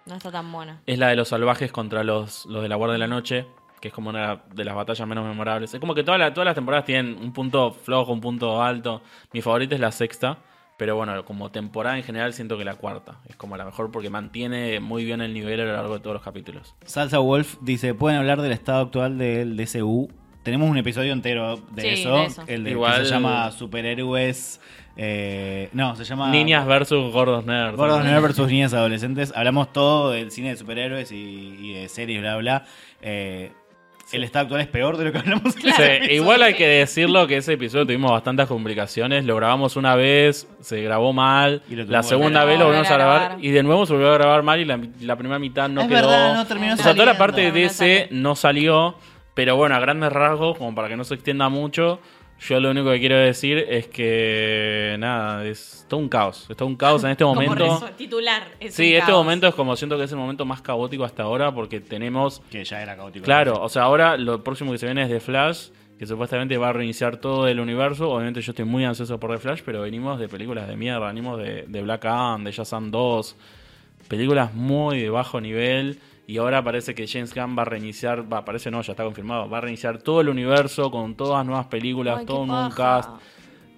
[0.06, 0.80] No está tan buena.
[0.86, 3.46] es la de los salvajes contra los, los de la Guardia de la Noche,
[3.80, 5.74] que es como una de las batallas menos memorables.
[5.74, 9.02] Es como que toda la- todas las temporadas tienen un punto flojo, un punto alto.
[9.32, 10.38] Mi favorita es la sexta.
[10.78, 14.10] Pero bueno, como temporada en general siento que la cuarta es como la mejor porque
[14.10, 16.74] mantiene muy bien el nivel a lo largo de todos los capítulos.
[16.84, 20.08] Salsa Wolf dice, ¿pueden hablar del estado actual del DCU?
[20.42, 22.42] tenemos un episodio entero de, Sí, eso, de eso.
[22.48, 24.60] El de Igual- que se llama Superhéroes.
[24.96, 26.30] eh, no, se llama.
[26.30, 27.76] Niñas versus gordos nerds.
[27.76, 29.32] Gordos Nerd versus niñas adolescentes.
[29.36, 31.16] Hablamos todo del cine de superhéroes y,
[31.60, 32.64] y de series, bla, bla.
[33.02, 33.52] Eh,
[34.12, 35.54] El estado actual es peor de lo que hablamos.
[35.54, 36.12] Sí, episodio.
[36.12, 39.24] igual hay que decirlo que ese episodio tuvimos bastantes complicaciones.
[39.24, 41.62] Lo grabamos una vez, se grabó mal.
[41.68, 43.20] Y La segunda vez lo volvimos a grabar.
[43.22, 43.44] grabar.
[43.44, 45.88] Y de nuevo se volvió a grabar mal y la, la primera mitad no Es
[45.88, 45.96] quedó.
[46.08, 48.96] verdad, no terminó o sea, toda la parte de DC no salió.
[49.34, 52.00] Pero bueno, a grandes rasgos, como para que no se extienda mucho,
[52.48, 56.46] yo lo único que quiero decir es que nada, es todo un caos.
[56.50, 57.64] Es todo un caos en este Como momento.
[57.64, 58.48] resu- titular.
[58.60, 59.24] es Sí, un este caos.
[59.24, 62.64] momento es como siento que es el momento más caótico hasta ahora porque tenemos Que
[62.64, 63.24] ya era caótico.
[63.24, 65.68] Claro, o sea, ahora lo próximo que se viene es The Flash,
[65.98, 68.10] que supuestamente va a reiniciar todo el universo.
[68.10, 71.38] Obviamente yo estoy muy ansioso por The Flash, pero venimos de películas de mierda, venimos
[71.38, 73.36] de, de Black Adam, de Shazam 2,
[74.08, 75.98] películas muy de bajo nivel.
[76.26, 79.50] Y ahora parece que James Gunn va a reiniciar, va, parece no, ya está confirmado,
[79.50, 83.10] va a reiniciar todo el universo con todas nuevas películas, Ay, todo un nuevo cast.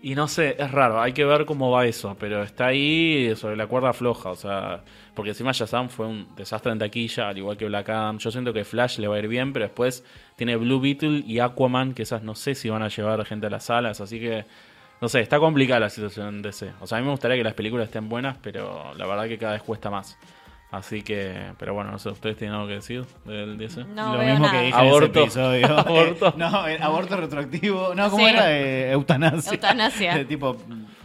[0.02, 3.56] Y no sé, es raro, hay que ver cómo va eso, pero está ahí sobre
[3.56, 4.84] la cuerda floja, o sea,
[5.14, 8.18] porque encima Shazam fue un desastre en taquilla, al igual que Black Adam.
[8.18, 10.04] Yo siento que Flash le va a ir bien, pero después
[10.36, 13.50] tiene Blue Beetle y Aquaman, que esas no sé si van a llevar gente a
[13.50, 14.44] las salas, así que
[15.00, 16.72] no sé, está complicada la situación en DC.
[16.80, 19.38] O sea, a mí me gustaría que las películas estén buenas, pero la verdad que
[19.38, 20.18] cada vez cuesta más.
[20.76, 23.84] Así que, pero bueno, no sé, ¿ustedes tienen algo que decir del DC?
[23.84, 24.58] No lo veo mismo nada.
[24.58, 25.20] que dije Aborto.
[25.22, 25.78] en ese episodio.
[25.78, 26.34] Aborto.
[26.36, 27.94] No, eh, aborto retroactivo.
[27.94, 28.30] No, ¿cómo Sí.
[28.32, 28.50] era?
[28.50, 29.52] Eh, eutanasia.
[29.52, 30.26] Eutanasia.
[30.26, 30.56] Tipo,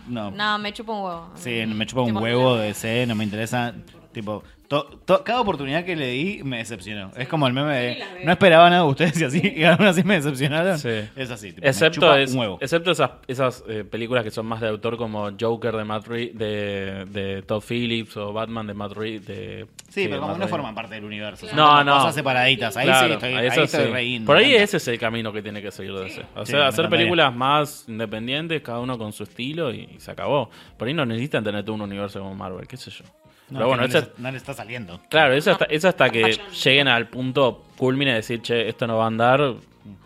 [0.08, 0.32] no.
[0.32, 1.30] No, me chupa un huevo.
[1.36, 3.74] Sí, me chupa un huevo de C, no me interesa.
[4.12, 7.12] Tipo, to- to- cada oportunidad que le di me decepcionó.
[7.18, 7.94] Es como el meme de.
[7.96, 8.02] Sí.
[8.24, 10.80] No esperaba nada de ustedes y así, y aún así me decepcionaron.
[10.80, 10.90] Sí.
[11.18, 11.50] Es así.
[11.50, 12.58] Tipo, me Excepto, chupa es- un huevo.
[12.62, 16.38] excepto esas, esas eh, películas que son más de autor como Joker de Matt Reeves,
[16.38, 19.26] de, de Todd Phillips o Batman de Matt Reeves.
[19.28, 21.48] De, Sí, de pero como Matt no forman parte del universo.
[21.48, 21.96] son No, no.
[21.98, 22.78] Cosas separaditas.
[22.78, 25.72] Ahí Claro, sí estoy, ahí estoy Por ahí ese es el camino que tiene que
[25.72, 26.24] seguir DC.
[26.36, 30.50] O Sí, sea, hacer películas más independientes, cada uno con su estilo y, se acabó.
[30.78, 33.04] Por ahí no necesitan tener todo un universo como Marvel, qué sé yo.
[33.50, 35.00] No, Pero bueno, no, no le está saliendo.
[35.10, 38.98] claro, eso hasta, eso hasta que lleguen al punto culmine de decir, che, esto no
[38.98, 39.56] va a andar,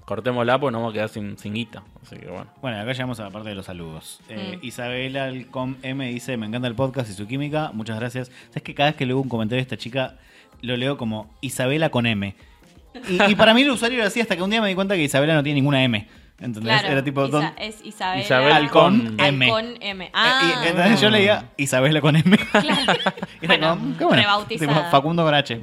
[0.06, 1.84] cortémosla porque nos vamos a quedar sin, sin guita.
[2.02, 2.48] Así que bueno.
[2.62, 4.20] Bueno, acá llegamos a la parte de los saludos.
[4.30, 4.66] Eh, Mm.
[4.66, 8.32] Isabela Alcom M dice, me encanta el podcast y su química, muchas gracias.
[8.50, 10.16] ¿Sabes que cada vez que leo un comentario de esta chica,
[10.62, 12.36] lo leo como Isabela con M?
[13.10, 14.96] Y, y para mí el usuario era así hasta que un día me di cuenta
[14.96, 16.08] que Isabela no tiene ninguna M.
[16.44, 16.64] ¿Entendés?
[16.80, 17.26] Claro, era tipo...
[17.26, 19.46] Isa- don- es Isabela Isabel con M.
[19.46, 20.06] Alcón M.
[20.06, 22.38] Eh, Ah, y entonces yo leía Isabela con M.
[22.38, 22.68] claro.
[23.42, 24.22] Era Bueno, como, qué bueno.
[24.22, 24.74] rebautizada.
[24.76, 25.60] Tipo, Facundo Grache.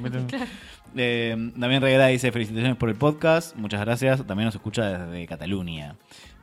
[0.95, 4.25] Eh, Damián Reguera dice felicitaciones por el podcast, muchas gracias.
[4.25, 5.95] También nos escucha desde Cataluña.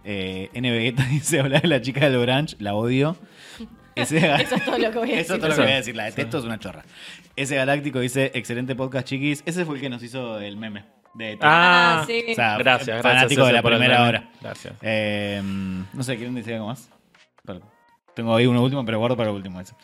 [0.05, 0.70] Eh, N.
[0.70, 3.16] Vegeta dice hablar de la chica del Orange, la odio.
[3.95, 5.41] Ese, Eso es todo lo que voy a Eso es decir.
[5.41, 6.84] todo lo que voy a decir, la detesto, es una chorra.
[7.34, 9.43] Ese Galáctico dice excelente podcast, chiquis.
[9.45, 10.84] Ese fue el que nos hizo el meme.
[11.14, 12.24] De Ah, Ah, sí.
[12.30, 14.30] o sea, Gracias, gracias, fanático de la primera hora.
[14.40, 14.74] Gracias.
[14.82, 16.90] Eh, no sé, ¿quieren decir algo más?
[17.44, 17.64] Perdón.
[18.14, 19.74] Tengo ahí uno último, pero guardo para el último ese.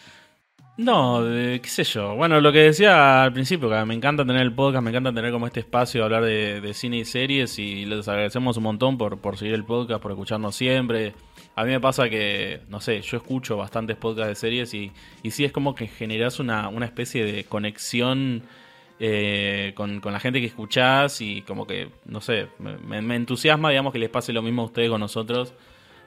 [0.76, 2.16] No, de- qué sé yo.
[2.16, 5.30] Bueno, lo que decía al principio, que me encanta tener el podcast, me encanta tener
[5.30, 8.98] como este espacio de hablar de, de cine y series y les agradecemos un montón
[8.98, 11.14] por, por seguir el podcast, por escucharnos siempre.
[11.54, 14.90] A mí me pasa que, no sé, yo escucho bastantes podcasts de series y,
[15.22, 18.42] y sí es como que generas una, una especie de conexión
[19.00, 23.92] eh, con, con la gente que escuchás y como que, no sé, me, entusiasma, digamos,
[23.92, 25.54] que les pase lo mismo a ustedes con nosotros.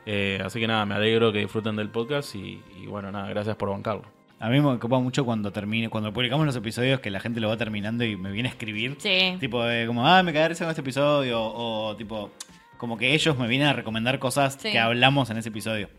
[0.05, 3.55] Eh, así que nada, me alegro que disfruten del podcast y, y bueno, nada, gracias
[3.57, 4.17] por bancarlo.
[4.39, 7.49] A mí me ocupa mucho cuando termine, cuando publicamos los episodios que la gente lo
[7.49, 8.95] va terminando y me viene a escribir.
[8.99, 9.35] Sí.
[9.39, 11.41] Tipo de como, ah, me risa con este episodio.
[11.41, 12.29] O, tipo,
[12.77, 14.71] como que ellos me vienen a recomendar cosas Sí.
[14.71, 15.89] que hablamos en ese episodio.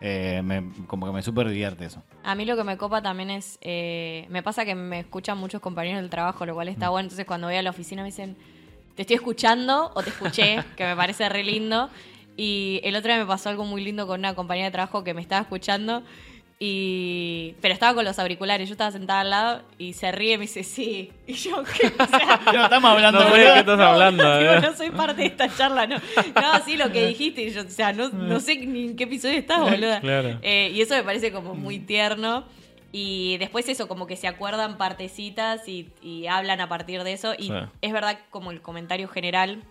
[0.00, 2.02] Eh, me- como que me súper divierte eso.
[2.24, 5.60] A mí lo que me copa también es, eh, me pasa que me escuchan muchos
[5.60, 6.92] compañeros del trabajo, lo cual está Mm.
[6.92, 7.04] bueno.
[7.06, 8.36] Entonces cuando voy a la oficina me dicen,
[8.96, 11.90] te estoy escuchando o te escuché, que me parece re lindo.
[12.36, 15.12] Y el otro día me pasó algo muy lindo con una compañera de trabajo que
[15.12, 16.02] me estaba escuchando.
[16.62, 17.54] Y...
[17.62, 20.42] Pero estaba con los auriculares, yo estaba sentada al lado y se ríe y me
[20.42, 21.10] dice, sí.
[21.26, 21.86] Y yo, ¿qué?
[21.88, 24.38] O sea, No, estamos hablando No qué estás hablando.
[24.38, 24.60] Digo, eh.
[24.60, 25.96] no soy parte de esta charla, no.
[25.96, 27.42] No, sí, lo que dijiste.
[27.44, 30.00] y yo, o sea, no, no sé ni en qué episodio estás, boluda.
[30.00, 30.38] Claro.
[30.42, 32.44] Eh, y eso me parece como muy tierno.
[32.92, 37.32] Y después eso, como que se acuerdan partecitas y, y hablan a partir de eso.
[37.38, 37.52] Y Sí.
[37.80, 39.62] es verdad como el comentario general,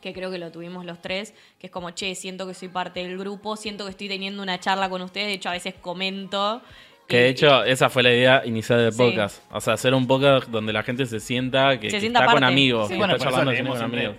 [0.00, 3.00] que creo que lo tuvimos los tres, que es como, che, siento que soy parte
[3.00, 5.26] del grupo, siento que estoy teniendo una charla con ustedes.
[5.28, 6.62] De hecho, a veces comento.
[7.06, 8.98] Que de hecho, esa fue la idea inicial del Sí.
[8.98, 9.42] podcast.
[9.50, 12.32] O sea, hacer un podcast donde la gente se sienta que, Se que sienta está
[12.32, 12.88] con amigos.
[12.88, 12.94] Sí.
[12.94, 14.16] que Bueno, está por eso charlando con amigos.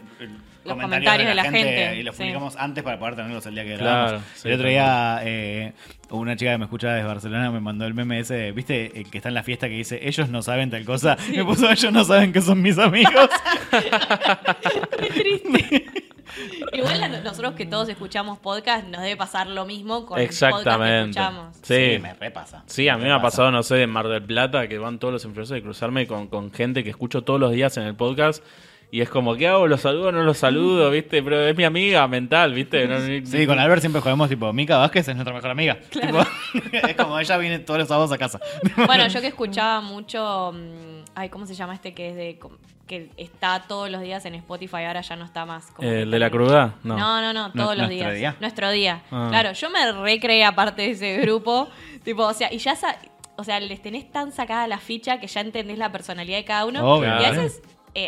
[0.65, 2.23] Los comentarios de la gente, y los sí.
[2.23, 4.23] publicamos antes para poder tenerlos el día que Claro, grabamos.
[4.35, 5.73] sí, el otro día eh,
[6.09, 8.99] una chica que me escucha desde Barcelona me mandó el meme ese, ¿viste?
[8.99, 11.17] El que está en la fiesta que dice, ellos no saben tal cosa.
[11.33, 13.29] Me puso, ellos no saben que son mis amigos.
[15.13, 15.85] Triste.
[16.73, 20.39] Igual a nosotros que todos escuchamos podcast nos debe pasar lo mismo con el podcast
[20.39, 21.19] que Exactamente.
[21.19, 21.55] escuchamos.
[21.63, 21.97] Sí.
[22.01, 22.63] me repasa.
[22.67, 25.13] Sí, a mí me ha pasado, no sé, en Mar del Plata, que van todos
[25.13, 28.43] los influencers de cruzarme con, con gente que escucho todos los días en el podcast.
[28.91, 29.67] Y es como, ¿qué hago?
[29.67, 30.89] ¿Los saludo o no los saludo?
[30.89, 31.21] ¿Viste?
[31.21, 32.87] Pero es mi amiga mental, ¿viste?
[32.87, 35.77] No, ni- Sí, con Albert siempre jodemos, tipo, Mica Vázquez es nuestra mejor amiga.
[35.91, 36.19] Tipo,
[36.87, 38.39] es como ella viene todos los sábados a casa.
[38.87, 40.53] Bueno, yo que escuchaba mucho.
[40.55, 42.39] mm, Ay, ¿cómo se llama este que es de.
[42.87, 45.67] que está todos los días en Spotify, ahora ya no está más.
[45.71, 46.73] como Eh, ¿El de la cruda?
[46.83, 46.97] No.
[46.97, 48.15] No, no, no, todos los ¿Nuestro días.
[48.15, 48.35] día?
[48.39, 49.01] Nuestro día.
[49.11, 49.27] Ah.
[49.29, 51.69] Claro, yo me recreé aparte de ese grupo.
[52.03, 52.97] tipo, o sea, y ya sa-
[53.37, 56.65] o sea, les tenés tan sacada la ficha que ya entendés la personalidad de cada
[56.65, 56.81] uno.
[56.95, 57.09] Obvio.
[57.21, 57.67] Y a veces eh,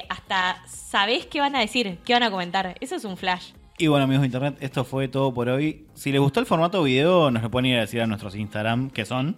[0.09, 2.75] hasta sabés qué van a decir, qué van a comentar.
[2.79, 3.51] Eso es un flash.
[3.77, 5.86] Y bueno, amigos de internet, esto fue todo por hoy.
[5.95, 8.91] Si les gustó el formato video, nos lo pueden ir a decir a nuestros Instagram,
[8.91, 9.36] que son.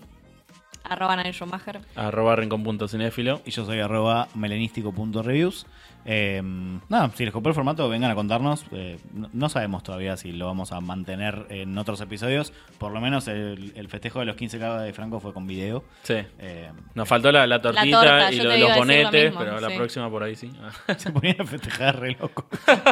[0.84, 1.80] Arroba Nael Schumacher.
[1.96, 3.42] Arroba rincón.cinéfilo.
[3.46, 5.66] Y yo soy arroba melenístico.reviews.
[6.06, 6.42] Eh,
[6.90, 8.66] nada, si les compró el formato, vengan a contarnos.
[8.74, 12.52] Eh, no, no sabemos todavía si lo vamos a mantener en otros episodios.
[12.78, 15.86] Por lo menos el, el festejo de los 15K de Franco fue con video.
[16.04, 16.16] Sí.
[16.40, 20.10] Eh, Nos faltó la, la tortita torta, y lo- los lo bonetes, pero la próxima
[20.10, 20.52] por ahí sí.
[20.98, 22.46] se ponían a festejar re loco.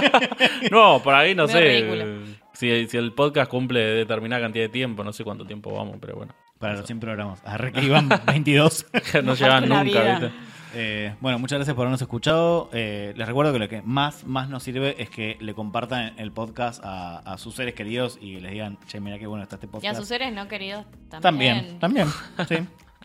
[0.72, 1.60] no, por ahí no Muy sé.
[1.60, 2.06] ridículo.
[2.54, 6.16] Si, si el podcast cumple determinada cantidad de tiempo, no sé cuánto tiempo vamos, pero
[6.16, 6.34] bueno.
[6.62, 7.42] Para los 100 programas.
[7.46, 8.86] Arre que iban 22.
[9.24, 9.84] no una nunca.
[10.20, 10.32] ¿viste?
[10.74, 12.70] Eh, bueno, muchas gracias por habernos escuchado.
[12.72, 16.32] Eh, les recuerdo que lo que más, más nos sirve es que le compartan el
[16.32, 19.66] podcast a, a sus seres queridos y les digan, che, mira qué bueno está este
[19.66, 20.00] Y a podcast.
[20.00, 20.86] sus seres no queridos
[21.20, 21.78] también.
[21.80, 22.08] También, también,
[22.48, 22.56] sí.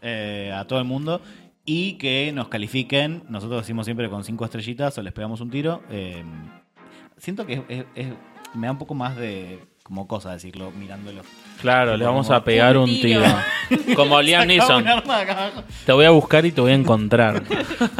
[0.02, 1.20] Eh, a todo el mundo.
[1.64, 3.24] Y que nos califiquen.
[3.28, 5.82] Nosotros decimos siempre con cinco estrellitas o les pegamos un tiro.
[5.90, 6.22] Eh,
[7.16, 8.12] siento que es- es- es-
[8.54, 11.22] me da un poco más de como cosa decirlo mirándolo.
[11.60, 13.22] Claro, le vamos Como a pegar un tiro.
[13.96, 14.84] Como Liam Neeson.
[15.86, 17.42] Te voy a buscar y te voy a encontrar.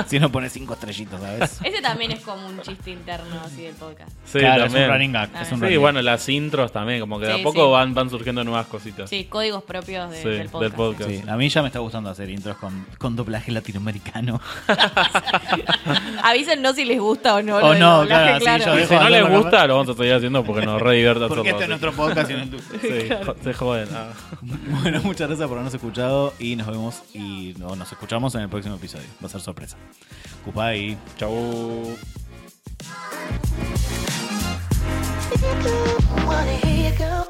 [0.07, 1.61] Si no pones cinco estrellitas, ¿sabes?
[1.65, 4.11] Ese también es como un chiste interno así del podcast.
[4.25, 4.83] Sí, claro, también.
[4.85, 5.31] es un running gag.
[5.43, 7.73] Es un Sí, running bueno, las intros también, como que de Sí, a poco sí.
[7.73, 9.11] van, van surgiendo nuevas cositas.
[9.11, 10.75] Sí, códigos propios de- Sí, del del podcast.
[10.77, 11.11] podcast.
[11.11, 11.23] gag.
[11.23, 14.41] Sí, a mí ya me está gustando hacer intros con, con doblaje latinoamericano.
[16.23, 17.57] Avísennos si les gusta o no.
[17.57, 20.15] O del no, doblaje, claro, yo dejo si no les gusta, lo vamos a seguir
[20.15, 21.76] haciendo porque nos re divierte Porque hacerlo.
[21.77, 22.63] Es nuestro podcast y no el tuyo.
[22.81, 23.89] Sí, jo- se joden.
[23.93, 24.13] ah.
[24.83, 28.49] Bueno, muchas gracias por habernos escuchado y nos vemos y no, nos escuchamos en el
[28.49, 29.07] próximo episodio.
[29.23, 29.77] Va a ser sorpresa.
[30.45, 30.97] Cupay.
[31.19, 31.97] Chau.
[36.27, 37.27] wanna hear